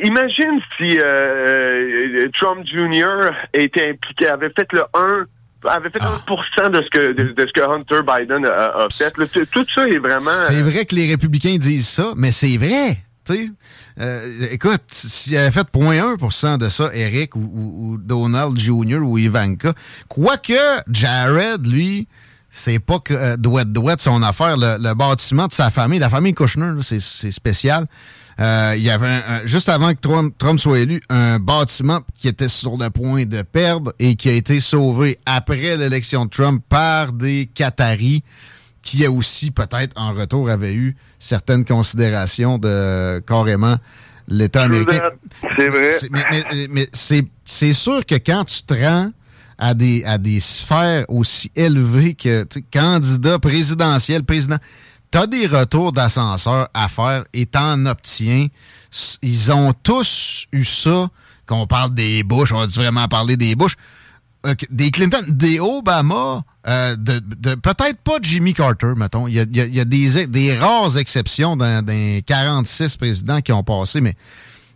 imagine 0.03 0.59
si 0.77 0.99
euh, 0.99 1.03
euh, 1.03 2.29
Trump 2.37 2.65
Jr. 2.65 3.31
était 3.53 3.89
impliqué, 3.89 4.27
avait 4.27 4.49
fait 4.49 4.67
le 4.73 4.83
1 4.93 5.25
avait 5.65 5.89
fait 5.89 5.99
1% 5.99 6.71
de 6.71 6.81
ce 6.81 6.89
que 6.89 7.11
de, 7.11 7.47
ce 7.47 7.51
que 7.51 7.61
Hunter 7.61 7.99
Biden 8.01 8.45
a, 8.45 8.87
fait. 8.91 9.11
tout 9.51 9.65
ça 9.73 9.83
est 9.83 9.97
vraiment. 9.97 10.31
C'est 10.47 10.61
vrai 10.61 10.85
que 10.85 10.95
les 10.95 11.07
républicains 11.07 11.57
disent 11.57 11.89
ça, 11.89 12.13
mais 12.15 12.31
c'est 12.31 12.55
vrai. 12.57 12.97
Euh, 13.99 14.47
écoute, 14.51 14.81
s'il 14.91 15.37
avait 15.37 15.51
fait 15.51 15.67
0.1% 15.71 16.57
de 16.57 16.69
ça, 16.69 16.89
Eric 16.93 17.35
ou, 17.35 17.97
Donald 18.01 18.57
Jr. 18.57 18.99
ou 19.01 19.17
Ivanka, 19.17 19.73
quoique 20.07 20.53
Jared, 20.91 21.65
lui, 21.65 22.07
c'est 22.49 22.79
pas 22.79 22.99
que 22.99 23.13
euh, 23.13 23.35
douette 23.37 24.01
son 24.01 24.23
affaire, 24.23 24.57
le, 24.57 24.93
bâtiment 24.93 25.47
de 25.47 25.53
sa 25.53 25.69
famille, 25.69 25.99
la 25.99 26.09
famille 26.09 26.33
Kushner, 26.33 26.73
c'est 26.81 27.31
spécial. 27.31 27.85
Euh, 28.39 28.73
il 28.77 28.83
y 28.83 28.89
avait 28.89 29.45
juste 29.45 29.67
avant 29.67 29.93
que 29.93 29.99
Trump, 29.99 30.33
Trump, 30.37 30.59
soit 30.59 30.79
élu, 30.79 31.01
un 31.09 31.39
bâtiment 31.39 31.99
qui 32.17 32.29
était 32.29 32.47
sur 32.47 32.77
le 32.77 32.89
point 32.89 33.25
de 33.25 33.41
perdre 33.41 33.93
et 33.99 34.15
qui 34.15 34.29
a 34.29 34.33
été 34.33 34.61
sauvé 34.61 35.19
après 35.25 35.75
l'élection 35.75 36.23
de 36.25 36.29
Trump 36.29 36.63
par 36.69 37.11
des 37.11 37.49
Qataris 37.53 38.23
qui 38.81 39.05
a 39.05 39.11
aussi 39.11 39.51
peut-être 39.51 39.93
en 39.95 40.13
retour 40.13 40.49
avait 40.49 40.73
eu 40.73 40.95
certaines 41.19 41.65
considérations 41.65 42.57
de 42.57 43.19
carrément 43.19 43.75
l'État 44.27 44.63
américain. 44.63 45.11
C'est 45.57 45.69
vrai. 45.69 45.91
Mais, 46.69 46.89
c'est 46.93 47.73
sûr 47.73 48.05
que 48.05 48.15
quand 48.15 48.45
tu 48.45 48.63
te 48.63 48.73
rends 48.73 49.11
à 49.57 49.73
des, 49.73 50.03
à 50.05 50.17
des 50.17 50.39
sphères 50.39 51.05
aussi 51.09 51.51
élevées 51.55 52.13
que 52.13 52.47
candidat 52.71 53.39
présidentiel, 53.39 54.23
président, 54.23 54.57
tu 55.11 55.17
as 55.17 55.27
des 55.27 55.47
retours 55.47 55.91
d'ascenseur 55.91 56.69
à 56.73 56.87
faire 56.87 57.25
et 57.33 57.45
t'en 57.45 57.85
obtiens. 57.85 58.47
Ils 59.21 59.51
ont 59.51 59.73
tous 59.83 60.47
eu 60.53 60.63
ça, 60.63 61.09
qu'on 61.45 61.67
parle 61.67 61.93
des 61.93 62.23
Bush, 62.23 62.51
on 62.51 62.59
va 62.59 62.67
vraiment 62.67 63.07
parler 63.07 63.35
des 63.35 63.55
Bush, 63.55 63.75
euh, 64.45 64.53
des 64.69 64.91
Clinton, 64.91 65.21
des 65.27 65.59
Obama, 65.59 66.43
euh, 66.69 66.95
de, 66.95 67.55
peut-être 67.55 67.99
pas 68.03 68.17
Jimmy 68.21 68.53
Carter, 68.53 68.93
mettons. 68.95 69.27
Il 69.27 69.33
y 69.33 69.39
a, 69.39 69.85
des, 69.85 70.27
des, 70.27 70.55
rares 70.55 70.97
exceptions 70.97 71.57
dans, 71.57 71.83
46 72.25 72.97
présidents 72.97 73.41
qui 73.41 73.51
ont 73.51 73.63
passé, 73.63 74.01
mais 74.01 74.13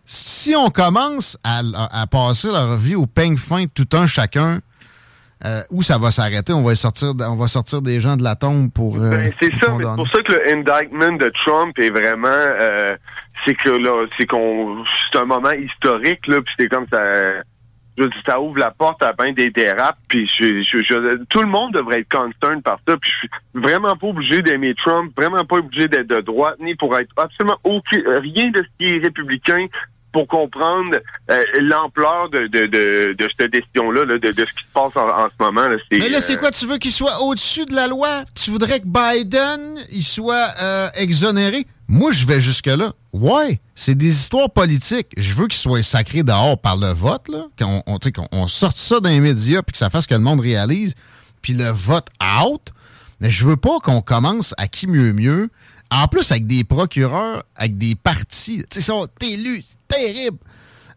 si 0.05 0.55
on 0.55 0.69
commence 0.69 1.37
à, 1.43 1.61
passer 2.07 2.47
leur 2.47 2.77
vie 2.77 2.95
au 2.95 3.05
peigne 3.05 3.37
fin 3.37 3.65
tout 3.67 3.87
un 3.93 4.07
chacun, 4.07 4.59
euh, 5.45 5.61
où 5.69 5.81
ça 5.81 5.97
va 5.97 6.09
s'arrêter? 6.09 6.53
On 6.53 6.63
va 6.63 6.73
sortir, 6.73 7.13
on 7.19 7.35
va 7.35 7.47
sortir 7.47 7.81
des 7.81 7.99
gens 7.99 8.15
de 8.15 8.23
la 8.23 8.35
tombe 8.35 8.71
pour. 8.71 8.95
Euh, 8.95 9.09
ben, 9.09 9.33
c'est 9.41 9.51
ça. 9.59 9.75
C'est 9.77 9.95
pour 9.95 10.07
ça 10.07 10.23
que 10.23 10.33
le 10.33 10.51
indictment 10.51 11.17
de 11.17 11.31
Trump 11.45 11.77
est 11.77 11.89
vraiment, 11.89 12.97
c'est 13.45 13.53
que 13.53 13.69
là, 13.69 14.07
c'est 14.17 14.25
qu'on, 14.25 14.83
c'est 15.11 15.19
un 15.19 15.25
moment 15.25 15.51
historique 15.51 16.25
là, 16.27 16.41
puis 16.41 16.55
c'est 16.57 16.69
comme 16.69 16.85
ça 16.91 17.01
je 17.97 18.03
dis, 18.05 18.17
ça 18.25 18.39
ouvre 18.39 18.57
la 18.57 18.71
porte 18.71 19.03
à 19.03 19.13
bien 19.13 19.33
des 19.33 19.49
dérapes, 19.49 19.97
puis 20.07 20.27
je, 20.39 21.23
tout 21.29 21.41
le 21.41 21.47
monde 21.47 21.73
devrait 21.73 21.99
être 21.99 22.11
concerned 22.11 22.63
par 22.63 22.79
ça, 22.87 22.97
puis 22.97 23.11
je 23.11 23.17
suis 23.17 23.29
vraiment 23.53 23.95
pas 23.95 24.07
obligé 24.07 24.41
d'aimer 24.41 24.73
Trump, 24.75 25.11
vraiment 25.15 25.45
pas 25.45 25.57
obligé 25.57 25.87
d'être 25.87 26.07
de 26.07 26.21
droite, 26.21 26.55
ni 26.59 26.75
pour 26.75 26.97
être 26.97 27.11
absolument 27.17 27.57
aucun, 27.63 28.01
rien 28.19 28.49
de 28.51 28.63
ce 28.63 28.67
qui 28.77 28.95
est 28.95 29.03
républicain 29.03 29.67
pour 30.13 30.27
comprendre 30.27 30.95
euh, 31.31 31.43
l'ampleur 31.59 32.29
de, 32.29 32.47
de, 32.47 32.67
de, 32.67 33.15
de, 33.17 33.29
cette 33.35 33.51
décision-là, 33.51 34.05
de, 34.05 34.17
de, 34.17 34.45
ce 34.45 34.53
qui 34.53 34.63
se 34.63 34.71
passe 34.71 34.95
en, 34.95 35.27
ce 35.27 35.43
moment. 35.43 35.67
Là, 35.67 35.77
Mais 35.91 36.07
là, 36.07 36.21
c'est 36.21 36.35
euh, 36.35 36.37
quoi? 36.37 36.51
Tu 36.51 36.67
veux 36.67 36.77
qu'il 36.77 36.91
soit 36.91 37.19
au-dessus 37.23 37.65
de 37.65 37.73
la 37.73 37.87
loi? 37.87 38.23
Tu 38.35 38.51
voudrais 38.51 38.79
que 38.79 38.85
Biden 38.85 39.79
il 39.91 40.03
soit 40.03 40.49
euh, 40.61 40.87
exonéré? 40.95 41.65
Moi, 41.87 42.11
je 42.11 42.25
vais 42.25 42.39
jusque-là. 42.39 42.93
Ouais, 43.11 43.59
c'est 43.75 43.95
des 43.95 44.13
histoires 44.13 44.49
politiques. 44.49 45.07
Je 45.17 45.33
veux 45.33 45.47
qu'ils 45.47 45.59
soient 45.59 45.83
sacrés 45.83 46.23
dehors 46.23 46.59
par 46.59 46.77
le 46.77 46.91
vote, 46.91 47.27
là, 47.27 47.45
qu'on 47.57 47.83
on, 48.31 48.47
sorte 48.47 48.77
ça 48.77 48.99
dans 48.99 49.09
les 49.09 49.19
médias 49.19 49.61
puis 49.61 49.73
que 49.73 49.77
ça 49.77 49.89
fasse 49.89 50.07
que 50.07 50.15
le 50.15 50.21
monde 50.21 50.39
réalise, 50.39 50.93
puis 51.41 51.53
le 51.53 51.69
vote 51.69 52.07
out. 52.41 52.71
Mais 53.19 53.29
je 53.29 53.45
veux 53.45 53.57
pas 53.57 53.79
qu'on 53.79 54.01
commence 54.01 54.53
à 54.57 54.67
qui 54.67 54.87
mieux 54.87 55.13
mieux. 55.13 55.49
En 55.91 56.07
plus, 56.07 56.31
avec 56.31 56.47
des 56.47 56.63
procureurs, 56.63 57.43
avec 57.55 57.77
des 57.77 57.95
partis, 57.95 58.63
tu 58.69 58.79
sais, 58.79 58.81
sont 58.81 59.07
élus, 59.21 59.63
c'est 59.67 59.95
terrible. 59.95 60.37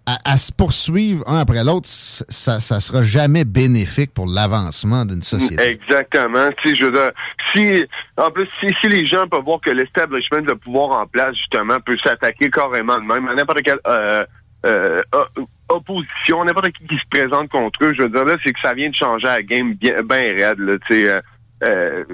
À, 0.06 0.36
se 0.36 0.52
poursuivre 0.52 1.24
un 1.26 1.38
après 1.38 1.64
l'autre, 1.64 1.88
ça, 1.88 2.60
ça 2.60 2.80
sera 2.80 3.02
jamais 3.02 3.44
bénéfique 3.44 4.14
pour 4.14 4.26
l'avancement 4.26 5.04
d'une 5.04 5.22
société. 5.22 5.60
Exactement. 5.62 6.48
Si, 6.64 6.76
je 6.76 6.84
veux 6.84 6.92
dire, 6.92 7.10
si, 7.52 7.84
en 8.16 8.30
plus, 8.30 8.48
si, 8.60 8.68
si 8.80 8.88
les 8.88 9.04
gens 9.04 9.26
peuvent 9.26 9.44
voir 9.44 9.60
que 9.60 9.70
l'establishment, 9.70 10.42
le 10.46 10.54
pouvoir 10.54 11.00
en 11.00 11.06
place, 11.06 11.34
justement, 11.36 11.80
peut 11.80 11.96
s'attaquer 11.98 12.50
carrément 12.50 12.96
de 12.96 13.02
même 13.02 13.26
à 13.28 13.34
n'importe 13.34 13.62
quelle 13.62 13.80
euh, 13.88 14.24
euh, 14.64 15.00
opposition, 15.68 16.44
n'importe 16.44 16.70
qui 16.70 16.86
qui 16.86 16.96
se 16.96 17.08
présente 17.10 17.48
contre 17.48 17.84
eux, 17.84 17.94
je 17.96 18.02
veux 18.02 18.08
dire, 18.08 18.24
là, 18.24 18.36
c'est 18.44 18.52
que 18.52 18.60
ça 18.60 18.74
vient 18.74 18.88
de 18.88 18.94
changer 18.94 19.26
la 19.26 19.42
game 19.42 19.74
bien, 19.74 20.02
bien 20.02 20.34
raide, 20.36 20.58
là, 20.60 20.74
tu 20.86 20.94
sais. 20.94 21.08
Euh, 21.08 21.20
euh 21.64 22.04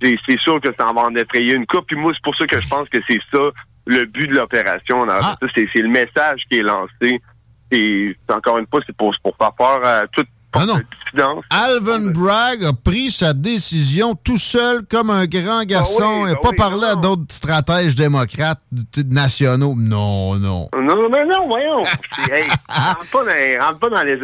c'est 0.00 0.40
sûr 0.40 0.60
que 0.60 0.68
ça 0.78 0.86
va 0.86 1.02
en 1.02 1.14
effrayer 1.16 1.54
une 1.54 1.66
coupe. 1.66 1.86
Puis 1.86 1.96
moi, 1.96 2.12
c'est 2.14 2.22
pour 2.22 2.36
ça 2.36 2.46
que 2.46 2.60
je 2.60 2.68
pense 2.68 2.88
que 2.88 2.98
c'est 3.06 3.20
ça 3.30 3.50
le 3.86 4.04
but 4.04 4.28
de 4.28 4.34
l'opération. 4.34 5.04
Ah. 5.08 5.34
C'est 5.54 5.74
le 5.74 5.88
message 5.88 6.42
qui 6.48 6.58
est 6.58 6.62
lancé. 6.62 7.20
Encore 8.28 8.58
une 8.58 8.66
fois, 8.66 8.80
c'est 8.86 8.96
pour, 8.96 9.14
pour 9.22 9.36
faire 9.36 9.52
peur 9.52 9.84
à 9.84 10.06
toute 10.08 10.28
ah 10.54 10.66
non. 10.66 11.40
Alvin 11.50 12.10
Bragg 12.10 12.64
a 12.64 12.72
pris 12.72 13.10
sa 13.10 13.32
décision 13.32 14.14
tout 14.14 14.36
seul 14.36 14.82
comme 14.90 15.08
un 15.08 15.26
grand 15.26 15.64
garçon 15.64 16.26
et 16.26 16.32
ah 16.32 16.40
pas 16.42 16.52
parlé 16.52 16.84
à 16.84 16.96
d'autres 16.96 17.24
stratèges 17.30 17.94
démocrates 17.94 18.60
nationaux. 19.06 19.74
Non, 19.76 20.36
non. 20.36 20.68
Non, 20.74 21.08
mais 21.10 21.24
non, 21.26 21.46
voyons. 21.46 21.82
hey, 22.30 22.44
rentre, 22.68 23.10
pas 23.10 23.24
dans, 23.24 23.64
rentre 23.64 23.78
pas 23.78 23.90
dans 23.90 24.02
les 24.02 24.18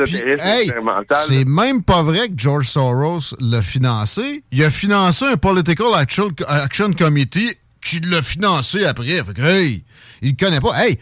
C'est 1.27 1.45
même 1.47 1.83
pas 1.83 2.03
vrai 2.03 2.29
que 2.29 2.35
George 2.37 2.67
Soros 2.67 3.35
l'a 3.41 3.63
financé. 3.63 4.45
Il 4.53 4.63
a 4.63 4.71
financé 4.71 5.25
un 5.25 5.37
Political 5.37 5.95
Action, 5.95 6.29
Action 6.47 6.93
Committee 6.93 7.57
qui 7.81 8.01
l'a 8.01 8.21
financé 8.21 8.85
après. 8.85 9.07
Fait 9.07 9.35
que, 9.35 9.43
hey, 9.43 9.85
il 10.21 10.37
connaît 10.37 10.61
pas. 10.61 10.73
Hey, 10.85 10.99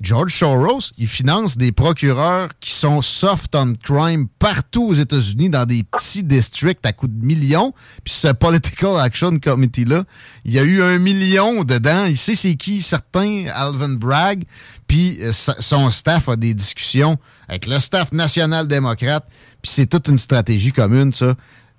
George 0.00 0.32
Soros, 0.32 0.92
il 0.96 1.08
finance 1.08 1.58
des 1.58 1.72
procureurs 1.72 2.50
qui 2.60 2.72
sont 2.72 3.02
soft 3.02 3.56
on 3.56 3.74
crime 3.74 4.28
partout 4.38 4.86
aux 4.86 4.94
États-Unis 4.94 5.50
dans 5.50 5.66
des 5.66 5.82
petits 5.82 6.22
districts 6.22 6.86
à 6.86 6.92
coups 6.92 7.12
de 7.12 7.26
millions. 7.26 7.74
Puis 8.04 8.14
ce 8.14 8.28
Political 8.28 9.00
Action 9.00 9.40
Committee-là, 9.40 10.04
il 10.44 10.52
y 10.52 10.58
a 10.60 10.62
eu 10.62 10.82
un 10.82 10.98
million 10.98 11.64
dedans. 11.64 12.04
Il 12.04 12.16
sait 12.16 12.36
c'est 12.36 12.54
qui 12.54 12.80
certains, 12.80 13.46
Alvin 13.52 13.88
Bragg. 13.88 14.44
Puis 14.86 15.18
euh, 15.20 15.32
son 15.32 15.90
staff 15.90 16.28
a 16.28 16.36
des 16.36 16.54
discussions 16.54 17.18
avec 17.48 17.66
le 17.66 17.80
staff 17.80 18.12
national 18.12 18.68
démocrate. 18.68 19.26
Puis 19.62 19.72
c'est 19.72 19.86
toute 19.86 20.06
une 20.06 20.18
stratégie 20.18 20.72
commune, 20.72 21.12
ça. 21.12 21.34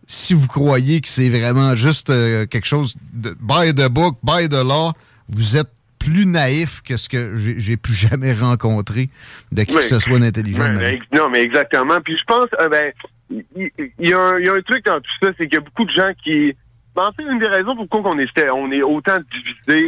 Si 0.08 0.34
vous 0.34 0.47
croyez 0.47 0.99
que 0.99 1.08
c'est 1.08 1.29
vraiment 1.29 1.75
juste 1.75 2.10
euh, 2.10 2.45
quelque 2.47 2.65
chose 2.65 2.95
de 3.13 3.38
by 3.39 3.73
the 3.73 3.88
book, 3.88 4.17
by 4.23 4.49
the 4.49 4.63
law, 4.63 4.91
vous 5.29 5.55
êtes 5.55 5.71
plus 6.09 6.25
naïf 6.25 6.81
que 6.81 6.97
ce 6.97 7.09
que 7.09 7.35
j'ai 7.35 7.77
pu 7.77 7.91
jamais 8.09 8.33
rencontrer 8.33 9.09
de 9.51 9.63
qui 9.63 9.75
que 9.75 9.81
ce 9.81 9.99
soit 9.99 10.19
d'intelligent. 10.19 10.73
non, 11.13 11.29
mais 11.29 11.43
exactement. 11.43 12.01
Puis 12.01 12.17
je 12.17 12.23
pense, 12.25 12.47
euh, 12.59 12.69
ben, 12.69 12.91
il 13.29 14.09
y, 14.09 14.13
a 14.13 14.19
un 14.19 14.61
truc 14.61 14.85
dans 14.85 14.99
tout 14.99 15.11
ça, 15.21 15.29
c'est 15.37 15.47
qu'il 15.47 15.55
y 15.55 15.57
a 15.57 15.61
beaucoup 15.61 15.85
de 15.85 15.91
gens 15.91 16.11
qui. 16.23 16.55
Ben, 16.95 17.03
en 17.03 17.11
fait, 17.11 17.23
une 17.23 17.39
des 17.39 17.47
raisons 17.47 17.75
pourquoi 17.75 18.11
on 18.13 18.19
est, 18.19 18.49
on 18.51 18.71
est 18.71 18.81
autant 18.81 19.13
divisé 19.31 19.87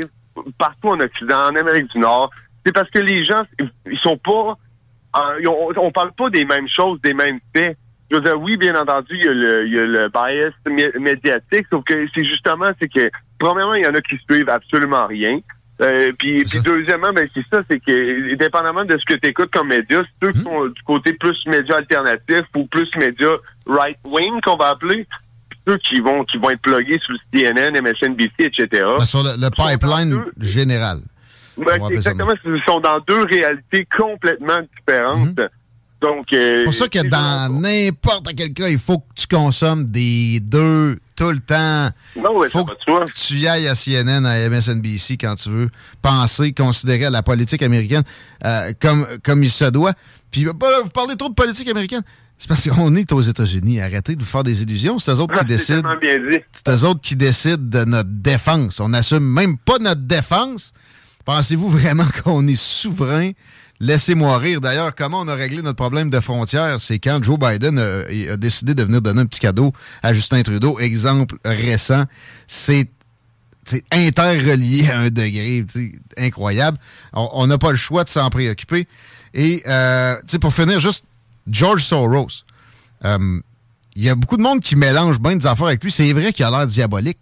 partout 0.57 0.89
en 0.89 0.99
Occident, 0.99 1.49
en 1.49 1.55
Amérique 1.55 1.91
du 1.91 1.99
Nord, 1.99 2.29
c'est 2.65 2.71
parce 2.71 2.89
que 2.89 2.99
les 2.99 3.23
gens, 3.23 3.43
ils 3.86 3.99
sont 3.99 4.17
pas. 4.17 4.57
Euh, 5.17 5.73
on, 5.77 5.91
parle 5.91 6.13
pas 6.13 6.29
des 6.29 6.45
mêmes 6.45 6.69
choses, 6.69 7.01
des 7.01 7.13
mêmes 7.13 7.39
faits. 7.53 7.77
Je 8.10 8.17
veux 8.17 8.21
dire, 8.21 8.39
oui, 8.39 8.55
bien 8.57 8.79
entendu, 8.79 9.17
il 9.17 9.25
y 9.25 9.27
a 9.27 9.34
le, 9.34 9.67
il 9.67 9.73
y 9.73 9.79
a 9.79 9.86
le 9.86 10.10
bias 10.10 10.51
médiatique, 10.99 11.65
sauf 11.69 11.84
que 11.84 12.07
c'est 12.13 12.23
justement, 12.23 12.69
c'est 12.79 12.88
que, 12.88 13.10
premièrement, 13.39 13.73
il 13.73 13.84
y 13.84 13.88
en 13.88 13.95
a 13.95 14.01
qui 14.01 14.17
suivent 14.29 14.49
absolument 14.49 15.07
rien. 15.07 15.39
Euh, 15.82 16.12
puis, 16.17 16.44
deuxièmement, 16.63 17.12
ben 17.12 17.28
c'est 17.34 17.44
ça, 17.52 17.63
c'est 17.70 17.80
que 17.80 18.36
dépendamment 18.36 18.86
de 18.86 18.98
ce 18.98 19.06
que 19.06 19.20
tu 19.20 19.30
écoutes 19.30 19.50
comme 19.52 19.70
média, 19.70 20.04
ceux 20.22 20.32
qui 20.32 20.39
sont 20.39 20.67
du 20.67 20.82
côté 20.84 21.13
plus 21.13 21.36
média 21.48 21.76
alternatif 21.78 22.44
ou 22.56 22.65
plus 22.67 22.88
média 22.98 23.30
right 23.65 23.98
wing 24.04 24.39
qu'on 24.41 24.58
va 24.58 24.70
appeler, 24.70 25.08
ceux 25.67 25.78
qui 25.80 26.00
vont 26.00 26.24
qui 26.24 26.38
vont 26.38 26.52
être 26.52 26.62
plugués 26.62 27.00
sur 27.00 27.13
le 27.13 27.20
CNN, 27.32 27.82
MSNBC, 27.82 28.32
etc. 28.39 28.67
Ben, 29.00 29.06
sur 29.06 29.24
le, 29.24 29.50
pipeline 29.50 30.24
général. 30.39 31.00
Ben, 31.58 31.89
exactement, 31.89 32.34
ils 32.46 32.62
sont 32.67 32.80
dans 32.80 33.00
deux 33.08 33.24
réalités 33.24 33.88
complètement 33.98 34.60
différentes. 34.78 35.39
Hmm. 35.39 35.48
Donc, 36.02 36.34
euh, 36.34 36.60
c'est 36.60 36.63
pour 36.65 36.74
ça 36.74 36.88
que 36.88 37.08
dans 37.08 37.62
n'importe 37.62 38.30
quel 38.36 38.54
cas, 38.54 38.70
il 38.70 38.80
faut 38.80 39.00
que 39.00 39.13
tu 39.15 39.28
consommes 39.28 39.86
des 39.86 40.39
deux 40.39 40.98
tout 41.21 41.31
le 41.31 41.39
temps. 41.39 41.89
Non, 42.15 42.39
oui, 42.39 42.47
faut 42.49 42.65
que 42.65 42.73
tu 43.13 43.36
y 43.36 43.47
ailles 43.47 43.67
à 43.67 43.75
CNN, 43.75 44.25
à 44.25 44.49
MSNBC 44.49 45.17
quand 45.17 45.36
tu 45.36 45.49
veux 45.49 45.69
penser, 46.01 46.51
considérer 46.51 47.12
la 47.12 47.21
politique 47.21 47.62
américaine 47.62 48.01
euh, 48.43 48.73
comme, 48.79 49.05
comme 49.23 49.43
il 49.43 49.51
se 49.51 49.65
doit. 49.65 49.93
Puis 50.31 50.45
vous 50.45 50.55
parlez 50.55 51.15
trop 51.15 51.29
de 51.29 51.36
politique 51.36 51.69
américaine. 51.69 52.01
C'est 52.39 52.47
parce 52.47 52.67
qu'on 52.67 52.95
est 52.95 53.12
aux 53.12 53.21
États-Unis. 53.21 53.81
Arrêtez 53.81 54.15
de 54.15 54.21
vous 54.21 54.29
faire 54.29 54.41
des 54.41 54.63
illusions. 54.63 54.97
C'est 54.97 55.12
eux 55.12 55.19
autres 55.19 55.38
qui 55.38 55.45
décident. 55.45 55.88
C'est 56.51 56.69
eux 56.69 56.86
autres 56.86 57.01
qui 57.01 57.15
décident 57.15 57.57
de 57.60 57.86
notre 57.86 58.10
défense. 58.10 58.79
On 58.79 58.89
n'assume 58.89 59.19
même 59.23 59.60
pas 59.60 59.77
notre 59.77 60.01
défense. 60.01 60.73
Pensez-vous 61.25 61.69
vraiment 61.69 62.07
qu'on 62.23 62.47
est 62.47 62.60
souverain 62.60 63.29
Laissez-moi 63.82 64.38
rire. 64.38 64.62
D'ailleurs, 64.62 64.94
comment 64.94 65.22
on 65.22 65.28
a 65.28 65.34
réglé 65.34 65.63
notre 65.63 65.76
problème 65.76 66.12
de 66.12 66.20
frontières, 66.20 66.80
c'est 66.80 67.00
quand 67.00 67.22
Joe 67.24 67.39
Biden 67.39 67.80
a, 67.80 68.38
décidé 68.38 68.76
de 68.76 68.84
venir 68.84 69.02
donner 69.02 69.22
un 69.22 69.26
petit 69.26 69.39
cadeau 69.39 69.74
à 70.04 70.13
Justin 70.13 70.44
Trudeau. 70.44 70.78
Exemple 70.80 71.36
récent, 71.44 72.04
c'est 72.46 72.88
interrelié 73.91 74.88
à 74.91 75.00
un 75.00 75.10
degré 75.10 75.65
incroyable. 76.15 76.78
On 77.13 77.48
n'a 77.48 77.58
pas 77.58 77.72
le 77.72 77.78
choix 77.78 78.04
de 78.04 78.10
s'en 78.10 78.30
préoccuper. 78.30 78.88
Et 79.34 79.63
euh, 79.65 80.15
pour 80.39 80.54
finir, 80.54 80.80
juste 80.80 81.06
George 81.48 81.84
Soros. 81.84 82.28
Euh, 83.04 83.39
il 83.95 84.04
y 84.04 84.10
a 84.10 84.15
beaucoup 84.15 84.38
de 84.38 84.41
monde 84.41 84.62
qui 84.62 84.75
mélange 84.75 85.19
bien 85.19 85.36
des 85.36 85.45
affaires 85.45 85.67
avec 85.67 85.84
lui. 85.84 85.91
C'est 85.91 86.12
vrai 86.13 86.32
qu'il 86.32 86.45
a 86.45 86.51
l'air 86.51 86.67
diabolique. 86.67 87.19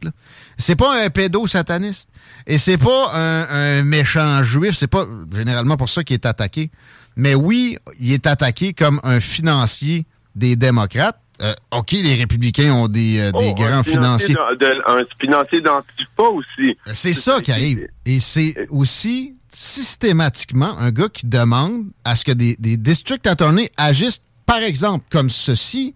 C'est 0.58 0.76
pas 0.76 1.04
un 1.04 1.10
pédo-sataniste. 1.10 2.10
Et 2.46 2.58
c'est 2.58 2.78
pas 2.78 3.12
un, 3.14 3.84
méchant 3.84 4.44
juif. 4.44 4.76
C'est 4.76 4.88
pas 4.88 5.06
généralement 5.34 5.78
pour 5.78 5.90
ça 5.90 6.04
qu'il 6.04 6.16
est 6.16 6.26
attaqué. 6.26 6.70
Mais 7.16 7.36
oui, 7.36 7.78
il 8.00 8.14
est 8.14 8.28
attaqué 8.28 8.74
comme 8.74 9.00
un 9.04 9.20
financier 9.20 10.06
des 10.36 10.56
démocrates. 10.56 11.20
Euh, 11.42 11.54
OK, 11.72 11.92
les 11.92 12.16
républicains 12.16 12.74
ont 12.74 12.90
des, 12.90 13.20
euh, 13.20 13.32
oh, 13.34 13.54
grands 13.54 13.84
financiers. 13.84 14.36
un 14.38 14.98
financier 15.22 15.62
d'Antifa 15.62 16.24
aussi. 16.24 16.78
Euh, 16.86 16.92
c'est 16.94 17.14
ça 17.14 17.40
qui 17.42 17.52
arrive. 17.52 17.88
Et 18.06 18.20
c'est 18.20 18.68
aussi 18.70 19.36
systématiquement 19.48 20.78
un 20.78 20.92
gars 20.92 21.08
qui 21.08 21.28
demande 21.28 21.86
à 22.04 22.16
ce 22.16 22.26
que 22.26 22.34
des, 22.34 22.58
des 22.60 22.76
district 22.76 23.26
attorneys 23.26 23.70
agissent, 23.78 24.24
par 24.46 24.58
exemple, 24.58 25.06
comme 25.10 25.30
ceci, 25.30 25.96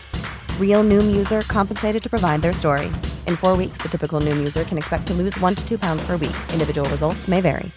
Real 0.61 0.81
Noom 0.81 1.13
user 1.13 1.41
compensated 1.41 2.01
to 2.03 2.09
provide 2.09 2.41
their 2.41 2.53
story. 2.53 2.85
In 3.27 3.35
four 3.35 3.57
weeks, 3.57 3.81
the 3.81 3.89
typical 3.89 4.21
Noom 4.21 4.37
user 4.37 4.63
can 4.63 4.77
expect 4.77 5.07
to 5.07 5.13
lose 5.13 5.37
one 5.41 5.55
to 5.55 5.67
two 5.67 5.77
pounds 5.77 6.01
per 6.07 6.13
week. 6.13 6.37
Individual 6.53 6.89
results 6.89 7.27
may 7.27 7.41
vary. 7.41 7.69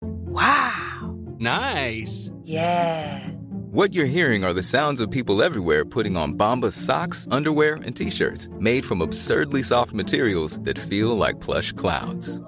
Wow! 0.00 1.18
Nice! 1.38 2.30
Yeah! 2.44 3.28
What 3.72 3.92
you're 3.94 4.06
hearing 4.06 4.42
are 4.44 4.52
the 4.52 4.62
sounds 4.62 5.00
of 5.00 5.10
people 5.10 5.42
everywhere 5.42 5.84
putting 5.84 6.16
on 6.16 6.34
Bombas 6.34 6.72
socks, 6.72 7.26
underwear, 7.30 7.74
and 7.84 7.94
t 7.94 8.10
shirts 8.10 8.48
made 8.58 8.84
from 8.84 9.00
absurdly 9.00 9.62
soft 9.62 9.92
materials 9.92 10.58
that 10.60 10.78
feel 10.78 11.16
like 11.16 11.40
plush 11.40 11.72
clouds. 11.72 12.40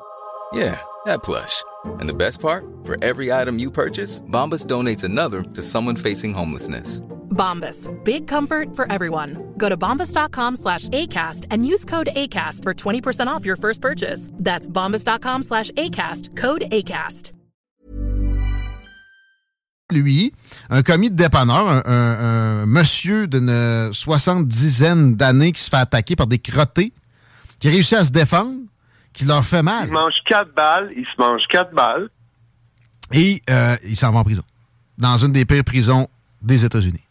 Yeah, 0.52 0.80
that 1.06 1.22
plush. 1.22 1.62
And 2.00 2.08
the 2.08 2.14
best 2.14 2.40
part? 2.40 2.64
For 2.84 2.96
every 3.04 3.32
item 3.32 3.58
you 3.58 3.70
purchase, 3.70 4.20
Bombas 4.22 4.66
donates 4.66 5.04
another 5.04 5.42
to 5.42 5.62
someone 5.62 5.96
facing 5.96 6.34
homelessness. 6.34 7.00
Bombas. 7.32 7.88
Big 8.04 8.28
comfort 8.28 8.76
for 8.76 8.90
everyone. 8.92 9.36
Go 9.58 9.68
to 9.68 9.76
bombas.com 9.76 10.56
slash 10.56 10.88
ACAST 10.88 11.46
and 11.50 11.66
use 11.66 11.84
code 11.84 12.10
ACAST 12.14 12.62
for 12.62 12.74
20% 12.74 13.26
off 13.26 13.44
your 13.44 13.56
first 13.56 13.80
purchase. 13.80 14.30
That's 14.38 14.68
bombas.com 14.68 15.42
slash 15.42 15.72
ACAST. 15.72 16.36
Code 16.36 16.64
ACAST. 16.70 17.32
Lui, 19.90 20.32
un 20.70 20.82
commis 20.82 21.10
de 21.10 21.16
dépanneur, 21.16 21.68
un, 21.68 21.82
un, 21.84 22.62
un 22.62 22.66
monsieur 22.66 23.26
d'une 23.26 23.92
soixante-dizaine 23.92 25.16
d'années 25.16 25.52
qui 25.52 25.60
se 25.60 25.68
fait 25.68 25.76
attaquer 25.76 26.16
par 26.16 26.26
des 26.26 26.38
crottés, 26.38 26.94
qui 27.60 27.68
réussit 27.68 27.98
à 27.98 28.04
se 28.04 28.10
défendre, 28.10 28.54
qui 29.12 29.26
leur 29.26 29.44
fait 29.44 29.62
mal. 29.62 29.88
Il 29.88 29.92
mange 29.92 30.14
quatre 30.26 30.54
balles, 30.54 30.90
il 30.96 31.04
se 31.04 31.20
mange 31.20 31.42
quatre 31.48 31.74
balles. 31.74 32.08
Et 33.12 33.42
euh, 33.50 33.76
il 33.84 33.96
s'en 33.96 34.10
va 34.12 34.20
en 34.20 34.24
prison. 34.24 34.42
Dans 34.96 35.18
une 35.18 35.32
des 35.32 35.44
pires 35.44 35.64
prisons 35.64 36.08
des 36.40 36.64
États-Unis. 36.64 37.02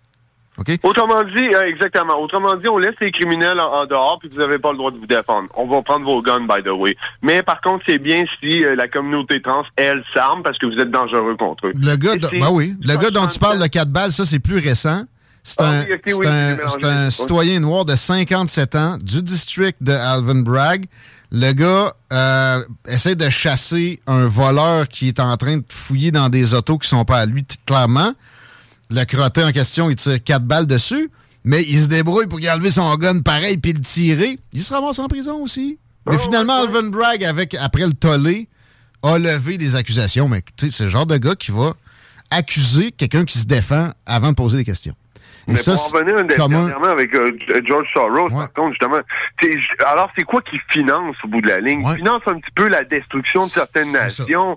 Autrement 0.84 1.24
dit, 1.24 1.54
euh, 1.54 1.68
exactement. 1.68 2.20
Autrement 2.22 2.56
dit, 2.56 2.68
on 2.70 2.78
laisse 2.78 2.96
les 3.00 3.12
criminels 3.12 3.60
en, 3.60 3.86
dehors, 3.86 4.18
puis 4.20 4.30
vous 4.30 4.40
n'avez 4.40 4.60
pas 4.60 4.72
le 4.72 4.78
droit 4.78 4.92
de 4.92 4.98
vous 4.98 5.08
défendre. 5.08 5.48
On 5.56 5.68
va 5.68 5.82
prendre 5.82 6.06
vos 6.06 6.22
guns, 6.22 6.48
by 6.48 6.64
the 6.64 6.72
way. 6.72 6.96
Mais 7.22 7.44
par 7.44 7.62
contre, 7.62 7.84
c'est 7.88 8.00
bien 8.00 8.24
si 8.40 8.64
euh, 8.64 8.76
la 8.76 8.88
communauté 8.88 9.42
trans, 9.42 9.64
elle, 9.76 10.04
s'arme 10.14 10.44
parce 10.44 10.58
que 10.58 10.66
vous 10.66 10.80
êtes 10.80 10.92
dangereux 10.92 11.36
contre 11.38 11.68
eux. 11.68 11.72
Le 11.76 11.96
gars, 11.96 12.16
ben 12.32 12.50
oui, 12.52 12.76
le 12.82 12.98
gars 12.98 13.12
dont 13.12 13.28
tu 13.28 13.40
parles 13.40 13.60
de 13.60 13.68
4 13.68 13.90
balles, 13.90 14.12
ça, 14.12 14.26
c'est 14.26 14.40
plus 14.40 14.58
récent. 14.58 15.04
C'est 15.44 15.62
ah 15.62 15.72
un, 15.72 16.88
un, 16.88 17.10
citoyen 17.10 17.60
noir 17.60 17.84
de 17.84 17.96
57 17.96 18.76
ans 18.76 18.98
du 19.02 19.24
district 19.24 19.78
de 19.82 19.92
Alvin 19.92 20.44
Bragg. 20.44 20.86
Le 21.32 21.54
gars 21.54 21.94
euh, 22.12 22.64
essaie 22.88 23.16
de 23.16 23.30
chasser 23.30 24.02
un 24.06 24.28
voleur 24.28 24.88
qui 24.90 25.08
est 25.08 25.20
en 25.20 25.38
train 25.38 25.58
de 25.58 25.64
fouiller 25.70 26.12
dans 26.12 26.30
des 26.30 26.54
autos 26.54 26.78
qui 26.78 26.90
sont 26.90 27.06
pas 27.06 27.20
à 27.20 27.26
lui, 27.26 27.46
clairement. 27.66 28.14
Le 28.92 29.06
crotté 29.06 29.44
en 29.44 29.52
question, 29.52 29.90
il 29.90 29.96
tire 29.96 30.22
quatre 30.22 30.44
balles 30.44 30.68
dessus, 30.68 31.10
mais 31.46 31.64
il 31.64 31.82
se 31.82 31.88
débrouille 31.88 32.28
pour 32.28 32.40
enlever 32.40 32.72
son 32.72 32.94
gun 32.96 33.22
pareil 33.22 33.58
puis 33.58 33.74
le 33.74 33.80
tirer. 33.80 34.38
Il 34.52 34.62
se 34.62 34.74
ramasse 34.74 35.00
en 35.00 35.08
prison 35.08 35.42
aussi. 35.42 35.80
Mais 36.06 36.16
oh, 36.16 36.20
finalement, 36.20 36.62
Alvin 36.62 36.90
Bragg, 36.90 37.24
avec, 37.24 37.54
après 37.56 37.86
le 37.86 37.94
tollé, 37.94 38.50
a 39.04 39.18
levé 39.18 39.58
des 39.58 39.76
accusations. 39.76 40.28
Mais 40.28 40.44
c'est 40.58 40.84
le 40.84 40.90
genre 40.90 41.06
de 41.06 41.18
gars 41.18 41.36
qui 41.36 41.52
va 41.52 41.74
accuser 42.32 42.92
quelqu'un 42.92 43.24
qui 43.24 43.38
se 43.38 43.46
défend 43.46 43.90
avant 44.06 44.30
de 44.30 44.36
poser 44.36 44.58
des 44.58 44.66
questions. 44.66 44.96
mais 45.48 45.56
pour 45.56 45.74
en 45.74 45.88
revenir 45.98 46.26
dernièrement 46.26 46.88
avec 46.88 47.16
euh, 47.16 47.32
George 47.66 47.88
Soros, 47.94 48.30
par 48.30 48.52
contre, 48.54 48.72
justement, 48.72 49.00
alors 49.86 50.10
c'est 50.18 50.24
quoi 50.24 50.42
qui 50.42 50.58
finance 50.70 51.16
au 51.24 51.28
bout 51.30 51.42
de 51.42 51.48
la 51.48 51.60
ligne? 51.60 51.82
Il 51.88 51.96
finance 51.98 52.24
un 52.26 52.40
petit 52.40 52.52
peu 52.56 52.68
la 52.68 52.84
destruction 52.84 53.46
de 53.46 53.50
certaines 53.50 53.92
nations. 53.94 54.56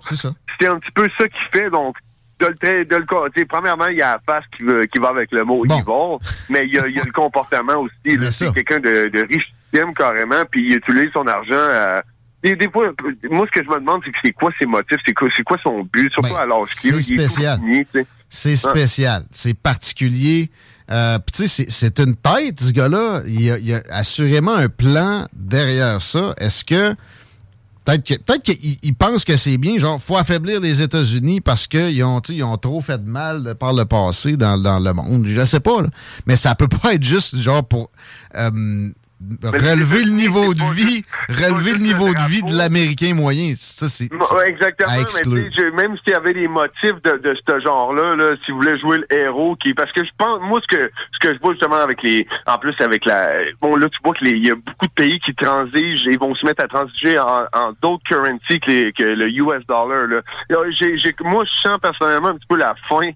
C'est 0.59 0.67
un 0.67 0.79
petit 0.79 0.91
peu 0.91 1.07
ça 1.17 1.27
qui 1.27 1.39
fait, 1.53 1.69
donc, 1.69 1.95
de 2.39 2.47
le, 2.47 2.85
de 2.85 2.95
le 2.95 3.45
premièrement, 3.45 3.87
il 3.87 3.97
y 3.97 4.01
a 4.01 4.13
la 4.13 4.21
face 4.25 4.43
qui, 4.55 4.63
veut, 4.63 4.85
qui 4.85 4.99
va 4.99 5.09
avec 5.09 5.31
le 5.31 5.43
mot 5.43 5.63
bon. 5.85 6.19
mais 6.49 6.67
il 6.67 6.73
y, 6.73 6.79
a, 6.79 6.87
il 6.87 6.95
y 6.95 6.99
a 6.99 7.03
le 7.03 7.11
comportement 7.13 7.77
aussi. 7.77 8.17
C'est 8.31 8.53
quelqu'un 8.53 8.79
de, 8.79 9.09
de 9.09 9.21
richissime 9.21 9.93
carrément, 9.95 10.43
puis 10.49 10.67
il 10.67 10.77
utilise 10.77 11.11
son 11.13 11.27
argent 11.27 11.53
à. 11.53 12.03
Des, 12.43 12.55
des 12.55 12.69
fois, 12.69 12.91
moi, 13.31 13.47
ce 13.47 13.59
que 13.59 13.65
je 13.65 13.69
me 13.69 13.79
demande, 13.79 14.01
c'est 14.05 14.11
que 14.11 14.17
c'est 14.23 14.31
quoi 14.31 14.51
ses 14.59 14.67
motifs, 14.67 14.99
c'est 15.03 15.13
quoi, 15.13 15.29
quoi 15.45 15.57
son 15.63 15.83
but, 15.91 16.11
surtout 16.11 16.33
ben, 16.33 16.41
à 16.41 16.45
l'âge 16.45 16.69
C'est 16.75 17.01
spécial. 17.01 17.59
C'est 18.29 18.55
spécial. 18.55 19.23
C'est 19.31 19.57
particulier. 19.57 20.51
Euh, 20.91 21.17
tu 21.33 21.47
sais, 21.47 21.65
c'est 21.67 21.99
une 21.99 22.15
tête, 22.15 22.59
ce 22.59 22.71
gars-là. 22.71 23.21
Il, 23.25 23.41
il 23.41 23.67
y 23.67 23.73
a 23.73 23.81
assurément 23.89 24.53
un 24.53 24.69
plan 24.69 25.27
derrière 25.33 26.03
ça. 26.03 26.35
Est-ce 26.37 26.63
que 26.63 26.95
Peut-être 27.85 28.41
qu'ils 28.41 28.77
peut 28.81 28.93
pensent 28.95 29.23
que 29.23 29.37
c'est 29.37 29.57
bien, 29.57 29.77
genre, 29.77 30.01
faut 30.01 30.17
affaiblir 30.17 30.59
les 30.59 30.81
États-Unis 30.81 31.39
parce 31.39 31.67
qu'ils 31.67 32.03
ont, 32.03 32.19
ils 32.29 32.43
ont 32.43 32.57
trop 32.57 32.81
fait 32.81 33.03
de 33.03 33.09
mal 33.09 33.55
par 33.55 33.73
le 33.73 33.85
passé 33.85 34.35
dans, 34.35 34.57
dans 34.57 34.79
le 34.79 34.91
monde. 34.93 35.25
Je 35.25 35.45
sais 35.45 35.59
pas, 35.59 35.83
là. 35.83 35.89
mais 36.25 36.35
ça 36.35 36.55
peut 36.55 36.67
pas 36.67 36.95
être 36.95 37.03
juste, 37.03 37.37
genre, 37.37 37.63
pour 37.63 37.91
euh, 38.35 38.89
relever 39.43 40.03
le 40.05 40.11
niveau 40.11 40.53
de 40.53 40.73
vie, 40.73 41.03
relever 41.29 41.73
le 41.73 41.79
niveau 41.79 42.07
de 42.07 42.29
vie 42.29 42.43
de 42.43 42.57
l'Américain 42.57 43.13
moyen. 43.13 43.53
Ça, 43.57 43.87
c'est 43.87 44.09
exactement. 44.45 44.91
Mais 45.27 45.71
même 45.71 45.97
s'il 45.97 46.13
y 46.13 46.15
avait 46.15 46.33
des 46.33 46.47
motifs 46.47 47.01
de, 47.03 47.17
de 47.17 47.35
ce 47.47 47.59
genre-là, 47.59 48.15
là, 48.15 48.35
si 48.43 48.51
vous 48.51 48.57
voulez 48.57 48.79
jouer 48.79 48.99
le 48.99 49.13
héros, 49.15 49.55
qui 49.55 49.73
parce 49.73 49.91
que 49.91 50.03
je 50.03 50.11
pense, 50.17 50.39
moi, 50.41 50.59
ce 50.61 50.75
que 50.75 50.91
ce 51.13 51.19
que 51.19 51.33
je 51.33 51.39
vois 51.39 51.53
justement 51.53 51.77
avec 51.77 52.03
les, 52.03 52.27
en 52.47 52.57
plus 52.57 52.75
avec 52.79 53.05
la, 53.05 53.29
bon 53.61 53.75
là, 53.75 53.87
tu 53.89 53.99
vois 54.03 54.13
que 54.13 54.25
il 54.25 54.45
y 54.45 54.51
a 54.51 54.55
beaucoup 54.55 54.87
de 54.87 54.93
pays 54.93 55.19
qui 55.19 55.33
transigent 55.35 56.09
et 56.09 56.17
vont 56.17 56.33
se 56.35 56.45
mettre 56.45 56.63
à 56.63 56.67
transiger 56.67 57.19
en, 57.19 57.45
en 57.53 57.73
d'autres 57.81 58.03
currencies 58.03 58.59
que, 58.59 58.91
que, 58.91 59.03
le 59.03 59.29
US 59.29 59.65
dollar. 59.67 60.07
Là. 60.07 60.21
Moi, 61.21 61.43
je 61.45 61.61
sens 61.61 61.77
personnellement 61.79 62.29
un 62.29 62.35
petit 62.35 62.47
peu 62.47 62.57
la 62.57 62.75
fin 62.87 63.11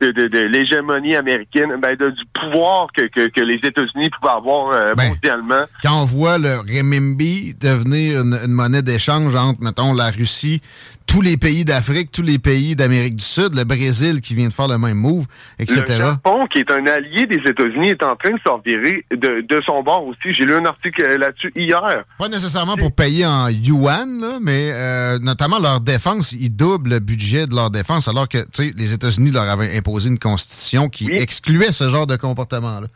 de, 0.00 0.38
l'hégémonie 0.46 1.14
américaine, 1.14 1.76
ben, 1.80 1.94
du 1.96 2.24
pouvoir 2.32 2.88
que, 2.96 3.06
que, 3.06 3.40
les 3.40 3.56
États-Unis 3.56 4.10
pouvaient 4.10 4.34
avoir 4.34 4.72
euh, 4.72 4.94
ben, 4.94 5.08
mondialement. 5.08 5.64
Quand 5.82 6.02
on 6.02 6.04
voit 6.04 6.38
le 6.38 6.58
renminbi 6.58 7.54
devenir 7.60 8.22
une, 8.22 8.38
une 8.44 8.52
monnaie 8.52 8.82
d'échange 8.82 9.34
entre, 9.34 9.60
mettons, 9.62 9.92
la 9.92 10.10
Russie 10.10 10.62
tous 11.10 11.22
les 11.22 11.36
pays 11.36 11.64
d'Afrique, 11.64 12.12
tous 12.12 12.22
les 12.22 12.38
pays 12.38 12.76
d'Amérique 12.76 13.16
du 13.16 13.24
Sud, 13.24 13.56
le 13.56 13.64
Brésil 13.64 14.20
qui 14.20 14.36
vient 14.36 14.46
de 14.46 14.52
faire 14.52 14.68
le 14.68 14.78
même 14.78 14.96
move, 14.96 15.24
etc. 15.58 15.82
Le 15.88 15.96
Japon, 15.96 16.46
qui 16.46 16.60
est 16.60 16.70
un 16.70 16.86
allié 16.86 17.26
des 17.26 17.40
États-Unis, 17.50 17.88
est 17.88 18.02
en 18.04 18.14
train 18.14 18.30
de 18.30 18.38
s'en 18.46 18.58
virer 18.58 19.04
de, 19.10 19.40
de, 19.40 19.60
son 19.66 19.82
bord 19.82 20.06
aussi. 20.06 20.32
J'ai 20.32 20.44
lu 20.44 20.54
un 20.54 20.64
article 20.64 21.02
là-dessus 21.16 21.52
hier. 21.56 22.04
Pas 22.16 22.28
nécessairement 22.28 22.76
pour 22.76 22.92
payer 22.92 23.26
en 23.26 23.48
yuan, 23.48 24.20
là, 24.20 24.38
mais 24.40 24.70
euh, 24.72 25.18
notamment 25.18 25.58
leur 25.58 25.80
défense, 25.80 26.30
ils 26.30 26.54
doublent 26.54 26.90
le 26.90 27.00
budget 27.00 27.46
de 27.46 27.56
leur 27.56 27.70
défense, 27.70 28.06
alors 28.06 28.28
que 28.28 28.38
les 28.60 28.92
États-Unis 28.92 29.32
leur 29.32 29.48
avaient 29.48 29.76
imposé 29.76 30.10
une 30.10 30.18
constitution 30.18 30.88
qui 30.88 31.10
excluait 31.10 31.72
ce 31.72 31.90
genre 31.90 32.06
de 32.06 32.14
comportement-là. 32.14 32.86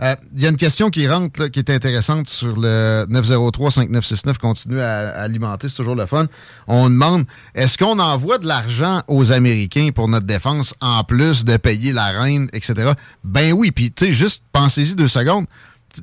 Il 0.00 0.06
euh, 0.06 0.14
y 0.36 0.46
a 0.46 0.48
une 0.48 0.56
question 0.56 0.90
qui 0.90 1.06
rentre, 1.06 1.46
qui 1.48 1.58
est 1.58 1.70
intéressante 1.70 2.28
sur 2.28 2.56
le 2.58 3.06
903-5969. 3.10 4.38
Continuez 4.38 4.82
à, 4.82 5.20
alimenter, 5.20 5.68
c'est 5.68 5.76
toujours 5.76 5.94
le 5.94 6.06
fun. 6.06 6.26
On 6.66 6.88
demande, 6.88 7.24
est-ce 7.54 7.78
qu'on 7.78 7.98
envoie 7.98 8.38
de 8.38 8.46
l'argent 8.46 9.02
aux 9.06 9.32
Américains 9.32 9.90
pour 9.94 10.08
notre 10.08 10.26
défense 10.26 10.74
en 10.80 11.04
plus 11.04 11.44
de 11.44 11.56
payer 11.56 11.92
la 11.92 12.06
reine, 12.06 12.48
etc.? 12.52 12.92
Ben 13.22 13.52
oui, 13.52 13.70
puis 13.70 13.92
tu 13.92 14.06
sais, 14.06 14.12
juste 14.12 14.42
pensez-y 14.52 14.94
deux 14.94 15.08
secondes. 15.08 15.46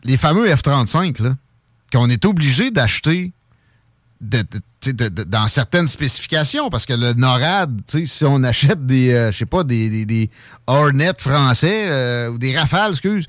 Les 0.04 0.18
fameux 0.18 0.48
F-35, 0.48 1.22
là, 1.24 1.36
qu'on 1.92 2.10
est 2.10 2.26
obligé 2.26 2.72
d'acheter 2.72 3.34
dans 4.22 5.48
certaines 5.48 5.88
spécifications, 5.88 6.70
parce 6.70 6.86
que 6.86 6.94
le 6.94 7.14
NORAD, 7.14 7.82
si 8.06 8.26
on 8.26 8.44
achète 8.44 8.86
des, 8.86 9.14
euh, 9.14 9.32
je 9.32 9.38
sais 9.38 9.46
pas, 9.46 9.64
des, 9.64 10.06
des, 10.06 10.30
Hornets 10.68 11.14
français 11.18 11.88
euh, 11.90 12.30
ou 12.30 12.38
des 12.38 12.58
Rafales, 12.58 12.92
excuse, 12.92 13.28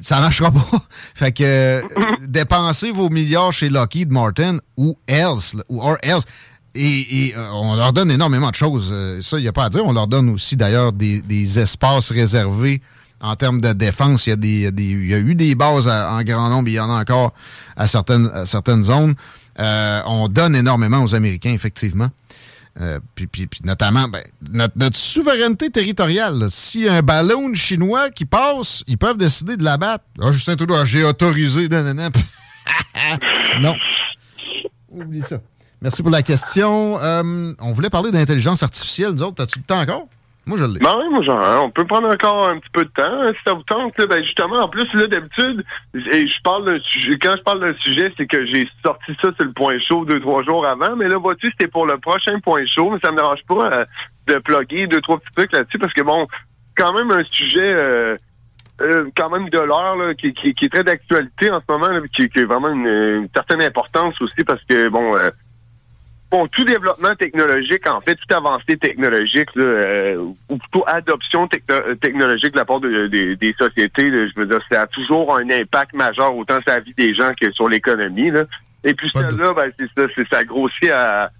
ça 0.00 0.20
marchera 0.20 0.50
pas. 0.50 0.66
fait 1.14 1.32
que 1.32 1.44
euh, 1.44 1.82
dépensez 2.26 2.90
vos 2.90 3.08
milliards 3.10 3.52
chez 3.52 3.68
Lockheed 3.68 4.10
Martin 4.10 4.58
ou 4.76 4.96
else, 5.06 5.56
ou 5.68 5.80
or 5.80 5.96
else. 6.02 6.24
Et, 6.78 7.32
euh, 7.34 7.48
on 7.52 7.74
leur 7.74 7.94
donne 7.94 8.10
énormément 8.10 8.50
de 8.50 8.54
choses. 8.54 8.90
Euh, 8.92 9.22
ça, 9.22 9.38
il 9.38 9.42
n'y 9.42 9.48
a 9.48 9.52
pas 9.52 9.64
à 9.64 9.70
dire. 9.70 9.84
On 9.86 9.94
leur 9.94 10.06
donne 10.06 10.28
aussi, 10.28 10.56
d'ailleurs, 10.56 10.92
des, 10.92 11.58
espaces 11.58 12.10
réservés 12.10 12.82
en 13.22 13.34
termes 13.34 13.62
de 13.62 13.72
défense. 13.72 14.26
Il 14.26 14.30
y 14.30 14.32
a, 14.34 14.36
des, 14.36 14.82
il 14.82 15.06
y 15.06 15.14
a 15.14 15.18
eu 15.18 15.34
des 15.34 15.54
bases 15.54 15.88
en 15.88 16.22
grand 16.22 16.50
nombre, 16.50 16.68
il 16.68 16.74
y 16.74 16.80
en 16.80 16.90
a 16.90 17.00
encore 17.00 17.32
à 17.76 17.86
certaines, 17.86 18.30
à 18.34 18.44
certaines 18.44 18.84
zones. 18.84 19.14
on 19.58 20.28
donne 20.28 20.54
énormément 20.54 21.02
aux 21.02 21.14
Américains, 21.14 21.52
effectivement. 21.52 22.10
Euh, 22.80 23.00
puis, 23.14 23.26
puis, 23.26 23.48
notamment, 23.64 24.06
ben, 24.08 24.22
notre, 24.74 24.96
souveraineté 24.96 25.70
territoriale. 25.70 26.48
Si 26.50 26.88
un 26.88 27.02
ballon 27.02 27.54
chinois 27.54 28.10
qui 28.10 28.26
passe, 28.26 28.84
ils 28.86 28.98
peuvent 28.98 29.16
décider 29.16 29.56
de 29.56 29.64
l'abattre. 29.64 30.04
Ah, 30.20 30.30
Justin 30.30 30.56
Trudeau, 30.56 30.84
j'ai 30.84 31.02
autorisé. 31.02 31.68
non. 33.60 33.74
Oublie 34.90 35.22
ça. 35.22 35.38
Merci 35.80 36.02
pour 36.02 36.10
la 36.10 36.22
question. 36.22 36.98
Euh, 37.00 37.54
on 37.60 37.72
voulait 37.72 37.90
parler 37.90 38.10
d'intelligence 38.10 38.62
artificielle. 38.62 39.12
Nous 39.12 39.22
autres, 39.22 39.42
as-tu 39.42 39.58
le 39.58 39.64
temps 39.64 39.80
encore? 39.80 40.08
Moi, 40.46 40.56
je 40.58 40.64
l'ai. 40.64 40.78
Ben 40.78 40.94
moi, 41.10 41.22
genre, 41.22 41.64
on 41.64 41.70
peut 41.70 41.84
prendre 41.84 42.08
encore 42.08 42.48
un 42.48 42.58
petit 42.60 42.70
peu 42.70 42.84
de 42.84 42.90
temps, 42.90 43.02
hein, 43.04 43.32
si 43.36 43.42
ça 43.44 43.52
vous 43.52 43.64
tente. 43.64 43.96
Ben, 43.96 44.22
justement, 44.22 44.60
en 44.60 44.68
plus, 44.68 44.86
là, 44.94 45.08
d'habitude, 45.08 45.64
je 45.92 46.42
parle 46.44 46.80
quand 47.20 47.34
je 47.36 47.42
parle 47.42 47.60
d'un 47.60 47.74
sujet, 47.78 48.12
c'est 48.16 48.26
que 48.26 48.46
j'ai 48.46 48.68
sorti 48.84 49.12
ça 49.20 49.32
sur 49.34 49.44
le 49.44 49.52
point 49.52 49.76
chaud 49.80 50.04
deux, 50.04 50.20
trois 50.20 50.44
jours 50.44 50.64
avant, 50.64 50.94
mais 50.94 51.08
là, 51.08 51.18
vois-tu, 51.18 51.50
c'était 51.50 51.66
pour 51.66 51.84
le 51.84 51.98
prochain 51.98 52.38
point 52.38 52.64
chaud, 52.64 52.90
mais 52.90 52.98
ça 53.02 53.10
me 53.10 53.16
dérange 53.16 53.42
pas 53.48 53.72
euh, 53.72 53.84
de 54.28 54.34
plugger 54.38 54.86
deux, 54.86 55.00
trois 55.00 55.18
petits 55.18 55.32
trucs 55.34 55.52
là-dessus, 55.52 55.80
parce 55.80 55.92
que 55.92 56.02
bon, 56.02 56.28
quand 56.76 56.92
même 56.92 57.10
un 57.10 57.24
sujet, 57.24 57.74
euh, 57.74 58.16
euh, 58.82 59.10
quand 59.16 59.30
même 59.30 59.48
de 59.48 59.58
l'heure, 59.58 60.14
qui, 60.16 60.32
qui, 60.32 60.54
qui, 60.54 60.66
est 60.66 60.68
très 60.68 60.84
d'actualité 60.84 61.50
en 61.50 61.58
ce 61.58 61.72
moment, 61.72 61.88
qui, 62.14 62.28
qui 62.28 62.38
a 62.38 62.46
vraiment 62.46 62.70
une, 62.70 62.86
une, 62.86 63.28
certaine 63.34 63.62
importance 63.62 64.20
aussi, 64.20 64.44
parce 64.44 64.62
que, 64.68 64.88
bon, 64.90 65.16
bon, 66.30 66.46
tout 66.48 66.64
développement 66.64 67.14
technologique, 67.14 67.88
en 67.88 68.00
fait, 68.00 68.14
toute 68.16 68.32
avancée 68.32 68.76
technologique, 68.76 69.48
euh, 69.56 70.16
ou 70.48 70.58
plutôt 70.58 70.84
adoption 70.86 71.48
euh, 71.70 71.94
technologique 71.96 72.52
de 72.52 72.58
la 72.58 72.64
part 72.64 72.80
des 72.80 73.54
sociétés, 73.58 74.10
je 74.10 74.32
veux 74.36 74.46
dire, 74.46 74.60
ça 74.70 74.82
a 74.82 74.86
toujours 74.86 75.36
un 75.36 75.48
impact 75.50 75.94
majeur 75.94 76.34
autant 76.36 76.58
sur 76.60 76.74
la 76.74 76.80
vie 76.80 76.94
des 76.94 77.14
gens 77.14 77.32
que 77.40 77.50
sur 77.52 77.68
l'économie. 77.68 78.30
Et 78.84 78.94
puis 78.94 79.10
celle-là, 79.14 79.52
ben, 79.54 79.70
c'est 79.78 79.88
ça, 79.96 80.06
c'est 80.14 80.28
ça 80.28 80.44
grossit 80.44 80.90
à, 80.90 81.30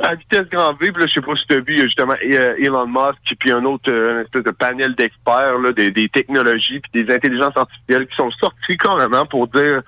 à 0.00 0.14
vitesse 0.14 0.48
grand 0.48 0.74
V. 0.74 0.92
Là, 0.96 1.06
je 1.06 1.14
sais 1.14 1.20
pas 1.20 1.34
si 1.34 1.46
tu 1.46 1.54
as 1.54 1.60
vu, 1.60 1.76
justement 1.76 2.14
euh, 2.24 2.54
Elon 2.58 2.86
Musk 2.86 3.34
puis 3.38 3.50
un 3.50 3.64
autre 3.64 3.92
un 3.92 4.20
espèce 4.20 4.44
de 4.44 4.50
panel 4.50 4.94
d'experts 4.94 5.72
des, 5.76 5.90
des 5.90 6.08
technologies 6.08 6.80
puis 6.80 7.02
des 7.02 7.12
intelligences 7.12 7.56
artificielles 7.56 8.06
qui 8.06 8.16
sont 8.16 8.30
sortis 8.32 8.76
carrément 8.76 9.26
pour 9.26 9.48
dire 9.48 9.82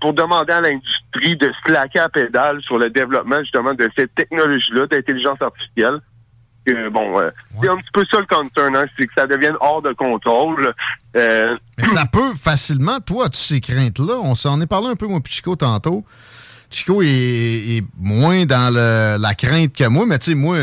pour 0.00 0.12
demander 0.12 0.52
à 0.52 0.60
l'industrie 0.60 1.36
de 1.36 1.50
se 1.64 1.72
laquer 1.72 2.00
à 2.00 2.08
pédale 2.08 2.60
sur 2.62 2.78
le 2.78 2.90
développement 2.90 3.40
justement 3.40 3.74
de 3.74 3.88
cette 3.96 4.14
technologie-là 4.14 4.86
d'intelligence 4.86 5.40
artificielle. 5.40 6.00
bon, 6.90 7.20
euh, 7.20 7.30
c'est 7.60 7.68
un 7.68 7.76
petit 7.76 7.90
peu 7.92 8.04
ça 8.10 8.20
le 8.20 8.26
concern, 8.26 8.76
hein, 8.76 8.84
c'est 8.98 9.06
que 9.06 9.12
ça 9.16 9.26
devienne 9.26 9.56
hors 9.60 9.82
de 9.82 9.92
contrôle. 9.92 10.72
Euh, 11.16 11.56
Mais 11.78 11.84
ça 11.84 12.06
peut 12.06 12.34
facilement, 12.34 13.00
toi, 13.00 13.28
tu 13.28 13.38
ces 13.38 13.60
craintes-là, 13.60 14.14
on 14.22 14.34
s'en 14.34 14.60
est 14.60 14.66
parlé 14.66 14.88
un 14.88 14.96
peu, 14.96 15.06
moi, 15.06 15.20
puis 15.22 15.32
Chico, 15.34 15.56
tantôt. 15.56 16.04
Chico 16.70 17.02
est, 17.02 17.84
moins 17.98 18.46
dans 18.46 18.72
la 18.74 19.34
crainte 19.34 19.74
que 19.76 19.88
moi, 19.88 20.06
mais 20.06 20.18
tu 20.18 20.32
sais, 20.32 20.34
moi, 20.34 20.56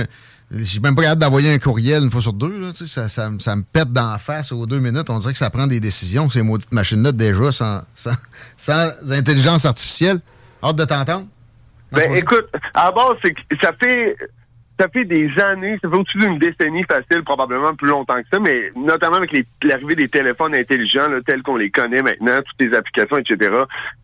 J'ai 0.54 0.82
même 0.82 0.96
pas 0.96 1.04
hâte 1.06 1.20
d'envoyer 1.20 1.54
un 1.54 1.60
courriel 1.60 2.04
une 2.04 2.12
fois 2.12 2.22
sur 2.22 2.34
deux. 2.34 2.60
Là, 2.60 2.72
ça, 2.74 3.08
ça, 3.08 3.30
ça, 3.40 3.56
me 3.56 3.64
pète 3.64 3.94
dans 3.94 4.12
la 4.12 4.18
face 4.18 4.52
aux 4.52 4.66
deux 4.66 4.80
minutes. 4.80 5.10
On 5.10 5.18
dirait 5.18 5.32
que 5.32 5.40
ça 5.40 5.50
prend 5.50 5.66
des 5.66 5.80
décisions, 5.80 6.30
ces 6.30 6.42
maudites 6.42 6.74
machines-là, 6.74 7.14
déjà, 7.14 7.52
sans, 7.54 7.82
sans, 7.96 8.16
sans, 8.58 9.12
intelligence 9.12 9.66
artificielle. 9.66 10.20
Hâte 10.62 10.76
de 10.76 10.84
t'entendre. 10.84 11.28
Ben, 11.94 12.14
écoute, 12.16 12.48
à 12.74 12.92
base, 12.92 13.18
c'est 13.24 13.34
que 13.34 13.42
ça 13.62 13.72
fait 13.82 14.16
ça 14.80 14.88
fait 14.88 15.06
des 15.06 15.30
années, 15.40 15.78
ça 15.82 15.88
fait 15.90 15.96
au-dessus 15.96 16.18
d'une 16.18 16.40
décennie 16.40 16.84
facile, 16.86 17.24
probablement 17.24 17.76
plus 17.76 17.90
longtemps 17.90 18.20
que 18.20 18.28
ça, 18.34 18.40
mais 18.40 18.72
notamment 18.76 19.18
avec 19.18 19.32
l'arrivée 19.62 19.94
des 19.94 20.08
téléphones 20.08 20.56
intelligents, 20.56 21.08
tels 21.26 21.44
qu'on 21.44 21.58
les 21.58 21.70
connaît 21.70 22.02
maintenant, 22.02 22.38
toutes 22.38 22.60
les 22.60 22.76
applications, 22.76 23.18
etc. 23.18 23.58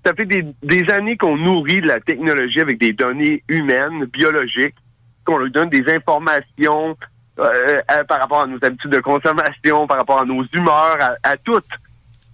Ça 0.06 0.14
fait 0.14 0.26
des, 0.26 0.46
des 0.62 0.88
années 0.92 1.18
qu'on 1.18 1.36
nourrit 1.36 1.82
de 1.82 1.88
la 1.88 2.00
technologie 2.00 2.62
avec 2.62 2.78
des 2.78 2.94
données 2.94 3.44
humaines, 3.50 4.06
biologiques, 4.06 4.76
qu'on 5.28 5.38
leur 5.38 5.52
donne 5.52 5.70
des 5.70 5.86
informations 5.94 6.98
euh, 7.40 8.04
par 8.08 8.20
rapport 8.20 8.42
à 8.42 8.48
nos 8.48 8.58
habitudes 8.64 8.92
de 8.92 9.00
consommation, 9.00 9.86
par 9.86 9.98
rapport 9.98 10.22
à 10.22 10.26
nos 10.26 10.44
humeurs, 10.54 10.98
à, 11.22 11.38
toutes. 11.38 11.66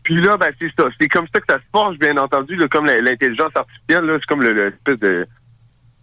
Puis 0.04 0.16
là, 0.22 0.38
ben 0.38 0.52
c'est 0.60 0.72
ça. 0.78 0.88
C'est 1.00 1.08
comme 1.08 1.28
ça 1.34 1.42
que 1.42 1.46
ça 1.50 1.58
se 1.58 1.64
forge, 1.72 1.98
bien 1.98 2.16
entendu, 2.18 2.58
comme 2.70 2.86
l'intelligence 2.86 3.52
artificielle, 3.56 4.18
c'est 4.20 4.28
comme 4.28 4.44
l'espèce 4.44 5.00
de 5.00 5.28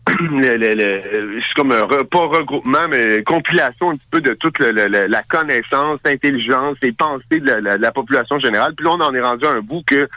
c'est 0.08 1.54
comme 1.54 1.72
un 1.72 1.86
pas 1.86 2.26
regroupement, 2.26 2.88
mais 2.88 3.22
compilation 3.22 3.90
un 3.90 3.96
petit 3.96 4.08
peu 4.10 4.20
de 4.20 4.34
toute 4.34 4.58
la 4.58 5.22
connaissance, 5.24 6.00
l'intelligence, 6.04 6.76
les 6.82 6.92
pensées 6.92 7.40
de 7.40 7.52
la, 7.52 7.92
population 7.92 8.38
générale. 8.38 8.74
Puis 8.74 8.86
là, 8.86 8.92
on 8.94 9.00
en 9.00 9.14
est 9.14 9.20
rendu 9.20 9.46
à 9.46 9.50
un 9.50 9.60
bout 9.60 9.82
que 9.86 10.08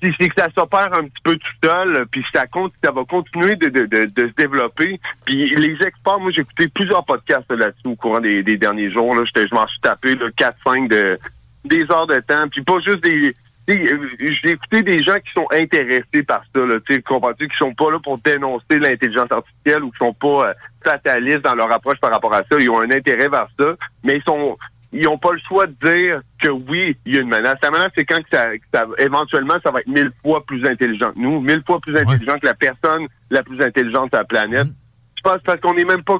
c'est 0.00 0.28
que 0.28 0.40
ça 0.40 0.48
s'opère 0.54 0.92
un 0.92 1.04
petit 1.04 1.22
peu 1.22 1.36
tout 1.36 1.52
seul, 1.62 2.06
puis 2.10 2.24
ça 2.32 2.46
compte, 2.46 2.72
ça 2.82 2.90
va 2.90 3.04
continuer 3.04 3.56
de, 3.56 3.66
se 3.68 4.34
développer. 4.34 5.00
Puis 5.24 5.54
les 5.54 5.82
experts, 5.82 6.20
moi 6.20 6.30
j'ai 6.30 6.42
écouté 6.42 6.68
plusieurs 6.68 7.04
podcasts 7.04 7.50
là-dessus 7.50 7.88
au 7.88 7.96
courant 7.96 8.20
des, 8.20 8.42
derniers 8.42 8.90
jours. 8.90 9.14
Là, 9.14 9.24
je 9.24 9.54
m'en 9.54 9.66
suis 9.66 9.80
tapé 9.80 10.14
4-5 10.14 10.88
de 10.88 11.18
des 11.64 11.90
heures 11.90 12.06
de 12.06 12.20
temps, 12.20 12.46
puis 12.50 12.62
pas 12.62 12.78
juste 12.80 13.02
des 13.02 13.34
euh, 13.70 14.08
j'ai 14.20 14.50
écouté 14.50 14.82
des 14.82 15.02
gens 15.02 15.16
qui 15.24 15.32
sont 15.32 15.46
intéressés 15.50 16.22
par 16.22 16.42
ça, 16.54 16.60
là, 16.60 16.76
tu 16.86 16.96
sais, 16.96 17.02
qui 17.02 17.56
sont 17.56 17.74
pas 17.74 17.90
là 17.90 17.98
pour 17.98 18.18
dénoncer 18.18 18.78
l'intelligence 18.78 19.30
artificielle 19.32 19.82
ou 19.84 19.90
qui 19.90 19.98
sont 19.98 20.12
pas 20.12 20.48
euh, 20.48 20.54
fatalistes 20.82 21.40
dans 21.40 21.54
leur 21.54 21.72
approche 21.72 21.98
par 21.98 22.10
rapport 22.10 22.34
à 22.34 22.42
ça. 22.50 22.58
Ils 22.58 22.68
ont 22.68 22.80
un 22.80 22.90
intérêt 22.90 23.28
vers 23.28 23.48
ça, 23.58 23.74
mais 24.02 24.16
ils 24.16 24.22
sont 24.24 24.58
ils 24.94 25.08
ont 25.08 25.18
pas 25.18 25.32
le 25.32 25.40
choix 25.48 25.66
de 25.66 25.74
dire 25.82 26.20
que 26.40 26.48
oui, 26.48 26.96
il 27.04 27.14
y 27.14 27.18
a 27.18 27.20
une 27.20 27.28
menace. 27.28 27.56
La 27.62 27.70
menace, 27.70 27.90
c'est 27.96 28.04
quand 28.04 28.22
que 28.22 28.28
ça, 28.32 28.46
ça, 28.72 28.86
éventuellement, 28.98 29.54
ça 29.62 29.70
va 29.70 29.80
être 29.80 29.88
mille 29.88 30.12
fois 30.22 30.44
plus 30.46 30.64
intelligent 30.66 31.12
que 31.12 31.18
nous, 31.18 31.40
mille 31.40 31.62
fois 31.66 31.80
plus 31.80 31.96
intelligent 31.96 32.38
que 32.38 32.46
la 32.46 32.54
personne 32.54 33.06
la 33.30 33.42
plus 33.42 33.60
intelligente 33.60 34.12
de 34.12 34.18
la 34.18 34.24
planète. 34.24 34.66
Mm. 34.66 34.74
Je 35.16 35.22
pense 35.22 35.42
parce 35.44 35.60
qu'on 35.60 35.76
est 35.76 35.84
même 35.84 36.02
pas 36.02 36.18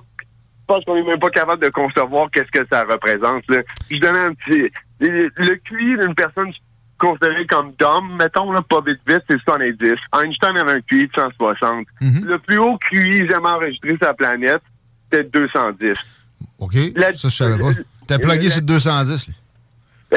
je 0.67 0.75
pense 0.75 0.85
qu'on 0.87 0.95
même 0.95 1.21
pas 1.21 1.29
capable 1.29 1.63
de 1.63 1.69
concevoir 1.69 2.31
qu'est-ce 2.31 2.51
que 2.51 2.67
ça 2.73 2.85
représente. 2.85 3.43
Là. 3.51 3.59
Je 3.91 3.99
donne 3.99 4.17
un 4.17 4.33
petit 4.33 4.71
le, 4.99 5.57
QI 5.57 5.99
d'une 5.99 6.15
personne 6.15 6.51
considéré 6.99 7.45
comme 7.47 7.73
dumb, 7.79 8.17
mettons, 8.19 8.51
là, 8.51 8.63
pas 8.63 8.81
vite 8.81 9.01
vite, 9.07 9.23
c'est 9.29 9.39
70. 9.41 9.93
Einstein 10.15 10.57
avait 10.57 10.73
un 10.73 10.81
QI 10.81 11.07
de 11.07 11.13
160. 11.15 11.87
Mhm. 12.01 12.25
Le 12.25 12.39
plus 12.39 12.59
haut 12.59 12.79
QI 12.79 13.29
jamais 13.29 13.49
enregistré 13.49 13.91
sur 13.91 14.07
la 14.07 14.15
planète, 14.15 14.63
c'était 15.11 15.25
210. 15.25 15.99
OK. 16.59 16.73
ça, 16.73 17.11
je 17.13 17.29
savais 17.29 17.59
pas. 17.59 17.73
T'as 18.07 18.19
plugué 18.19 18.51
sur 18.51 18.63
210, 18.63 19.29
lui. 19.29 19.35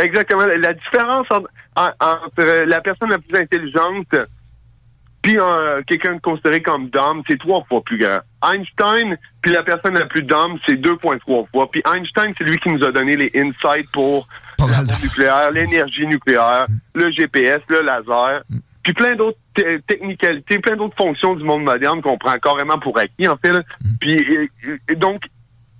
Exactement. 0.01 0.45
La 0.45 0.73
différence 0.73 1.27
entre, 1.31 2.65
la 2.65 2.81
personne 2.81 3.09
la 3.09 3.19
plus 3.19 3.37
intelligente 3.37 4.15
puis 5.23 5.37
quelqu'un 5.87 6.19
considéré 6.19 6.61
comme 6.61 6.89
dumb, 6.89 7.21
c'est 7.27 7.37
trois 7.37 7.61
fois 7.67 7.81
plus 7.83 7.97
grand. 7.97 8.19
Einstein, 8.45 9.17
puis 9.41 9.51
la 9.51 9.61
personne 9.63 9.95
la 9.95 10.05
plus 10.05 10.23
dumb, 10.23 10.57
c'est 10.65 10.75
2,3 10.75 11.49
fois. 11.51 11.69
Puis 11.69 11.81
Einstein, 11.85 12.33
c'est 12.37 12.45
lui 12.45 12.57
qui 12.59 12.69
nous 12.69 12.81
a 12.85 12.91
donné 12.91 13.17
les 13.17 13.31
insights 13.35 13.91
pour 13.91 14.27
nucléaire, 15.03 15.51
l'énergie 15.51 16.07
nucléaire, 16.07 16.67
le 16.95 17.11
GPS, 17.11 17.59
le 17.67 17.81
laser, 17.81 18.41
puis 18.83 18.93
plein 18.93 19.15
d'autres 19.15 19.37
technicalités, 19.87 20.59
plein 20.59 20.77
d'autres 20.77 20.95
fonctions 20.95 21.35
du 21.35 21.43
monde 21.43 21.63
moderne 21.63 22.01
qu'on 22.01 22.17
prend 22.17 22.37
carrément 22.37 22.79
pour 22.79 22.97
acquis, 22.97 23.27
en 23.27 23.35
fait. 23.35 23.51
Puis 23.99 24.49
donc, 24.95 25.23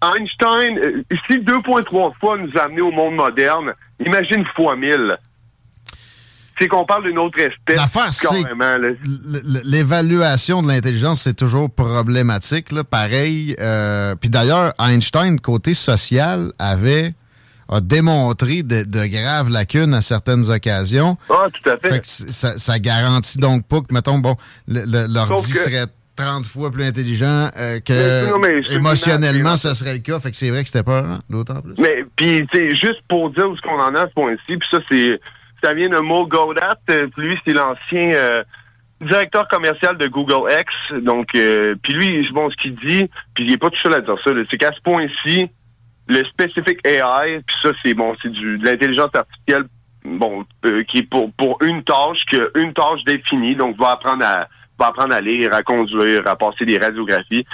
Einstein, 0.02 0.78
euh, 0.78 1.04
si 1.28 1.40
2.3 1.40 2.14
fois 2.20 2.38
nous 2.38 2.52
a 2.58 2.64
amené 2.64 2.82
au 2.82 2.92
monde 2.92 3.16
moderne, 3.16 3.74
imagine 4.00 4.46
fois 4.56 4.76
1000 4.76 5.18
c'est 6.60 6.68
qu'on 6.68 6.86
parle 6.86 7.04
d'une 7.04 7.20
autre 7.20 7.40
espèce. 7.40 7.80
l'évaluation 9.66 10.64
de 10.64 10.68
l'intelligence, 10.68 11.22
c'est 11.22 11.36
toujours 11.36 11.70
problématique. 11.70 12.72
Là. 12.72 12.84
Pareil. 12.84 13.56
Euh, 13.60 14.16
puis 14.16 14.30
d'ailleurs, 14.30 14.74
Einstein, 14.80 15.40
côté 15.40 15.74
social, 15.74 16.52
avait 16.58 17.14
a 17.70 17.82
démontré 17.82 18.64
de, 18.64 19.08
graves 19.08 19.50
lacunes 19.50 19.94
à 19.94 20.02
certaines 20.02 20.50
occasions. 20.50 21.18
Ah, 21.30 21.48
tout 21.52 21.70
à 21.70 21.78
fait. 21.78 22.06
ça, 22.06 22.58
ça 22.58 22.80
garantit 22.80 23.38
donc 23.40 23.68
pas 23.68 23.82
que, 23.82 23.94
mettons, 23.94 24.20
bon, 24.20 24.36
l'ordi 24.68 25.52
serait 25.52 25.88
30 26.18 26.46
fois 26.46 26.72
plus 26.72 26.84
intelligent 26.84 27.50
euh, 27.58 27.80
que 27.80 28.76
émotionnellement 28.76 29.56
ce 29.56 29.74
serait 29.74 29.94
le 29.94 30.00
cas. 30.00 30.20
Fait 30.20 30.32
que 30.32 30.38
c'est 30.38 30.50
vrai 30.50 30.64
que 30.64 30.70
c'était 30.70 30.84
peur, 30.84 31.06
d'autant 31.30 31.62
plus. 31.62 31.76
Mais 31.80 32.04
puis 32.16 32.46
tu 32.52 32.76
juste 32.76 33.02
pour 33.08 33.30
dire 33.30 33.50
où 33.50 33.56
ce 33.56 33.62
qu'on 33.62 33.80
en 33.80 33.96
a 33.96 34.02
à 34.02 34.08
ce 34.08 34.14
point-ci, 34.14 34.58
puis 34.58 34.68
ça 34.70 34.80
c'est 34.90 35.20
ça 35.64 35.74
vient 35.74 35.90
de 35.90 36.00
Mo 36.00 36.28
Godat, 36.28 36.78
lui 37.18 37.38
c'est 37.46 37.54
l'ancien 37.54 38.12
euh, 38.12 38.44
directeur 39.02 39.48
commercial 39.48 39.98
de 39.98 40.08
Google 40.08 40.52
X. 40.52 41.04
Donc 41.04 41.30
euh, 41.36 41.76
puis 41.82 41.94
lui 41.94 42.30
bon 42.32 42.50
ce 42.50 42.56
qu'il 42.58 42.76
dit, 42.76 43.10
puis 43.34 43.46
il 43.46 43.52
est 43.54 43.58
pas 43.58 43.70
tout 43.70 43.80
seul 43.82 43.94
à 43.94 44.02
dire 44.02 44.18
ça, 44.24 44.32
c'est 44.50 44.58
qu'à 44.58 44.74
ce 44.74 44.82
point-ci 44.82 45.50
le 46.08 46.24
specific 46.26 46.80
AI, 46.86 47.42
puis 47.46 47.56
ça, 47.62 47.70
c'est 47.84 47.94
bon, 47.94 48.16
c'est 48.22 48.32
du 48.32 48.58
de 48.58 48.66
l'intelligence 48.66 49.14
artificielle, 49.14 49.66
bon, 50.04 50.46
euh, 50.66 50.84
qui 50.84 51.00
est 51.00 51.10
pour 51.10 51.32
pour 51.34 51.62
une 51.62 51.84
tâche, 51.84 52.20
qui 52.30 52.40
une 52.56 52.74
tâche 52.74 53.04
définie, 53.06 53.56
donc 53.56 53.78
va 53.78 53.92
apprendre 53.92 54.24
à 54.24 54.48
va 54.78 54.88
apprendre 54.88 55.14
à 55.14 55.22
lire, 55.22 55.54
à 55.54 55.64
conduire, 55.64 56.28
à 56.28 56.36
passer 56.36 56.66
des 56.66 56.78
radiographies. 56.78 57.46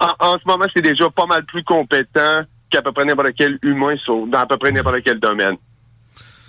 En, 0.00 0.38
ce 0.38 0.46
moment, 0.46 0.66
c'est 0.74 0.82
déjà 0.82 1.10
pas 1.10 1.26
mal 1.26 1.44
plus 1.44 1.64
compétent 1.64 2.42
qu'à 2.70 2.82
peu 2.82 2.92
près 2.92 3.04
n'importe 3.04 3.32
quel 3.36 3.58
humain 3.62 3.94
dans 4.06 4.38
à 4.38 4.46
peu 4.46 4.56
près 4.56 4.70
n'importe 4.70 5.02
quel 5.04 5.18
domaine. 5.18 5.56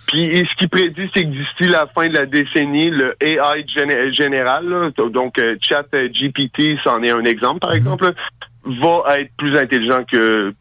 Puis 0.07 0.45
ce 0.49 0.55
qu'il 0.55 0.69
prédit, 0.69 1.09
c'est 1.13 1.23
que 1.23 1.29
d'ici 1.29 1.71
la 1.71 1.87
fin 1.87 2.07
de 2.07 2.13
la 2.13 2.25
décennie, 2.25 2.89
le 2.89 3.15
AI 3.21 3.65
général, 4.11 4.91
donc 4.97 5.37
euh, 5.37 5.55
Chat 5.61 5.85
GPT, 5.91 6.79
c'en 6.83 7.01
est 7.03 7.11
un 7.11 7.23
exemple 7.25 7.59
par 7.59 7.71
mm-hmm. 7.71 7.77
exemple, 7.77 8.13
va 8.65 9.19
être 9.19 9.31
plus 9.37 9.57
intelligent 9.57 10.03
que 10.03 10.53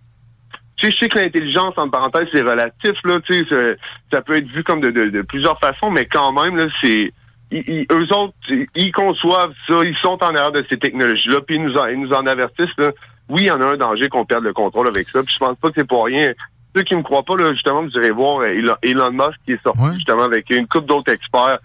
tu 0.78 0.86
sais, 0.86 0.92
je 0.92 0.98
sais 0.98 1.08
que 1.08 1.18
l'intelligence, 1.18 1.74
en 1.76 1.88
parenthèse, 1.88 2.28
c'est 2.32 2.42
relatif, 2.42 2.92
là, 3.04 3.16
tu 3.26 3.44
sais, 3.48 3.76
ça, 4.12 4.20
peut 4.22 4.36
être 4.36 4.46
vu 4.46 4.62
comme 4.62 4.80
de, 4.80 5.22
plusieurs 5.22 5.58
façons, 5.58 5.90
mais 5.90 6.06
quand 6.06 6.32
même, 6.32 6.56
là, 6.56 6.66
c'est, 6.80 7.12
eux 7.52 8.14
autres, 8.14 8.34
ils 8.74 8.92
conçoivent 8.92 9.54
ça, 9.66 9.74
ils 9.84 9.96
sont 10.02 10.22
en 10.22 10.34
arrière 10.34 10.52
de 10.52 10.64
ces 10.68 10.78
technologies-là, 10.78 11.40
puis 11.46 11.56
ils 11.56 11.64
nous, 11.64 11.76
en, 11.76 11.87
ils 11.87 12.00
nous 12.00 12.12
en 12.12 12.26
avertissent, 12.26 12.76
là. 12.78 12.90
Oui, 13.28 13.42
il 13.42 13.46
y 13.46 13.50
en 13.50 13.61
a 13.61 13.72
un 13.72 13.76
danger 13.76 14.08
qu'on 14.08 14.24
perde 14.24 14.44
le 14.44 14.54
contrôle 14.54 14.88
avec 14.88 15.08
ça, 15.08 15.22
puis 15.22 15.34
je 15.34 15.38
pense 15.38 15.56
pas 15.58 15.68
que 15.68 15.74
c'est 15.76 15.87
pour 15.87 16.04
rien. 16.06 16.32
Ceux 16.74 16.82
qui 16.82 16.94
me 16.94 17.02
croient 17.02 17.24
pas, 17.24 17.37
là, 17.37 17.52
justement, 17.52 17.82
vous 17.82 17.90
irez 17.90 18.11
voir 18.11 18.40
euh, 18.40 18.76
Elon 18.82 19.11
Musk 19.12 19.38
qui 19.44 19.52
est 19.52 19.62
sorti, 19.62 19.94
justement, 19.94 20.24
avec 20.24 20.48
une 20.50 20.66
couple 20.66 20.87
d'autres 20.87 21.12
experts, 21.12 21.58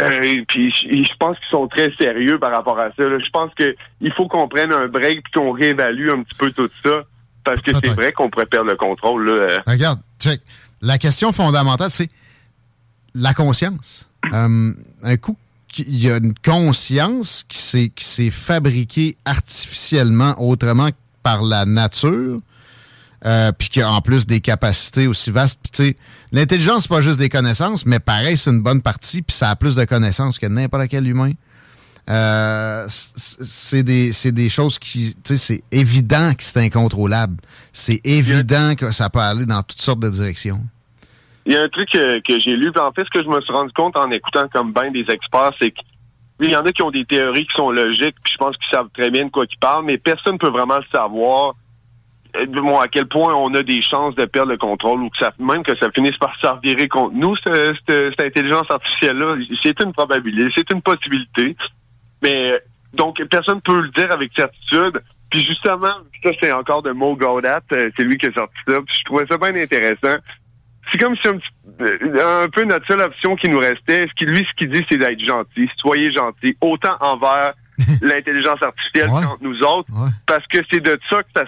euh, 0.00 0.44
puis 0.48 0.72
je 0.72 1.16
pense 1.18 1.36
qu'ils 1.38 1.50
sont 1.50 1.68
très 1.68 1.92
sérieux 2.00 2.38
par 2.38 2.50
rapport 2.50 2.78
à 2.78 2.88
ça. 2.88 2.94
Je 2.98 3.30
pense 3.30 3.50
qu'il 3.54 4.12
faut 4.16 4.26
qu'on 4.26 4.48
prenne 4.48 4.72
un 4.72 4.88
break 4.88 5.22
puis 5.22 5.32
qu'on 5.34 5.52
réévalue 5.52 6.08
un 6.10 6.22
petit 6.22 6.34
peu 6.38 6.50
tout 6.50 6.70
ça. 6.82 7.02
Parce 7.44 7.60
que 7.60 7.72
c'est 7.74 7.90
vrai 7.90 8.12
qu'on 8.12 8.30
pourrait 8.30 8.46
perdre 8.46 8.70
le 8.70 8.76
contrôle. 8.76 9.26
Là. 9.26 9.32
Euh. 9.32 9.58
Regarde, 9.66 10.00
check. 10.18 10.40
La 10.80 10.96
question 10.98 11.32
fondamentale, 11.32 11.90
c'est 11.90 12.08
la 13.14 13.34
conscience. 13.34 14.08
Euh, 14.32 14.72
un 15.02 15.16
coup, 15.16 15.36
il 15.78 15.98
y 15.98 16.10
a 16.10 16.18
une 16.18 16.34
conscience 16.44 17.44
qui 17.48 18.04
s'est 18.04 18.30
fabriquée 18.30 19.16
artificiellement, 19.24 20.34
autrement 20.40 20.90
que 20.90 20.96
par 21.22 21.42
la 21.42 21.64
nature, 21.64 22.40
euh, 23.24 23.52
puis 23.52 23.68
qui 23.68 23.80
a 23.80 23.90
en 23.90 24.00
plus 24.00 24.26
des 24.26 24.40
capacités 24.40 25.06
aussi 25.06 25.30
vastes. 25.30 25.82
L'intelligence, 26.32 26.82
c'est 26.82 26.88
pas 26.88 27.00
juste 27.00 27.18
des 27.18 27.28
connaissances, 27.28 27.86
mais 27.86 28.00
pareil, 28.00 28.36
c'est 28.36 28.50
une 28.50 28.62
bonne 28.62 28.82
partie, 28.82 29.22
puis 29.22 29.36
ça 29.36 29.50
a 29.50 29.56
plus 29.56 29.76
de 29.76 29.84
connaissances 29.84 30.38
que 30.38 30.46
n'importe 30.46 30.88
quel 30.88 31.06
humain. 31.06 31.32
Euh, 32.10 32.86
c'est 32.88 33.84
des, 33.84 34.12
des 34.32 34.48
choses 34.48 34.78
qui, 34.80 35.16
tu 35.22 35.36
sais, 35.36 35.36
c'est 35.36 35.62
évident 35.70 36.34
que 36.34 36.42
c'est 36.42 36.58
incontrôlable. 36.58 37.36
C'est 37.72 38.00
évident 38.02 38.74
que 38.74 38.90
ça 38.90 39.08
peut 39.08 39.20
aller 39.20 39.46
dans 39.46 39.62
toutes 39.62 39.80
sortes 39.80 40.00
de 40.00 40.10
directions. 40.10 40.60
Il 41.46 41.52
y 41.52 41.56
a 41.56 41.62
un 41.62 41.68
truc 41.68 41.88
que, 41.90 42.40
j'ai 42.40 42.56
lu, 42.56 42.70
en 42.78 42.92
fait, 42.92 43.04
ce 43.04 43.10
que 43.10 43.22
je 43.22 43.28
me 43.28 43.40
suis 43.40 43.52
rendu 43.52 43.72
compte 43.72 43.96
en 43.96 44.10
écoutant 44.10 44.48
comme 44.48 44.72
bien 44.72 44.90
des 44.90 45.04
experts, 45.08 45.52
c'est 45.60 45.72
qu'il 45.72 46.50
y 46.50 46.56
en 46.56 46.64
a 46.64 46.72
qui 46.72 46.82
ont 46.82 46.90
des 46.90 47.04
théories 47.04 47.46
qui 47.46 47.54
sont 47.56 47.70
logiques, 47.70 48.16
puis 48.22 48.32
je 48.32 48.38
pense 48.38 48.56
qu'ils 48.56 48.70
savent 48.72 48.88
très 48.94 49.10
bien 49.10 49.26
de 49.26 49.30
quoi 49.30 49.44
ils 49.50 49.58
parlent, 49.58 49.84
mais 49.84 49.98
personne 49.98 50.34
ne 50.34 50.38
peut 50.38 50.50
vraiment 50.50 50.78
le 50.78 50.84
savoir. 50.92 51.54
Bon, 52.48 52.78
à 52.78 52.88
quel 52.88 53.06
point 53.06 53.34
on 53.34 53.52
a 53.54 53.62
des 53.62 53.82
chances 53.82 54.14
de 54.14 54.24
perdre 54.24 54.52
le 54.52 54.56
contrôle 54.56 55.02
ou 55.02 55.10
que 55.10 55.18
ça, 55.18 55.32
même 55.38 55.62
que 55.62 55.76
ça 55.78 55.90
finisse 55.90 56.16
par 56.16 56.34
se 56.40 56.46
revirer 56.46 56.88
contre 56.88 57.14
nous, 57.14 57.36
cette, 57.36 57.76
cette 57.86 58.22
intelligence 58.22 58.70
artificielle-là. 58.70 59.36
C'est 59.62 59.78
une 59.82 59.92
probabilité, 59.92 60.48
c'est 60.56 60.72
une 60.72 60.80
possibilité. 60.80 61.54
Mais 62.22 62.58
donc, 62.94 63.22
personne 63.30 63.56
ne 63.56 63.60
peut 63.60 63.80
le 63.80 63.88
dire 63.90 64.10
avec 64.12 64.32
certitude. 64.34 65.02
Puis 65.30 65.40
justement, 65.40 65.92
ça 66.22 66.30
c'est 66.40 66.52
encore 66.52 66.82
de 66.82 66.92
Mo 66.92 67.16
Gaudat, 67.16 67.60
euh, 67.72 67.90
c'est 67.96 68.02
lui 68.02 68.18
qui 68.18 68.26
a 68.26 68.32
sorti 68.32 68.54
ça. 68.68 68.74
Puis 68.86 68.96
je 68.98 69.04
trouvais 69.04 69.26
ça 69.26 69.38
bien 69.38 69.62
intéressant. 69.62 70.20
C'est 70.90 70.98
comme 70.98 71.14
si 71.16 71.28
un, 71.28 71.36
petit, 71.38 71.48
un 72.20 72.48
peu 72.48 72.64
notre 72.64 72.86
seule 72.86 73.00
option 73.00 73.36
qui 73.36 73.48
nous 73.48 73.58
restait. 73.58 74.06
Ce 74.08 74.14
qui, 74.16 74.24
lui, 74.26 74.38
ce 74.48 74.52
qu'il 74.56 74.70
dit, 74.72 74.84
c'est 74.90 74.98
d'être 74.98 75.20
gentil. 75.24 75.68
Soyez 75.76 76.12
gentil, 76.12 76.56
autant 76.60 76.96
envers 77.00 77.52
l'intelligence 78.02 78.62
artificielle 78.62 79.08
Ouais. 79.10 79.22
qu'entre 79.22 79.42
nous 79.42 79.58
autres, 79.62 79.88
Ouais. 79.92 80.10
parce 80.26 80.46
que 80.48 80.58
c'est 80.70 80.80
de 80.80 80.98
ça 81.08 81.22
que 81.22 81.28
ça 81.34 81.44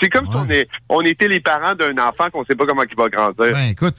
C'est 0.00 0.08
comme 0.08 0.26
si 0.26 0.32
on, 0.36 0.48
est, 0.50 0.68
on 0.88 1.00
était 1.02 1.28
les 1.28 1.40
parents 1.40 1.74
d'un 1.74 1.96
enfant 2.06 2.30
qu'on 2.30 2.44
sait 2.44 2.54
pas 2.54 2.66
comment 2.66 2.82
il 2.88 2.96
va 2.96 3.08
grandir. 3.08 3.52
Ben 3.52 3.70
écoute, 3.70 3.94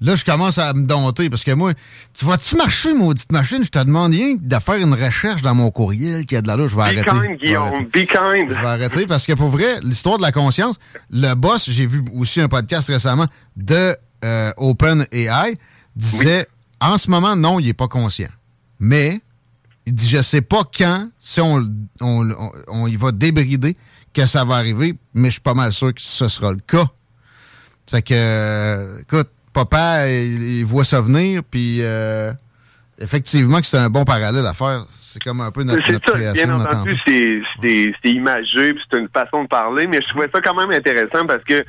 là, 0.00 0.16
je 0.16 0.24
commence 0.24 0.58
à 0.58 0.72
me 0.74 0.84
dompter 0.84 1.30
parce 1.30 1.44
que 1.44 1.52
moi, 1.52 1.72
tu 2.12 2.24
vas-tu 2.24 2.56
marcher, 2.56 2.92
maudite 2.92 3.30
machine? 3.30 3.62
Je 3.64 3.70
te 3.70 3.78
demande 3.78 4.12
rien 4.12 4.34
de 4.40 4.56
faire 4.56 4.74
une 4.76 4.92
recherche 4.94 5.42
dans 5.42 5.54
mon 5.54 5.70
courriel 5.70 6.26
qui 6.26 6.34
a 6.36 6.42
de 6.42 6.48
la 6.48 6.56
là. 6.56 6.66
Je 6.66 6.74
vais 6.76 6.82
Be 6.82 6.98
arrêter. 6.98 7.02
kind, 7.04 7.22
Je 7.22 7.28
vais 7.28 7.36
Guillaume. 7.36 7.84
Be 7.84 7.92
kind. 8.06 8.48
Je 8.50 8.60
vais 8.60 8.66
arrêter 8.66 9.06
parce 9.06 9.24
que 9.26 9.32
pour 9.34 9.48
vrai, 9.50 9.78
l'histoire 9.82 10.16
de 10.18 10.22
la 10.22 10.32
conscience, 10.32 10.78
le 11.10 11.34
boss, 11.34 11.70
j'ai 11.70 11.86
vu 11.86 12.02
aussi 12.18 12.40
un 12.40 12.48
podcast 12.48 12.88
récemment 12.88 13.26
de 13.56 13.96
euh, 14.24 14.52
OpenAI, 14.56 15.56
disait 15.96 16.46
en 16.80 16.98
ce 16.98 17.10
moment, 17.10 17.36
non, 17.36 17.60
il 17.60 17.66
n'est 17.66 17.72
pas 17.74 17.88
conscient. 17.88 18.28
Mais 18.80 19.20
il 19.86 19.94
dit 19.94 20.08
je 20.08 20.22
sais 20.22 20.40
pas 20.42 20.62
quand, 20.76 21.08
si 21.18 21.40
on, 21.40 21.56
on, 22.00 22.30
on, 22.30 22.52
on 22.68 22.86
y 22.86 22.96
va 22.96 23.12
débrider, 23.12 23.76
que 24.14 24.26
ça 24.26 24.44
va 24.44 24.56
arriver, 24.56 24.94
mais 25.14 25.28
je 25.28 25.32
suis 25.32 25.40
pas 25.40 25.54
mal 25.54 25.72
sûr 25.72 25.94
que 25.94 26.00
ce 26.00 26.28
sera 26.28 26.50
le 26.52 26.58
cas. 26.58 26.86
Fait 27.90 28.02
que, 28.02 28.14
euh, 28.14 28.98
écoute, 29.00 29.28
papa, 29.52 30.08
il, 30.08 30.58
il 30.58 30.64
voit 30.64 30.84
ça 30.84 31.00
venir, 31.00 31.42
puis 31.44 31.78
euh, 31.82 32.32
effectivement 32.98 33.60
que 33.60 33.66
c'est 33.66 33.78
un 33.78 33.90
bon 33.90 34.04
parallèle 34.04 34.46
à 34.46 34.54
faire. 34.54 34.86
C'est 34.98 35.22
comme 35.22 35.40
un 35.40 35.50
peu 35.50 35.62
notre, 35.62 35.90
notre 35.90 36.06
ça, 36.12 36.18
création, 36.18 36.46
bien 36.48 36.60
entendu, 36.60 36.92
enfant. 36.92 37.00
c'est 37.06 37.40
c'est- 37.60 37.92
c'est 38.02 38.10
imagé, 38.10 38.74
puis 38.74 38.82
c'est 38.90 38.98
une 38.98 39.08
façon 39.08 39.42
de 39.44 39.48
parler, 39.48 39.86
mais 39.86 40.00
je 40.02 40.08
trouvais 40.08 40.28
ça 40.32 40.40
quand 40.40 40.54
même 40.54 40.70
intéressant 40.70 41.26
parce 41.26 41.44
que 41.44 41.64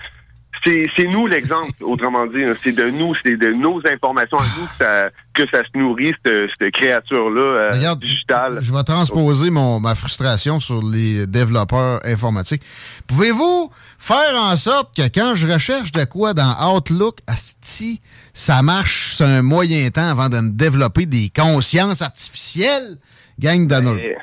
c'est 0.64 1.08
nous 1.08 1.28
l'exemple, 1.28 1.70
autrement 1.82 2.26
dit. 2.28 2.44
C'est 2.62 2.72
de 2.74 2.90
nous, 2.90 3.14
c'est 3.16 3.36
de 3.38 3.52
nos 3.52 3.82
informations 3.86 4.38
à 4.38 4.44
nous 4.58 4.66
que 4.66 4.84
ça, 4.84 5.10
que 5.34 5.44
ça 5.52 5.64
se 5.64 5.78
nourrit, 5.78 6.14
cette, 6.26 6.50
cette 6.60 6.72
créature-là 6.74 7.42
euh, 7.74 7.96
digitale. 7.96 8.60
Je 8.62 8.72
vais 8.74 8.84
transposer 8.84 9.50
mon, 9.50 9.80
ma 9.80 9.96
frustration 9.96 10.60
sur 10.60 10.82
les 10.82 11.28
développeurs 11.28 12.00
informatiques. 12.06 12.62
Pouvez-vous 13.08 13.72
faire 14.00 14.36
en 14.36 14.56
sorte 14.58 14.96
que 14.96 15.04
quand 15.04 15.36
je 15.36 15.48
recherche 15.48 15.92
de 15.92 16.04
quoi 16.06 16.34
dans 16.34 16.56
Outlook, 16.76 17.18
asti, 17.28 18.02
ça 18.34 18.62
marche 18.62 19.14
sur 19.14 19.26
un 19.26 19.42
moyen 19.42 19.90
temps 19.90 20.10
avant 20.10 20.30
de 20.30 20.40
me 20.40 20.52
développer 20.52 21.06
des 21.06 21.30
consciences 21.36 22.02
artificielles? 22.02 22.98
Gang 23.40 23.68
d'honneur. 23.68 23.98
Eh, 24.00 24.16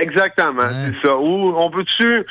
Exactement, 0.00 0.62
Ouais. 0.62 0.92
c'est 1.02 1.06
ça. 1.08 1.16
Ou 1.16 1.54
on 1.56 1.70
peut-tu 1.70 2.22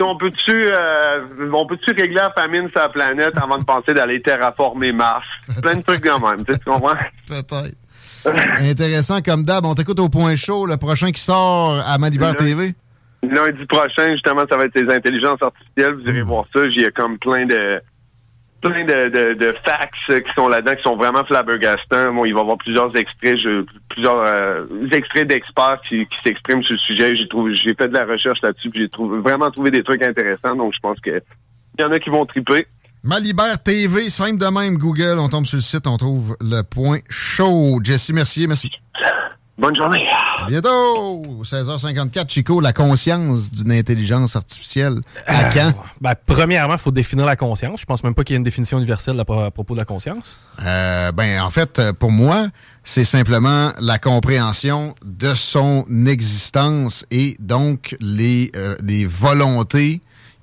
on 0.00 0.16
peut-tu 0.16 0.66
euh, 0.66 1.50
on 1.52 1.66
peut-tu 1.66 1.90
régler 1.92 2.14
la 2.14 2.30
famine 2.32 2.68
sur 2.70 2.80
la 2.80 2.88
planète 2.88 3.34
avant 3.42 3.58
de 3.58 3.64
penser 3.64 3.92
d'aller 3.94 4.20
terraformer 4.22 4.92
Mars? 4.92 5.24
Plein 5.62 5.76
de 5.76 5.82
trucs 5.82 6.02
de 6.04 6.10
même, 6.10 6.44
tu 6.44 6.58
comprends? 6.64 6.94
Peut-être. 7.28 7.74
Intéressant 8.60 9.20
comme 9.22 9.44
d'hab. 9.44 9.64
On 9.66 9.74
t'écoute 9.74 10.00
au 10.00 10.08
point 10.08 10.34
chaud, 10.36 10.66
le 10.66 10.76
prochain 10.76 11.10
qui 11.12 11.20
sort 11.20 11.82
à 11.86 11.98
Malibert 11.98 12.34
TV. 12.36 12.74
Lundi 13.22 13.64
prochain, 13.66 14.12
justement, 14.12 14.44
ça 14.50 14.56
va 14.56 14.64
être 14.64 14.78
les 14.78 14.92
intelligences 14.94 15.40
artificielles. 15.42 15.94
Vous 15.94 16.10
irez 16.10 16.22
Hmm. 16.22 16.26
voir 16.28 16.44
ça. 16.52 16.68
J'y 16.70 16.84
ai 16.84 16.90
comme 16.90 17.18
plein 17.18 17.46
de 17.46 17.80
plein 18.64 18.84
de, 18.84 19.08
de, 19.10 19.34
de 19.34 19.54
facts 19.64 19.94
euh, 20.10 20.20
qui 20.20 20.32
sont 20.34 20.48
là-dedans, 20.48 20.74
qui 20.74 20.82
sont 20.82 20.96
vraiment 20.96 21.24
flabbergastants. 21.24 22.12
Bon, 22.14 22.24
il 22.24 22.32
va 22.32 22.40
y 22.40 22.42
avoir 22.42 22.56
plusieurs 22.58 22.96
extraits, 22.96 23.36
je- 23.36 23.64
plusieurs 23.90 24.18
euh, 24.18 24.64
extraits 24.90 25.28
d'experts 25.28 25.80
qui, 25.88 26.06
qui 26.06 26.16
s'expriment 26.24 26.62
sur 26.62 26.72
le 26.74 26.78
sujet. 26.80 27.14
J'ai 27.14 27.28
trouvé, 27.28 27.54
j'ai 27.54 27.74
fait 27.74 27.88
de 27.88 27.94
la 27.94 28.04
recherche 28.06 28.38
là-dessus, 28.42 28.70
puis 28.70 28.80
j'ai 28.80 28.88
trouvé 28.88 29.18
vraiment 29.20 29.50
trouvé 29.50 29.70
des 29.70 29.82
trucs 29.82 30.02
intéressants. 30.02 30.56
Donc, 30.56 30.72
je 30.74 30.80
pense 30.80 30.98
que 31.00 31.22
il 31.78 31.82
y 31.82 31.84
en 31.84 31.92
a 31.92 31.98
qui 31.98 32.08
vont 32.10 32.24
triper. 32.26 32.66
Malibert 33.02 33.62
TV, 33.62 34.08
simple 34.08 34.38
de 34.38 34.46
même, 34.46 34.78
Google. 34.78 35.18
On 35.18 35.28
tombe 35.28 35.44
sur 35.44 35.56
le 35.58 35.62
site, 35.62 35.86
on 35.86 35.96
trouve 35.98 36.36
le 36.40 36.62
point 36.62 36.98
chaud. 37.10 37.78
Jesse 37.84 38.10
Mercier, 38.12 38.46
merci. 38.46 38.70
Bonne 39.56 39.76
journée. 39.76 40.04
À 40.40 40.46
bientôt! 40.48 41.22
16h54, 41.44 42.28
Chico, 42.28 42.60
la 42.60 42.72
conscience 42.72 43.52
d'une 43.52 43.70
intelligence 43.70 44.34
artificielle. 44.34 44.96
À 45.28 45.44
quand? 45.54 45.72
Ben, 46.00 46.14
premièrement, 46.26 46.74
il 46.74 46.80
faut 46.80 46.90
définir 46.90 47.24
la 47.24 47.36
conscience. 47.36 47.80
Je 47.80 47.86
pense 47.86 48.02
même 48.02 48.14
pas 48.14 48.24
qu'il 48.24 48.34
y 48.34 48.36
ait 48.36 48.38
une 48.38 48.42
définition 48.44 48.78
universelle 48.78 49.18
à, 49.20 49.24
pro- 49.24 49.42
à 49.42 49.50
propos 49.52 49.74
de 49.74 49.78
la 49.78 49.84
conscience. 49.84 50.40
Euh, 50.60 51.12
ben, 51.12 51.40
en 51.40 51.50
fait, 51.50 51.78
euh, 51.78 51.92
pour 51.92 52.10
moi, 52.10 52.48
c'est 52.82 53.04
simplement 53.04 53.70
la 53.78 53.98
compréhension 54.00 54.96
de 55.04 55.34
son 55.34 55.84
existence 56.06 57.06
et 57.12 57.36
donc 57.38 57.96
les, 58.00 58.50
euh, 58.56 58.76
les 58.82 59.06
volontés 59.06 60.00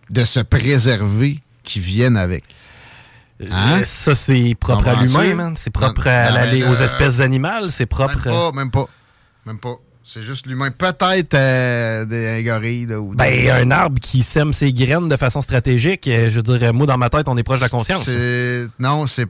de 0.09 0.23
se 0.23 0.39
préserver 0.39 1.39
qui 1.65 1.81
viennent 1.81 2.17
avec. 2.17 2.45
Hein? 3.51 3.79
Euh, 3.79 3.83
Ça, 3.83 4.15
c'est 4.15 4.55
propre 4.57 4.87
à 4.87 4.95
l'humain, 5.03 5.35
man. 5.35 5.53
C'est 5.57 5.69
propre 5.69 6.05
Non, 6.05 6.11
à 6.11 6.31
non, 6.45 6.51
mais, 6.51 6.63
aux 6.63 6.81
euh, 6.81 6.85
espèces 6.85 7.19
animales. 7.19 7.71
C'est 7.71 7.85
propre. 7.87 8.15
Même 8.15 8.33
pas, 8.33 8.51
même 8.53 8.71
pas. 8.71 8.85
Même 9.45 9.59
pas. 9.59 9.75
C'est 10.03 10.23
juste 10.23 10.47
l'humain. 10.47 10.71
Peut-être 10.71 11.35
euh, 11.35 12.05
des 12.05 12.27
un 12.27 12.41
gorille, 12.41 12.87
là, 12.87 12.99
ou 12.99 13.13
Ben, 13.13 13.49
un 13.51 13.69
arbre 13.71 13.99
qui 13.99 14.23
sème 14.23 14.51
ses 14.51 14.73
graines 14.73 15.07
de 15.07 15.15
façon 15.15 15.41
stratégique, 15.41 16.07
euh, 16.07 16.27
je 16.29 16.37
veux 16.37 16.57
dire, 16.57 16.73
moi, 16.73 16.87
dans 16.87 16.97
ma 16.97 17.09
tête, 17.09 17.27
on 17.29 17.37
est 17.37 17.43
proche 17.43 17.59
de 17.59 17.65
la 17.65 17.69
conscience. 17.69 18.09
Non, 18.79 19.05
c'est, 19.07 19.27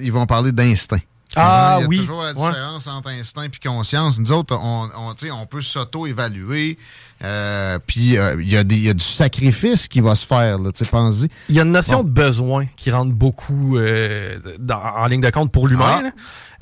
ils 0.00 0.12
vont 0.12 0.26
parler 0.26 0.52
d'instinct. 0.52 1.00
Ah, 1.36 1.78
Il 1.78 1.82
y 1.82 1.84
a 1.84 1.88
oui. 1.88 1.98
toujours 1.98 2.22
la 2.22 2.28
Ouais. 2.28 2.34
différence 2.34 2.86
entre 2.86 3.08
instinct 3.08 3.42
et 3.42 3.68
conscience. 3.68 4.20
Nous 4.20 4.30
autres, 4.30 4.56
on, 4.56 4.88
on, 4.96 5.46
peut 5.46 5.60
s'auto-évaluer. 5.60 6.78
euh, 7.24 7.78
Puis 7.84 8.16
euh, 8.16 8.36
il 8.40 8.48
y, 8.48 8.56
a 8.56 8.62
des- 8.62 8.76
il 8.76 8.84
y 8.84 8.88
a 8.88 8.94
du 8.94 9.02
sacrifice 9.04 9.88
qui 9.88 10.00
va 10.00 10.14
se 10.14 10.24
faire. 10.26 10.58
tu 10.58 10.84
sais, 10.84 10.88
Pense-y. 10.90 11.28
Il 11.48 11.56
y 11.56 11.58
a 11.58 11.62
une 11.64 11.72
notion 11.72 11.98
Bon. 11.98 12.04
de 12.04 12.10
besoin 12.10 12.66
qui 12.76 12.92
rentre 12.92 13.12
beaucoup 13.12 13.78
euh, 13.78 14.38
dans- 14.60 14.80
en 14.80 15.06
ligne 15.06 15.22
de 15.22 15.30
compte 15.30 15.50
pour 15.50 15.66
l'humain. 15.66 16.02
Ah. 16.04 16.10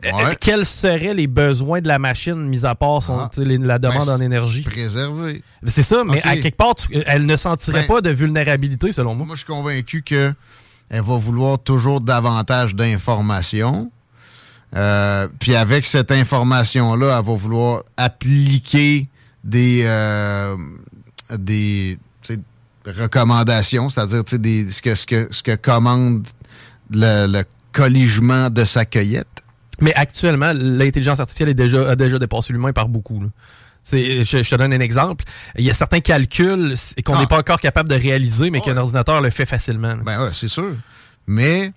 Euh, 0.04 0.10
Ouais. 0.12 0.36
quels 0.40 0.66
seraient 0.66 1.14
les 1.14 1.28
besoins 1.28 1.80
de 1.80 1.86
la 1.86 1.98
machine, 2.00 2.34
mis 2.46 2.64
à 2.66 2.74
part 2.74 3.02
son, 3.02 3.18
Ah. 3.20 3.30
les- 3.38 3.58
la 3.58 3.78
demande 3.78 4.06
Ben, 4.06 4.14
en 4.14 4.20
énergie? 4.20 4.62
Préserver. 4.62 5.42
C'est 5.66 5.84
ça, 5.84 6.02
mais 6.04 6.20
à 6.22 6.36
quelque 6.36 6.56
part, 6.56 6.74
tu- 6.74 6.88
elle 7.06 7.24
ne 7.24 7.36
sentirait 7.36 7.82
Ben, 7.82 7.86
pas 7.86 8.00
de 8.00 8.10
vulnérabilité, 8.10 8.90
selon 8.90 9.14
moi. 9.14 9.26
Moi, 9.26 9.36
je 9.36 9.40
suis 9.44 9.46
convaincu 9.46 10.02
que 10.02 10.34
elle 10.90 11.02
va 11.02 11.16
vouloir 11.16 11.58
toujours 11.60 12.00
davantage 12.00 12.74
d'informations. 12.74 13.90
Euh, 14.74 15.28
puis 15.38 15.54
avec 15.54 15.84
cette 15.86 16.10
information-là, 16.10 17.18
elle 17.18 17.24
va 17.26 17.34
vouloir 17.36 17.82
appliquer 17.96 19.08
des, 19.44 19.82
euh, 19.84 20.56
des 21.30 21.98
recommandations, 22.86 23.88
c'est-à-dire 23.90 24.22
ce, 24.26 24.36
que, 24.82 24.94
ce, 24.94 25.06
que, 25.06 25.28
ce 25.30 25.42
que 25.42 25.54
commande 25.54 26.26
le, 26.90 27.26
le 27.26 27.44
colligement 27.72 28.50
de 28.50 28.64
sa 28.64 28.84
cueillette. 28.84 29.26
Mais 29.80 29.94
actuellement, 29.94 30.52
l'intelligence 30.54 31.18
artificielle 31.20 31.48
est 31.48 31.54
déjà, 31.54 31.90
a 31.90 31.96
déjà 31.96 32.18
dépassé 32.18 32.52
l'humain 32.52 32.72
par 32.72 32.88
beaucoup. 32.88 33.20
là. 33.20 33.26
Je, 33.90 34.22
je 34.22 34.48
te 34.48 34.54
donne 34.54 34.72
un 34.72 34.80
exemple. 34.80 35.24
Il 35.58 35.64
y 35.64 35.70
a 35.70 35.74
certains 35.74 36.00
calculs 36.00 36.74
qu'on 37.04 37.14
Ah. 37.14 37.20
n'est 37.20 37.26
pas 37.26 37.38
encore 37.38 37.60
capable 37.60 37.88
de 37.88 37.96
réaliser, 37.96 38.50
mais 38.50 38.58
Ouais. 38.58 38.64
qu'un 38.64 38.76
ordinateur 38.76 39.20
le 39.20 39.30
fait 39.30 39.46
facilement. 39.46 39.88
là. 39.96 40.02
Ben 40.04 40.22
ouais, 40.24 40.30
c'est 40.34 40.46
sûr. 40.48 40.76
Mais 41.26 41.72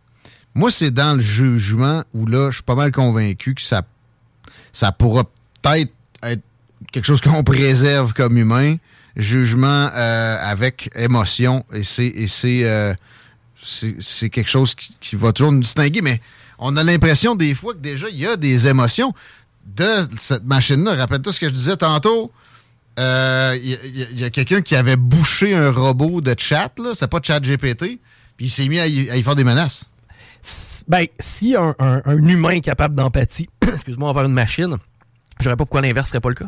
moi, 0.54 0.70
c'est 0.70 0.92
dans 0.92 1.16
le 1.16 1.22
jugement 1.22 2.04
où 2.14 2.28
là, 2.28 2.50
je 2.52 2.56
suis 2.58 2.64
pas 2.64 2.76
mal 2.76 2.92
convaincu 2.92 3.56
que 3.56 3.62
ça, 3.62 3.82
ça 4.72 4.92
pourra 4.92 5.24
peut-être 5.64 5.92
être 6.22 6.42
quelque 6.92 7.06
chose 7.06 7.22
qu'on 7.22 7.44
préserve 7.44 8.14
comme 8.14 8.38
humain. 8.38 8.76
Jugement 9.16 9.90
euh, 9.96 10.38
avec 10.42 10.90
émotion. 10.96 11.66
Et 11.74 11.84
c'est 11.84 12.06
et 12.08 12.28
c'est 12.28 12.66
euh, 12.66 12.94
c'est 13.64 13.96
c'est 14.02 14.30
quelque 14.30 14.50
chose 14.50 14.76
qui, 14.76 14.94
qui 15.00 15.16
va 15.16 15.32
toujours 15.32 15.54
nous 15.54 15.62
distinguer. 15.62 16.02
Mais 16.02 16.22
on 16.60 16.76
a 16.78 16.84
l'impression 16.84 17.36
des 17.36 17.54
fois 17.56 17.74
que 17.74 17.80
déjà, 17.80 18.08
il 18.10 18.18
y 18.20 18.26
a 18.28 18.36
des 18.36 18.68
émotions 18.68 19.14
de 19.66 20.08
cette 20.18 20.44
machine-là. 20.46 20.96
Rappelle-toi 20.96 21.34
ce 21.34 21.40
que 21.40 21.48
je 21.48 21.54
disais 21.54 21.78
tantôt. 21.78 22.32
Euh, 23.00 23.58
Il 23.62 23.70
y 23.70 23.74
a- 24.04 24.10
y 24.12 24.26
y 24.28 24.32
quelqu'un 24.32 24.62
qui 24.62 24.76
avait 24.76 24.96
bouché 24.96 25.54
un 25.56 25.72
robot 25.72 26.22
de 26.22 26.34
chat, 26.38 26.72
là. 26.78 26.92
C'est 26.94 27.08
pas 27.08 27.20
chat 27.22 27.40
GPT. 27.42 28.00
Puis 28.38 28.46
il 28.48 28.50
s'est 28.50 28.68
mis 28.68 28.80
à 28.80 28.88
y, 28.88 29.10
à 29.10 29.18
y 29.18 29.24
faire 29.24 29.36
des 29.36 29.44
menaces. 29.44 29.86
Ben, 30.88 31.06
si 31.20 31.56
un, 31.56 31.74
un- 31.80 32.02
un 32.06 32.18
humain 32.28 32.52
est 32.52 32.62
capable 32.62 32.96
d'empathie, 32.96 33.50
excuse-moi, 33.74 34.10
envers 34.10 34.24
une 34.26 34.34
machine, 34.34 34.76
je 35.42 35.50
ne 35.50 35.54
pas 35.56 35.58
pourquoi 35.58 35.82
l'inverse 35.82 36.10
serait 36.10 36.20
pas 36.22 36.30
le 36.30 36.36
cas. 36.36 36.46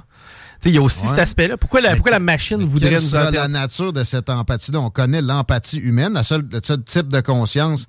Tu 0.62 0.64
sais, 0.66 0.70
Il 0.70 0.76
y 0.76 0.78
a 0.78 0.82
aussi 0.82 1.04
Ouais. 1.04 1.10
cet 1.10 1.20
aspect-là. 1.20 1.58
Pourquoi 1.58 1.82
la, 1.82 1.90
Mais 1.90 1.96
pourquoi 1.96 2.12
la 2.12 2.18
que- 2.20 2.24
machine 2.24 2.64
voudrait 2.64 2.92
nous 2.96 3.00
sera 3.00 3.30
la 3.32 3.48
nature 3.48 3.94
de 3.94 4.04
cette 4.04 4.30
empathie-là? 4.30 4.80
On 4.80 4.90
connaît 4.90 5.22
l'empathie 5.22 5.78
humaine, 5.80 6.14
la 6.14 6.24
seule, 6.24 6.48
le 6.52 6.60
seul 6.64 6.84
type 6.84 7.08
de 7.10 7.20
conscience 7.22 7.88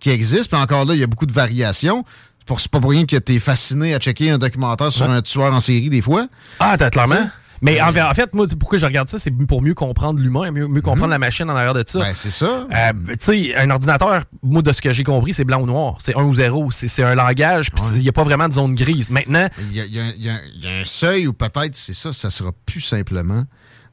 qui 0.00 0.10
existe. 0.10 0.50
Puis 0.50 0.60
encore 0.60 0.84
là, 0.84 0.94
il 0.94 1.00
y 1.00 1.04
a 1.04 1.06
beaucoup 1.06 1.26
de 1.26 1.32
variations. 1.32 2.04
C'est 2.38 2.46
pour- 2.46 2.60
C'est 2.60 2.70
pas 2.70 2.80
pour 2.80 2.90
rien 2.90 3.06
que 3.06 3.16
tu 3.16 3.34
es 3.34 3.38
fasciné 3.38 3.94
à 3.94 3.98
checker 3.98 4.30
un 4.30 4.38
documentaire 4.38 4.92
sur 4.92 5.06
Ouais. 5.06 5.12
un 5.12 5.22
tueur 5.22 5.52
en 5.54 5.60
série 5.60 5.88
des 5.90 6.02
fois. 6.02 6.26
Ah, 6.60 6.76
t'as 6.78 6.90
clairement. 6.90 7.28
Mais 7.62 7.80
en, 7.80 7.92
fait, 8.12 8.34
moi, 8.34 8.46
pourquoi 8.60 8.76
je 8.76 8.84
regarde 8.84 9.08
ça, 9.08 9.18
c'est 9.18 9.30
pour 9.30 9.62
mieux 9.62 9.72
comprendre 9.72 10.20
l'humain, 10.20 10.50
mieux, 10.50 10.66
mieux 10.68 10.82
comprendre 10.82 11.08
la 11.12 11.18
machine 11.18 11.48
en 11.48 11.56
arrière 11.56 11.72
de 11.72 11.82
ça. 11.86 12.00
Ben, 12.00 12.12
c'est 12.12 12.30
ça. 12.30 12.66
Euh, 12.70 12.92
tu 13.08 13.14
sais, 13.20 13.56
un 13.56 13.70
ordinateur, 13.70 14.24
moi, 14.42 14.60
de 14.60 14.70
ce 14.70 14.82
que 14.82 14.92
j'ai 14.92 15.02
compris, 15.04 15.32
c'est 15.32 15.44
blanc 15.44 15.62
ou 15.62 15.66
noir. 15.66 15.96
C'est 15.98 16.14
un 16.14 16.24
ou 16.24 16.34
zéro. 16.34 16.70
C'est 16.70 16.88
c'est 16.88 17.02
un 17.04 17.14
langage, 17.14 17.70
puis 17.70 17.82
il 17.94 18.02
n'y 18.02 18.08
a 18.08 18.12
pas 18.12 18.24
vraiment 18.24 18.48
de 18.48 18.52
zone 18.52 18.74
grise. 18.74 19.08
Maintenant, 19.10 19.48
Il 19.70 19.76
y 19.76 19.80
a, 19.80 19.84
y 19.86 20.18
y 20.18 20.26
y 20.62 20.68
un 20.68 20.84
seuil 20.84 21.26
où 21.26 21.32
peut-être, 21.32 21.74
c'est 21.76 21.94
ça, 21.94 22.12
ça 22.12 22.28
sera 22.28 22.50
plus 22.66 22.82
simplement 22.82 23.44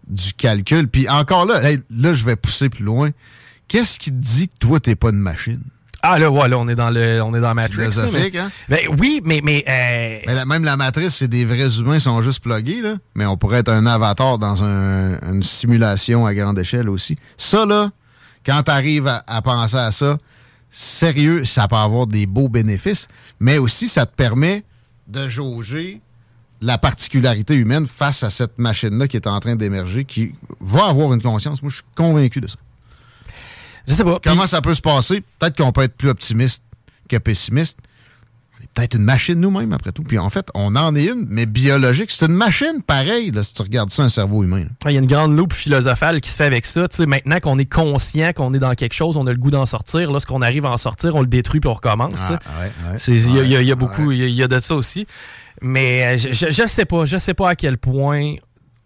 du 0.09 0.33
calcul. 0.33 0.89
Puis 0.89 1.07
encore 1.07 1.45
là, 1.45 1.63
hey, 1.63 1.79
là, 1.95 2.13
je 2.13 2.25
vais 2.25 2.35
pousser 2.35 2.67
plus 2.67 2.83
loin. 2.83 3.11
Qu'est-ce 3.69 3.99
qui 3.99 4.09
te 4.09 4.15
dit 4.17 4.49
que 4.49 4.55
toi, 4.59 4.81
t'es 4.81 4.95
pas 4.95 5.11
une 5.11 5.19
machine? 5.19 5.61
Ah 6.03 6.17
là, 6.17 6.31
ouais, 6.31 6.47
là, 6.49 6.57
on 6.57 6.67
est 6.67 6.75
dans 6.75 6.89
le, 6.89 7.21
on 7.21 7.33
est 7.35 7.41
dans 7.41 7.53
Matrix. 7.53 7.77
là, 7.85 7.91
Philosophique, 7.91 8.33
mais- 8.33 8.39
hein? 8.39 8.51
Ben 8.69 8.79
oui, 8.99 9.21
mais 9.23 9.41
mais 9.43 9.63
euh, 9.67 10.19
Mais 10.25 10.45
même 10.45 10.63
la 10.63 10.75
matrice, 10.77 11.15
c'est 11.15 11.27
des 11.27 11.45
vrais 11.45 11.77
humains, 11.79 11.95
ils 11.95 12.01
sont 12.01 12.21
juste 12.21 12.39
plugués, 12.41 12.81
là. 12.81 12.95
Mais 13.15 13.25
on 13.25 13.37
pourrait 13.37 13.59
être 13.59 13.71
un 13.71 13.85
avatar 13.85 14.37
dans 14.39 14.63
un- 14.63 15.19
une 15.31 15.43
simulation 15.43 16.25
à 16.25 16.33
grande 16.33 16.57
échelle 16.57 16.89
aussi. 16.89 17.17
Ça, 17.37 17.65
là, 17.65 17.91
quand 18.45 18.63
tu 18.63 18.71
arrives 18.71 19.07
à, 19.07 19.23
à 19.27 19.41
penser 19.43 19.77
à 19.77 19.91
ça, 19.91 20.17
sérieux, 20.69 21.45
ça 21.45 21.67
peut 21.67 21.75
avoir 21.75 22.07
des 22.07 22.25
beaux 22.25 22.49
bénéfices, 22.49 23.07
mais 23.39 23.57
aussi 23.57 23.87
ça 23.87 24.05
te 24.05 24.15
permet 24.15 24.63
de 25.07 25.27
jauger 25.27 26.01
la 26.61 26.77
particularité 26.77 27.55
humaine 27.55 27.87
face 27.87 28.23
à 28.23 28.29
cette 28.29 28.57
machine-là 28.59 29.07
qui 29.07 29.17
est 29.17 29.27
en 29.27 29.39
train 29.39 29.55
d'émerger, 29.55 30.05
qui 30.05 30.33
va 30.59 30.85
avoir 30.87 31.11
une 31.13 31.21
conscience. 31.21 31.61
Moi, 31.61 31.69
je 31.69 31.75
suis 31.77 31.85
convaincu 31.95 32.39
de 32.39 32.47
ça. 32.47 32.57
Je 33.87 33.93
sais 33.93 34.03
pas. 34.03 34.19
Comment 34.23 34.47
ça 34.47 34.61
peut 34.61 34.73
se 34.75 34.81
passer? 34.81 35.23
Peut-être 35.39 35.57
qu'on 35.57 35.71
peut 35.71 35.81
être 35.83 35.95
plus 35.95 36.09
optimiste 36.09 36.63
que 37.09 37.17
pessimiste. 37.17 37.79
On 38.59 38.63
est 38.63 38.67
peut-être 38.75 38.95
une 38.95 39.03
machine 39.03 39.39
nous-mêmes, 39.39 39.73
après 39.73 39.91
tout. 39.91 40.03
Puis 40.03 40.17
en 40.19 40.29
fait, 40.29 40.47
on 40.53 40.75
en 40.75 40.95
est 40.95 41.05
une, 41.05 41.25
mais 41.29 41.45
biologique. 41.47 42.11
C'est 42.11 42.27
une 42.27 42.33
machine 42.35 42.81
pareille, 42.85 43.31
là, 43.31 43.41
si 43.43 43.53
tu 43.55 43.61
regardes 43.63 43.89
ça, 43.89 44.03
un 44.03 44.09
cerveau 44.09 44.43
humain. 44.43 44.59
là. 44.61 44.69
Il 44.85 44.91
y 44.93 44.97
a 44.97 44.99
une 44.99 45.07
grande 45.07 45.35
loupe 45.35 45.51
philosophale 45.53 46.21
qui 46.21 46.29
se 46.29 46.35
fait 46.37 46.45
avec 46.45 46.65
ça. 46.65 46.85
Maintenant 47.07 47.39
qu'on 47.39 47.57
est 47.57 47.65
conscient 47.71 48.31
qu'on 48.33 48.53
est 48.53 48.59
dans 48.59 48.73
quelque 48.75 48.93
chose, 48.93 49.17
on 49.17 49.25
a 49.27 49.31
le 49.31 49.37
goût 49.39 49.49
d'en 49.51 49.65
sortir. 49.65 50.11
Lorsqu'on 50.11 50.41
arrive 50.41 50.65
à 50.65 50.69
en 50.69 50.77
sortir, 50.77 51.15
on 51.15 51.21
le 51.21 51.27
détruit 51.27 51.59
puis 51.59 51.69
on 51.69 51.73
recommence. 51.73 52.21
Ah, 52.27 52.31
ouais, 52.33 52.71
ouais. 52.91 52.97
C'est- 52.99 53.13
Il 53.13 53.35
y, 53.49 53.55
a- 53.55 53.61
y 53.61 53.67
y 53.69 53.73
beaucoup, 53.75 54.11
il 54.11 54.19
y 54.19 54.23
a- 54.23 54.27
il 54.27 54.35
y, 54.35 54.43
a 54.43 54.47
de 54.47 54.59
ça 54.59 54.75
aussi. 54.75 55.07
Mais 55.61 56.15
euh, 56.15 56.17
je, 56.17 56.49
je 56.49 56.65
sais 56.67 56.85
pas, 56.85 57.05
je 57.05 57.17
sais 57.17 57.33
pas 57.33 57.49
à 57.49 57.55
quel 57.55 57.77
point. 57.77 58.35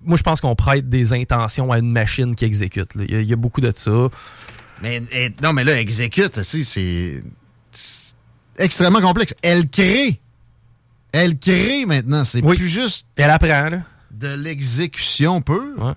Moi, 0.01 0.17
je 0.17 0.23
pense 0.23 0.39
qu'on 0.39 0.55
prête 0.55 0.87
des 0.87 1.13
intentions 1.13 1.71
à 1.71 1.79
une 1.79 1.91
machine 1.91 2.35
qui 2.35 2.45
exécute. 2.45 2.95
là. 2.95 3.03
Il 3.07 3.13
y, 3.13 3.17
a- 3.17 3.21
il 3.21 3.27
y 3.27 3.33
a 3.33 3.37
beaucoup 3.37 3.59
de 3.61 3.71
ça. 3.75 4.07
Mais 4.81 5.01
non, 5.41 5.53
mais 5.53 5.63
là, 5.63 5.79
exécute, 5.79 6.41
c'est 6.43 7.23
extrêmement 8.57 9.01
complexe. 9.01 9.33
Elle 9.41 9.69
crée. 9.69 10.19
Elle 11.11 11.37
crée 11.39 11.85
maintenant. 11.85 12.23
C'est 12.25 12.43
Oui. 12.43 12.57
plus 12.57 12.67
juste 12.67 13.07
Elle 13.15 13.29
apprend, 13.29 13.69
là. 13.69 13.79
de 14.11 14.33
l'exécution 14.35 15.41
pure. 15.41 15.63
Ouais. 15.77 15.93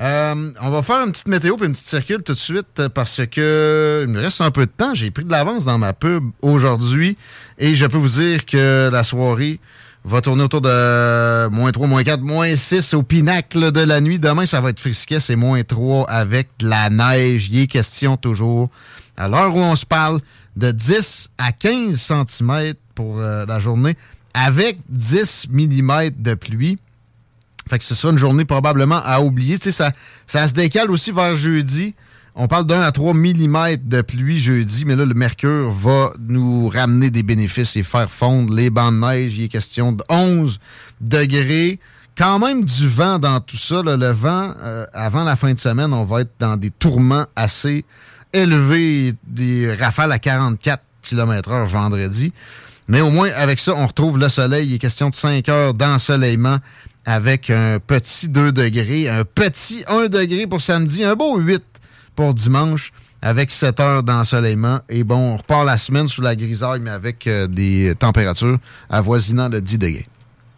Euh, 0.00 0.52
on 0.60 0.70
va 0.70 0.82
faire 0.82 1.04
une 1.04 1.12
petite 1.12 1.28
météo 1.28 1.56
puis 1.56 1.66
une 1.66 1.72
petite 1.72 1.86
circule 1.86 2.22
tout 2.22 2.32
de 2.32 2.38
suite 2.38 2.66
euh, 2.80 2.88
parce 2.88 3.20
que 3.30 4.04
il 4.06 4.12
me 4.12 4.20
reste 4.20 4.40
un 4.40 4.50
peu 4.50 4.66
de 4.66 4.70
temps. 4.70 4.94
J'ai 4.94 5.10
pris 5.10 5.24
de 5.24 5.30
l'avance 5.30 5.64
dans 5.64 5.78
ma 5.78 5.92
pub 5.92 6.24
aujourd'hui 6.40 7.16
et 7.58 7.74
je 7.74 7.86
peux 7.86 7.98
vous 7.98 8.08
dire 8.20 8.44
que 8.46 8.88
la 8.90 9.04
soirée 9.04 9.60
va 10.04 10.20
tourner 10.20 10.42
autour 10.42 10.60
de 10.60 11.48
moins 11.48 11.70
3, 11.70 11.86
moins 11.86 12.02
4, 12.02 12.20
moins 12.22 12.56
6 12.56 12.94
au 12.94 13.02
pinacle 13.02 13.72
de 13.72 13.80
la 13.80 14.00
nuit. 14.00 14.18
Demain, 14.18 14.46
ça 14.46 14.60
va 14.60 14.70
être 14.70 14.80
frisquet, 14.80 15.20
c'est 15.20 15.36
moins 15.36 15.62
3 15.62 16.08
avec 16.10 16.48
de 16.58 16.68
la 16.68 16.90
neige. 16.90 17.48
Il 17.50 17.60
est 17.60 17.66
question 17.66 18.16
toujours, 18.16 18.68
à 19.16 19.28
l'heure 19.28 19.54
où 19.54 19.60
on 19.60 19.76
se 19.76 19.86
parle, 19.86 20.20
de 20.56 20.70
10 20.70 21.30
à 21.38 21.52
15 21.52 21.96
cm 21.96 22.74
pour 22.94 23.18
euh, 23.18 23.46
la 23.46 23.58
journée 23.58 23.96
avec 24.34 24.78
10 24.88 25.48
mm 25.50 26.10
de 26.18 26.34
pluie. 26.34 26.78
Fait 27.70 27.78
que 27.78 27.84
ce 27.84 27.94
sera 27.94 28.12
une 28.12 28.18
journée 28.18 28.44
probablement 28.44 29.00
à 29.04 29.20
oublier. 29.20 29.56
Tu 29.56 29.64
sais, 29.64 29.72
ça, 29.72 29.92
ça 30.26 30.48
se 30.48 30.54
décale 30.54 30.90
aussi 30.90 31.12
vers 31.12 31.36
jeudi. 31.36 31.94
On 32.34 32.48
parle 32.48 32.66
d'un 32.66 32.80
à 32.80 32.92
3 32.92 33.12
mm 33.12 33.76
de 33.84 34.00
pluie 34.00 34.38
jeudi, 34.38 34.84
mais 34.86 34.96
là, 34.96 35.04
le 35.04 35.12
mercure 35.12 35.70
va 35.70 36.12
nous 36.18 36.68
ramener 36.68 37.10
des 37.10 37.22
bénéfices 37.22 37.76
et 37.76 37.82
faire 37.82 38.10
fondre 38.10 38.54
les 38.54 38.70
bancs 38.70 38.92
de 38.92 39.00
neige. 39.00 39.36
Il 39.36 39.44
est 39.44 39.48
question 39.48 39.92
de 39.92 40.02
11 40.08 40.58
degrés. 41.02 41.78
Quand 42.16 42.38
même 42.38 42.64
du 42.64 42.88
vent 42.88 43.18
dans 43.18 43.40
tout 43.40 43.58
ça. 43.58 43.82
Le 43.82 44.12
vent, 44.12 44.54
euh, 44.62 44.86
avant 44.94 45.24
la 45.24 45.36
fin 45.36 45.52
de 45.52 45.58
semaine, 45.58 45.92
on 45.92 46.04
va 46.04 46.22
être 46.22 46.32
dans 46.38 46.56
des 46.56 46.70
tourments 46.70 47.26
assez 47.36 47.84
élevés, 48.32 49.12
des 49.26 49.74
rafales 49.74 50.12
à 50.12 50.18
44 50.18 50.82
km/h 51.02 51.66
vendredi. 51.66 52.32
Mais 52.88 53.02
au 53.02 53.10
moins, 53.10 53.30
avec 53.36 53.60
ça, 53.60 53.74
on 53.76 53.86
retrouve 53.86 54.18
le 54.18 54.30
soleil. 54.30 54.68
Il 54.68 54.74
est 54.74 54.78
question 54.78 55.10
de 55.10 55.14
5 55.14 55.48
heures 55.50 55.74
d'ensoleillement 55.74 56.56
avec 57.04 57.50
un 57.50 57.78
petit 57.78 58.28
2 58.28 58.52
degrés, 58.52 59.10
un 59.10 59.24
petit 59.24 59.84
1 59.86 60.08
degré 60.08 60.46
pour 60.46 60.62
samedi, 60.62 61.04
un 61.04 61.14
beau 61.14 61.38
8 61.38 61.62
pour 62.14 62.34
dimanche 62.34 62.92
avec 63.22 63.50
7 63.50 63.80
heures 63.80 64.02
d'ensoleillement. 64.02 64.80
Et 64.88 65.04
bon, 65.04 65.34
on 65.34 65.36
repart 65.36 65.64
la 65.64 65.78
semaine 65.78 66.08
sous 66.08 66.22
la 66.22 66.34
grisaille, 66.34 66.80
mais 66.80 66.90
avec 66.90 67.26
euh, 67.26 67.46
des 67.46 67.94
températures 67.98 68.58
avoisinant 68.90 69.48
de 69.48 69.60
10 69.60 69.78
degrés. 69.78 70.06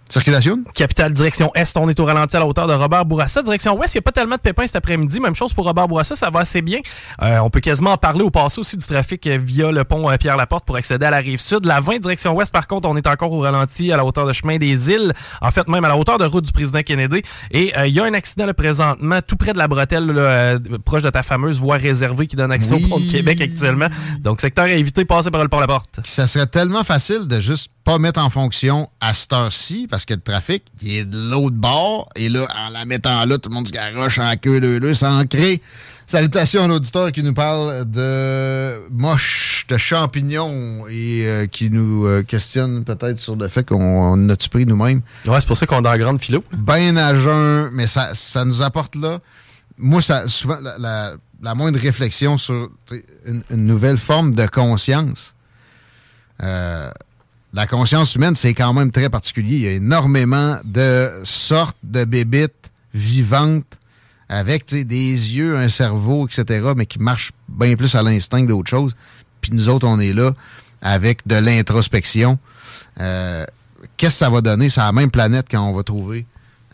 Circulation? 0.09 0.63
Capitale 0.75 1.13
direction 1.13 1.51
Est, 1.55 1.77
on 1.77 1.89
est 1.89 1.99
au 1.99 2.05
ralenti 2.05 2.37
à 2.37 2.39
la 2.41 2.47
hauteur 2.47 2.67
de 2.67 2.75
Robert 2.75 3.05
Bourassa. 3.07 3.43
Direction 3.43 3.77
Ouest, 3.77 3.95
il 3.95 3.99
n'y 3.99 4.01
a 4.01 4.03
pas 4.03 4.13
tellement 4.13 4.37
de 4.37 4.41
pépins 4.41 4.67
cet 4.67 4.77
après-midi. 4.77 5.19
Même 5.19 5.35
chose 5.35 5.53
pour 5.55 5.65
Robert 5.65 5.89
Bourassa, 5.89 6.15
ça 6.15 6.31
va 6.31 6.41
assez 6.41 6.63
bien. 6.63 6.79
Euh, 7.23 7.39
on 7.39 7.51
peut 7.51 7.61
quasiment 7.61 7.93
en 7.93 7.97
parler 7.97 8.23
au 8.23 8.31
passé 8.31 8.61
aussi 8.61 8.77
du 8.77 8.85
trafic 8.87 9.27
euh, 9.27 9.39
via 9.43 9.73
le 9.73 9.83
pont 9.85 10.11
euh, 10.11 10.17
Pierre-Laporte 10.17 10.65
pour 10.67 10.77
accéder 10.77 11.07
à 11.07 11.11
la 11.11 11.19
rive 11.19 11.41
sud. 11.41 11.65
La 11.65 11.81
20 11.81 11.99
direction 12.01 12.35
Ouest, 12.35 12.53
par 12.53 12.67
contre, 12.67 12.89
on 12.89 12.97
est 12.97 13.07
encore 13.07 13.33
au 13.33 13.41
ralenti 13.41 13.93
à 13.93 13.97
la 13.97 14.05
hauteur 14.05 14.27
de 14.27 14.33
chemin 14.33 14.59
des 14.59 14.91
îles. 14.91 15.13
En 15.41 15.51
fait, 15.51 15.67
même 15.69 15.85
à 15.85 15.89
la 15.89 15.97
hauteur 15.97 16.19
de 16.19 16.25
route 16.27 16.45
du 16.45 16.53
président 16.53 16.83
Kennedy. 16.83 17.23
Et 17.51 17.77
euh, 17.77 17.87
il 17.87 17.95
y 17.95 18.01
a 18.01 18.05
un 18.05 18.15
accident 18.15 18.47
là, 18.47 18.55
présentement 18.55 19.21
tout 19.27 19.37
près 19.37 19.53
de 19.53 19.59
la 19.59 19.69
bretelle, 19.69 20.07
là, 20.07 20.21
euh, 20.21 20.59
proche 20.85 21.03
de 21.03 21.11
ta 21.11 21.23
fameuse 21.23 21.59
voie 21.59 21.77
réservée 21.77 22.27
qui 22.27 22.37
donne 22.37 22.53
accès 22.53 22.75
Oui. 22.75 22.85
au 22.85 22.89
pont 22.89 23.01
de 23.01 23.11
Québec 23.11 23.41
actuellement. 23.41 23.87
Donc, 24.21 24.41
secteur 24.41 24.67
à 24.67 24.71
éviter, 24.71 25.05
passer 25.05 25.31
par 25.31 25.43
le 25.43 25.49
pont 25.49 25.61
La-Porte. 25.61 26.01
Ça 26.05 26.27
serait 26.27 26.47
tellement 26.47 26.85
facile 26.85 27.27
de 27.27 27.41
juste 27.41 27.71
pas 27.85 27.99
mettre 27.99 28.21
en 28.21 28.31
fonction 28.31 28.89
à 29.01 29.13
cette 29.13 29.33
heure-ci 29.33 29.87
parce 29.95 30.07
que 30.07 30.15
le 30.15 30.21
trafic 30.21 30.65
il 30.83 30.97
est 30.97 31.05
de 31.05 31.31
l'autre 31.31 31.55
bord 31.55 32.09
et 32.17 32.29
là, 32.29 32.49
en 32.67 32.71
la 32.71 32.85
mettant 32.85 33.25
là, 33.27 33.39
tout 33.39 33.49
le 33.49 33.55
monde 33.55 33.69
se 33.69 33.73
garoche 33.73 34.19
en 34.19 34.37
queue 34.37 34.59
leu 34.59 34.79
leu, 34.81 34.93
crée. 35.31 35.63
Salutations 36.09 36.65
à 36.65 36.67
l'auditeur 36.67 37.13
qui 37.13 37.23
nous 37.23 37.33
parle 37.33 37.89
de 37.89 38.89
moche, 38.91 39.67
de 39.69 39.77
champignons 39.77 40.89
et 40.89 41.29
euh, 41.29 41.47
qui 41.47 41.71
nous 41.71 42.07
euh, 42.07 42.25
questionne 42.25 42.83
peut-être 42.83 43.21
sur 43.21 43.37
le 43.37 43.47
fait 43.47 43.65
qu'on 43.65 44.29
a-tu 44.29 44.49
pris 44.49 44.67
nous-mêmes. 44.67 45.01
Ouais, 45.29 45.41
c'est 45.41 45.47
pour 45.47 45.57
ça 45.57 45.65
qu'on 45.65 45.79
est 45.79 45.83
dans 45.83 45.93
la 45.93 45.99
grande 45.99 46.21
philo. 46.21 46.43
Ben 46.51 46.99
à 46.99 47.15
jeun, 47.15 47.71
mais 47.73 47.87
ça, 47.87 48.17
ça 48.17 48.45
nous 48.45 48.63
apporte 48.63 48.97
là. 48.97 49.21
Moi, 49.79 50.03
ça, 50.03 50.27
souvent, 50.27 50.59
la, 50.61 50.77
la, 50.77 51.13
la 51.41 51.55
moindre 51.55 51.79
réflexion 51.79 52.37
sur 52.37 52.69
une 53.23 53.45
nouvelle 53.67 53.99
forme 53.99 54.35
de 54.35 54.47
conscience. 54.47 55.37
Euh, 56.43 56.91
la 57.55 57.67
conscience 57.67 58.15
humaine, 58.15 58.35
c'est 58.35 58.55
quand 58.55 58.73
même 58.73 58.91
très 58.91 59.09
particulier. 59.09 59.57
Il 59.57 59.63
y 59.63 59.69
a 59.69 59.73
énormément 59.73 60.59
de 60.65 61.11
sortes 61.25 61.77
de 61.83 62.05
bébites 62.05 62.71
vivantes 62.93 63.79
avec 64.29 64.67
des 64.75 64.83
yeux, 64.87 65.57
un 65.57 65.69
cerveau, 65.69 66.27
etc., 66.27 66.73
mais 66.77 66.87
qui 66.87 66.99
marchent 66.99 67.33
bien 67.49 67.77
plus 67.77 67.95
à 67.95 68.03
l'instinct 68.03 68.43
d'autre 68.45 68.71
chose. 68.71 68.95
Puis 69.41 69.53
nous 69.53 69.69
autres, 69.69 69.87
on 69.87 70.01
est 70.01 70.13
là 70.13 70.33
avec 70.83 71.27
de 71.27 71.37
l'introspection. 71.37 72.39
Euh, 73.01 73.45
Qu'est-ce 73.99 74.15
que 74.15 74.19
ça 74.25 74.31
va 74.31 74.41
donner? 74.41 74.71
C'est 74.71 74.81
la 74.81 74.93
même 74.93 75.11
planète 75.11 75.47
quand 75.51 75.61
on 75.69 75.75
va 75.75 75.83
trouver 75.83 76.25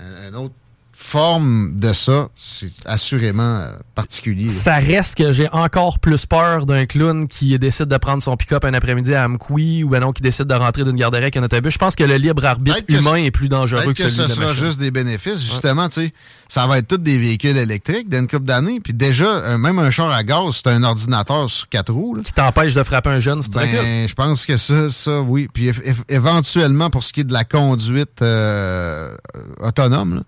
un- 0.01 0.33
autre 0.35 0.55
forme 1.03 1.79
de 1.79 1.95
ça. 1.95 2.29
C'est 2.37 2.71
assurément 2.85 3.61
euh, 3.61 3.73
particulier. 3.95 4.47
Ça 4.47 4.75
reste 4.77 5.17
que 5.17 5.33
j'ai 5.33 5.49
encore 5.51 5.99
plus 5.99 6.27
peur 6.27 6.67
d'un 6.67 6.85
clown 6.85 7.27
qui 7.27 7.59
décide 7.59 7.87
de 7.87 7.97
prendre 7.97 8.23
son 8.23 8.37
pick-up 8.37 8.65
un 8.67 8.75
après-midi 8.75 9.15
à 9.15 9.25
Amqui 9.25 9.83
ou 9.83 9.89
ben 9.89 10.01
non 10.01 10.13
qui 10.13 10.21
décide 10.21 10.45
de 10.45 10.55
rentrer 10.55 10.85
d'une 10.85 10.97
garderie 10.97 11.23
avec 11.23 11.37
un 11.39 11.43
autobus. 11.43 11.73
Je 11.73 11.79
pense 11.79 11.97
que 11.97 12.05
le 12.05 12.17
libre 12.17 12.45
arbitre 12.45 12.85
humain 12.89 13.17
est 13.17 13.31
plus 13.31 13.49
dangereux 13.49 13.95
que, 13.95 14.03
que 14.03 14.09
celui 14.09 14.15
ce 14.15 14.23
de 14.23 14.29
la 14.29 14.35
sera 14.35 14.47
machine. 14.49 14.67
juste 14.67 14.79
des 14.81 14.91
bénéfices. 14.91 15.41
Justement, 15.43 15.89
tu 15.89 16.03
sais, 16.03 16.13
ça 16.49 16.67
va 16.67 16.79
être 16.79 16.89
tous 16.89 16.99
des 16.99 17.17
véhicules 17.19 17.57
électriques 17.57 18.09
d'une 18.11 18.29
couple 18.29 18.45
d'années. 18.45 18.81
Puis 18.81 18.93
déjà, 18.93 19.25
euh, 19.25 19.59
même 19.59 19.79
un 19.79 19.91
char 19.91 20.11
à 20.11 20.23
gaz, 20.23 20.61
c'est 20.63 20.69
un 20.69 20.83
ordinateur 20.83 21.49
sur 21.51 21.69
quatre 21.71 21.93
roues. 21.93 22.17
là. 22.17 22.23
Qui 22.23 22.33
t'empêche 22.35 22.75
de 22.75 22.83
frapper 22.83 23.11
un 23.11 23.21
jeune 23.21 23.41
si 23.41 23.49
tu 23.51 23.57
recules. 23.59 23.73
Ben, 23.79 24.07
je 24.07 24.15
pense 24.15 24.45
que 24.45 24.59
ça, 24.59 24.91
ça, 24.91 25.23
oui. 25.23 25.49
Puis 25.53 25.71
éventuellement, 26.11 26.91
pour 26.91 27.03
ce 27.05 27.13
qui 27.15 27.21
est 27.21 27.25
de 27.25 27.33
la 27.33 27.45
conduite 27.45 28.21
euh, 28.21 29.15
autonome, 29.61 30.17
là, 30.17 30.23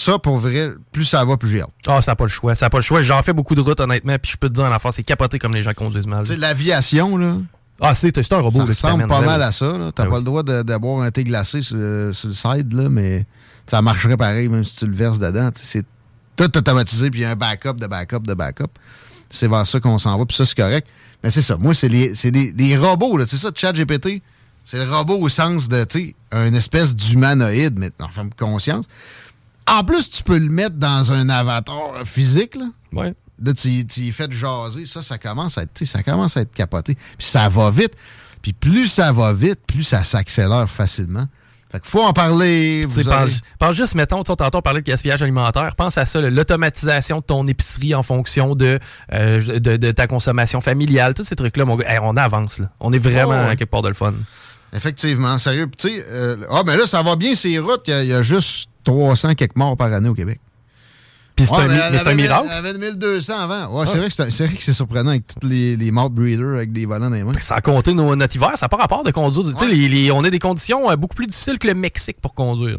ça, 0.00 0.18
pour 0.18 0.38
vrai, 0.38 0.70
plus 0.92 1.04
ça 1.04 1.24
va, 1.24 1.36
plus 1.36 1.48
j'ai 1.50 1.60
hâte. 1.62 1.70
Ah, 1.86 2.02
ça 2.02 2.12
n'a 2.12 2.16
pas 2.16 2.24
le 2.24 2.28
choix. 2.30 2.54
Ça 2.54 2.66
n'a 2.66 2.70
pas 2.70 2.78
le 2.78 2.82
choix. 2.82 3.02
J'en 3.02 3.22
fais 3.22 3.32
beaucoup 3.32 3.54
de 3.54 3.60
routes, 3.60 3.80
honnêtement, 3.80 4.16
puis 4.20 4.32
je 4.32 4.36
peux 4.36 4.48
te 4.48 4.54
dire 4.54 4.64
en 4.64 4.72
affaire, 4.72 4.92
c'est 4.92 5.02
capoté 5.02 5.38
comme 5.38 5.54
les 5.54 5.62
gens 5.62 5.72
conduisent 5.74 6.06
mal. 6.06 6.24
Tu 6.24 6.32
sais, 6.32 6.36
l'aviation, 6.38 7.16
là, 7.16 7.36
Ah, 7.80 7.94
c'est 7.94 8.14
c'est 8.14 8.32
un 8.32 8.40
robot. 8.40 8.60
ça 8.60 8.64
ressemble 8.66 9.06
pas 9.08 9.20
mal 9.20 9.40
à 9.42 9.52
ça. 9.52 9.78
là. 9.78 9.90
T'as 9.94 10.04
Ah 10.04 10.06
pas 10.06 10.18
le 10.18 10.24
droit 10.24 10.42
d'avoir 10.42 11.02
un 11.02 11.10
thé 11.10 11.24
glacé 11.24 11.62
sur, 11.62 11.76
le- 11.76 12.12
sur 12.12 12.28
le 12.28 12.34
side, 12.34 12.72
là, 12.72 12.88
mais 12.88 13.24
ça 13.66 13.80
marcherait 13.82 14.16
pareil, 14.16 14.48
même 14.48 14.64
si 14.64 14.76
tu 14.76 14.86
le 14.86 14.94
verses 14.94 15.18
dedans. 15.18 15.50
Tu 15.50 15.60
sais, 15.64 15.66
C'est 15.66 15.86
tout 16.36 16.58
automatisé, 16.58 17.10
puis 17.10 17.20
il 17.20 17.22
y 17.22 17.26
a 17.26 17.30
un 17.30 17.36
backup 17.36 17.74
de 17.74 17.86
backup 17.86 18.20
de 18.20 18.34
backup. 18.34 18.68
C'est 19.30 19.48
vers 19.48 19.66
ça 19.66 19.78
qu'on 19.80 19.98
s'en 19.98 20.18
va, 20.18 20.24
puis 20.26 20.36
ça, 20.36 20.44
c'est 20.44 20.56
correct. 20.56 20.88
Mais 21.22 21.30
c'est 21.30 21.42
ça. 21.42 21.56
Moi, 21.56 21.74
c'est 21.74 21.88
les, 21.88 22.14
c'est 22.14 22.30
les, 22.30 22.52
les 22.52 22.76
robots, 22.76 23.16
là. 23.16 23.24
C'est 23.28 23.36
ça, 23.36 23.50
ChatGPT. 23.54 24.22
C'est 24.64 24.84
le 24.84 24.90
robot 24.94 25.18
au 25.18 25.28
sens 25.28 25.68
de, 25.68 25.84
tu 25.84 25.98
sais, 26.00 26.14
une 26.32 26.54
espèce 26.54 26.94
d'humanoïde, 26.96 27.78
mais 27.78 27.90
en 28.00 28.08
forme 28.08 28.30
conscience. 28.38 28.86
En 29.70 29.84
plus, 29.84 30.10
tu 30.10 30.22
peux 30.22 30.38
le 30.38 30.48
mettre 30.48 30.76
dans 30.76 31.12
un 31.12 31.28
avatar 31.28 31.92
physique, 32.04 32.56
là. 32.56 32.66
Ouais. 32.92 33.14
Là, 33.42 33.52
tu, 33.54 33.86
tu 33.86 34.00
y 34.00 34.12
fais 34.12 34.28
de 34.28 34.32
jaser, 34.34 34.84
ça, 34.84 35.00
ça 35.00 35.16
commence 35.16 35.56
à 35.56 35.62
être, 35.62 35.84
ça 35.84 36.02
commence 36.02 36.36
à 36.36 36.42
être 36.42 36.52
capoté. 36.52 36.94
Puis 37.16 37.26
ça 37.26 37.48
va 37.48 37.70
vite. 37.70 37.92
Puis 38.42 38.52
plus 38.52 38.88
ça 38.88 39.12
va 39.12 39.32
vite, 39.32 39.60
plus 39.66 39.82
ça 39.84 40.02
s'accélère 40.04 40.68
facilement. 40.68 41.26
Fait 41.70 41.78
qu'il 41.78 41.88
faut 41.88 42.02
en 42.02 42.12
parler. 42.12 42.84
Vous 42.84 42.98
allez- 42.98 43.08
pense, 43.08 43.40
pense 43.58 43.74
juste, 43.76 43.94
mettons, 43.94 44.22
tantôt 44.24 44.60
parlait 44.60 44.80
de 44.80 44.86
gaspillage 44.86 45.22
alimentaire. 45.22 45.76
Pense 45.76 45.96
à 45.98 46.04
ça, 46.04 46.20
l'automatisation 46.20 47.18
de 47.20 47.24
ton 47.24 47.46
épicerie 47.46 47.94
en 47.94 48.02
fonction 48.02 48.56
de, 48.56 48.80
euh, 49.12 49.40
de, 49.60 49.76
de 49.76 49.90
ta 49.92 50.06
consommation 50.08 50.60
familiale. 50.60 51.14
Tous 51.14 51.22
ces 51.22 51.36
trucs-là, 51.36 51.64
mon 51.64 51.76
gars, 51.76 51.92
hey, 51.92 51.98
on 52.02 52.16
avance. 52.16 52.58
Là. 52.58 52.70
On 52.80 52.92
est 52.92 52.98
vraiment 52.98 53.34
Oh, 53.34 53.44
ouais. 53.44 53.50
à 53.52 53.56
quelque 53.56 53.70
part 53.70 53.82
de 53.82 53.88
le 53.88 53.94
fun. 53.94 54.14
Effectivement, 54.72 55.38
sérieux. 55.38 55.68
Tu 55.78 55.88
sais, 55.88 56.04
euh, 56.08 56.36
ah, 56.50 56.62
mais 56.66 56.76
là, 56.76 56.86
ça 56.86 57.02
va 57.02 57.14
bien 57.16 57.34
ces 57.34 57.58
routes. 57.58 57.82
Il 57.86 57.90
y 57.90 57.94
a- 57.94 58.02
il 58.04 58.08
y, 58.08 58.14
a 58.14 58.22
juste 58.22 58.69
300 58.84 59.34
quelques 59.34 59.56
morts 59.56 59.76
par 59.76 59.92
année 59.92 60.08
au 60.08 60.14
Québec. 60.14 60.40
Puis 61.36 61.46
c'est 61.46 61.54
Ouais, 61.56 61.62
un, 61.64 61.68
mi- 61.68 61.74
elle 61.74 61.92
mais 61.92 61.98
c'est 61.98 62.08
un 62.08 62.14
miracle. 62.14 62.48
Elle 62.50 62.58
avait 62.66 62.74
1200 62.78 63.38
avant. 63.40 63.78
Ouais, 63.78 63.86
c'est 63.86 63.94
Ah. 63.94 63.98
vrai 63.98 64.08
que 64.10 64.30
c'est 64.30 64.46
vrai 64.46 64.54
que 64.56 64.62
c'est 64.62 64.74
surprenant 64.74 65.10
avec 65.10 65.24
tous 65.26 65.46
les, 65.48 65.76
les 65.76 65.90
mouth 65.90 66.12
breeders 66.12 66.54
avec 66.56 66.72
des 66.72 66.84
volants 66.84 67.08
dans 67.08 67.16
les 67.16 67.24
mains. 67.24 67.32
Ça 67.38 67.54
a 67.56 67.60
compté 67.62 67.94
nos, 67.94 68.14
notre 68.14 68.36
hiver, 68.36 68.50
ça 68.56 68.66
n'a 68.66 68.68
pas 68.68 68.76
rapport 68.76 69.04
de 69.04 69.10
conduire. 69.10 69.54
Tu 69.56 69.64
sais, 69.66 69.70
les- 69.72 69.88
les- 69.88 70.10
on 70.10 70.22
a 70.24 70.28
des 70.30 70.38
conditions 70.38 70.90
euh, 70.90 70.96
beaucoup 70.96 71.14
plus 71.14 71.26
difficiles 71.26 71.58
que 71.58 71.68
le 71.68 71.74
Mexique 71.74 72.20
pour 72.20 72.34
conduire. 72.34 72.78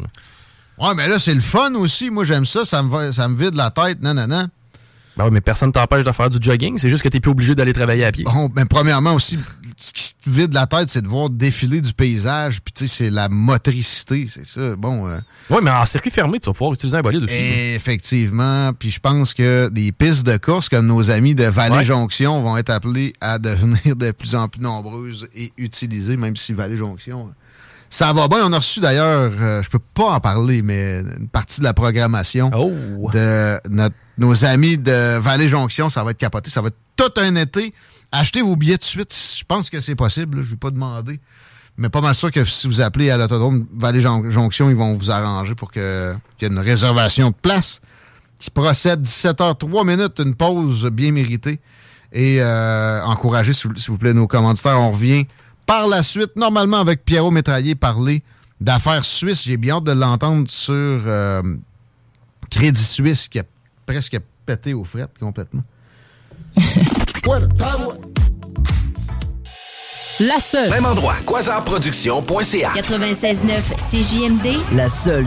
Ouais, 0.78 0.94
mais 0.94 1.08
là, 1.08 1.18
c'est 1.18 1.34
le 1.34 1.40
fun 1.40 1.74
aussi. 1.74 2.10
Moi, 2.10 2.24
j'aime 2.24 2.46
ça. 2.46 2.64
Ça 2.64 2.82
me, 2.82 3.10
ça 3.10 3.26
me 3.28 3.36
vide 3.36 3.54
la 3.54 3.70
tête. 3.70 4.00
Non, 4.02 4.14
non, 4.14 4.26
non. 4.28 4.48
Ben 5.16 5.24
oui, 5.24 5.30
mais 5.32 5.40
personne 5.42 5.68
ne 5.68 5.72
t'empêche 5.72 6.04
de 6.04 6.12
faire 6.12 6.30
du 6.30 6.38
jogging. 6.40 6.78
C'est 6.78 6.88
juste 6.88 7.02
que 7.02 7.08
tu 7.08 7.16
n'es 7.16 7.20
plus 7.20 7.32
obligé 7.32 7.54
d'aller 7.54 7.72
travailler 7.74 8.04
à 8.04 8.12
pied. 8.12 8.24
Bon, 8.24 8.48
ben, 8.48 8.64
premièrement 8.66 9.12
aussi, 9.14 9.38
ce 9.82 9.92
qui 9.92 10.14
te 10.14 10.30
vide 10.30 10.52
la 10.54 10.66
tête, 10.66 10.88
c'est 10.90 11.02
de 11.02 11.08
voir 11.08 11.28
défiler 11.28 11.80
du 11.80 11.92
paysage. 11.92 12.60
Puis, 12.62 12.72
tu 12.72 12.86
sais, 12.86 12.94
c'est 13.04 13.10
la 13.10 13.28
motricité. 13.28 14.28
C'est 14.32 14.46
ça. 14.46 14.76
Bon. 14.76 15.08
euh, 15.08 15.18
Oui, 15.50 15.58
mais 15.62 15.70
en 15.70 15.84
circuit 15.84 16.10
fermé, 16.10 16.38
tu 16.38 16.46
vas 16.46 16.52
pouvoir 16.52 16.72
utiliser 16.74 16.96
un 16.96 17.00
bolide 17.02 17.24
aussi. 17.24 17.34
Effectivement. 17.34 18.72
Puis 18.78 18.90
je 18.90 19.00
pense 19.00 19.34
que 19.34 19.68
des 19.70 19.92
pistes 19.92 20.26
de 20.26 20.36
course 20.36 20.68
comme 20.68 20.86
nos 20.86 21.10
amis 21.10 21.34
de 21.34 21.44
Vallée-Jonction 21.44 22.42
vont 22.42 22.56
être 22.56 22.70
appelées 22.70 23.12
à 23.20 23.38
devenir 23.40 23.96
de 23.96 24.10
plus 24.12 24.34
en 24.34 24.48
plus 24.48 24.60
nombreuses 24.60 25.28
et 25.34 25.52
utilisées, 25.56 26.16
même 26.16 26.36
si 26.36 26.52
Vallée-Jonction, 26.52 27.26
euh, 27.28 27.32
ça 27.90 28.12
va 28.12 28.28
bien. 28.28 28.40
On 28.46 28.52
a 28.52 28.58
reçu 28.58 28.80
d'ailleurs, 28.80 29.32
euh, 29.38 29.62
je 29.62 29.68
peux 29.68 29.78
pas 29.78 30.10
en 30.12 30.20
parler, 30.20 30.62
mais 30.62 31.00
une 31.18 31.28
partie 31.28 31.60
de 31.60 31.64
la 31.64 31.74
programmation 31.74 32.50
Oh. 32.56 33.10
de 33.12 33.58
notre- 33.68 33.94
nos 34.18 34.44
amis 34.44 34.78
de 34.78 35.18
Vallée-Jonction. 35.18 35.90
Ça 35.90 36.04
va 36.04 36.12
être 36.12 36.18
capoté. 36.18 36.50
Ça 36.50 36.60
va 36.62 36.68
être 36.68 36.76
tout 36.96 37.12
un 37.20 37.34
été. 37.36 37.74
Achetez 38.12 38.42
vos 38.42 38.56
billets 38.56 38.76
de 38.76 38.82
suite. 38.84 39.12
Je 39.38 39.44
pense 39.44 39.70
que 39.70 39.80
c'est 39.80 39.94
possible. 39.94 40.42
Je 40.42 40.50
vais 40.50 40.56
pas 40.56 40.70
demander. 40.70 41.18
Mais 41.78 41.88
pas 41.88 42.02
mal 42.02 42.14
sûr 42.14 42.30
que 42.30 42.44
si 42.44 42.66
vous 42.66 42.82
appelez 42.82 43.10
à 43.10 43.16
l'autodrome 43.16 43.66
Vallée-Jonction, 43.74 44.68
ils 44.68 44.76
vont 44.76 44.94
vous 44.94 45.10
arranger 45.10 45.54
pour 45.54 45.72
qu'il 45.72 45.80
y 45.82 46.44
ait 46.44 46.48
une 46.48 46.58
réservation 46.58 47.30
de 47.30 47.34
place 47.34 47.80
qui 48.38 48.50
procède 48.50 49.00
17h03 49.02 49.86
minutes, 49.86 50.18
une 50.18 50.34
pause 50.34 50.84
bien 50.92 51.12
méritée. 51.12 51.60
Et 52.12 52.42
euh, 52.42 53.02
encouragez, 53.04 53.54
s'il 53.54 53.70
vous- 53.70 53.76
s'il 53.78 53.90
vous 53.92 53.98
plaît, 53.98 54.12
nos 54.12 54.26
commanditaires. 54.26 54.78
On 54.78 54.90
revient 54.90 55.26
par 55.64 55.86
la 55.88 56.02
suite, 56.02 56.36
normalement 56.36 56.78
avec 56.80 57.04
Pierrot 57.06 57.30
Métraillé, 57.30 57.74
parler 57.74 58.20
d'affaires 58.60 59.04
suisses. 59.06 59.44
J'ai 59.44 59.56
bien 59.56 59.76
hâte 59.76 59.84
de 59.84 59.92
l'entendre 59.92 60.50
sur 60.50 60.74
euh, 60.74 61.42
Crédit 62.50 62.84
Suisse 62.84 63.28
qui 63.28 63.38
a 63.38 63.44
presque 63.86 64.18
pété 64.44 64.74
aux 64.74 64.84
frettes 64.84 65.16
complètement. 65.18 65.62
La 70.20 70.38
seule. 70.38 70.70
Même 70.70 70.86
endroit, 70.86 71.14
quasarproduction.ca. 71.26 72.72
96.9 72.76 73.62
CJMD. 73.90 74.60
La 74.76 74.88
seule. 74.88 75.26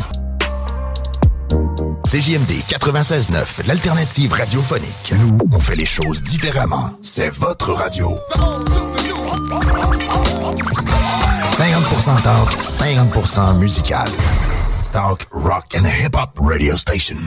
CJMD 2.05 2.61
96.9, 2.69 3.67
l'alternative 3.67 4.31
radiophonique. 4.31 5.13
Nous, 5.19 5.37
on 5.51 5.59
fait 5.59 5.75
les 5.75 5.85
choses 5.85 6.21
différemment. 6.21 6.91
C'est 7.01 7.29
votre 7.29 7.73
radio. 7.73 8.17
50% 11.57 12.21
talk, 12.21 12.49
50% 12.61 13.57
musical. 13.57 14.07
Talk, 14.93 15.27
rock 15.31 15.75
and 15.75 15.85
hip-hop 15.87 16.39
radio 16.39 16.77
station. 16.77 17.17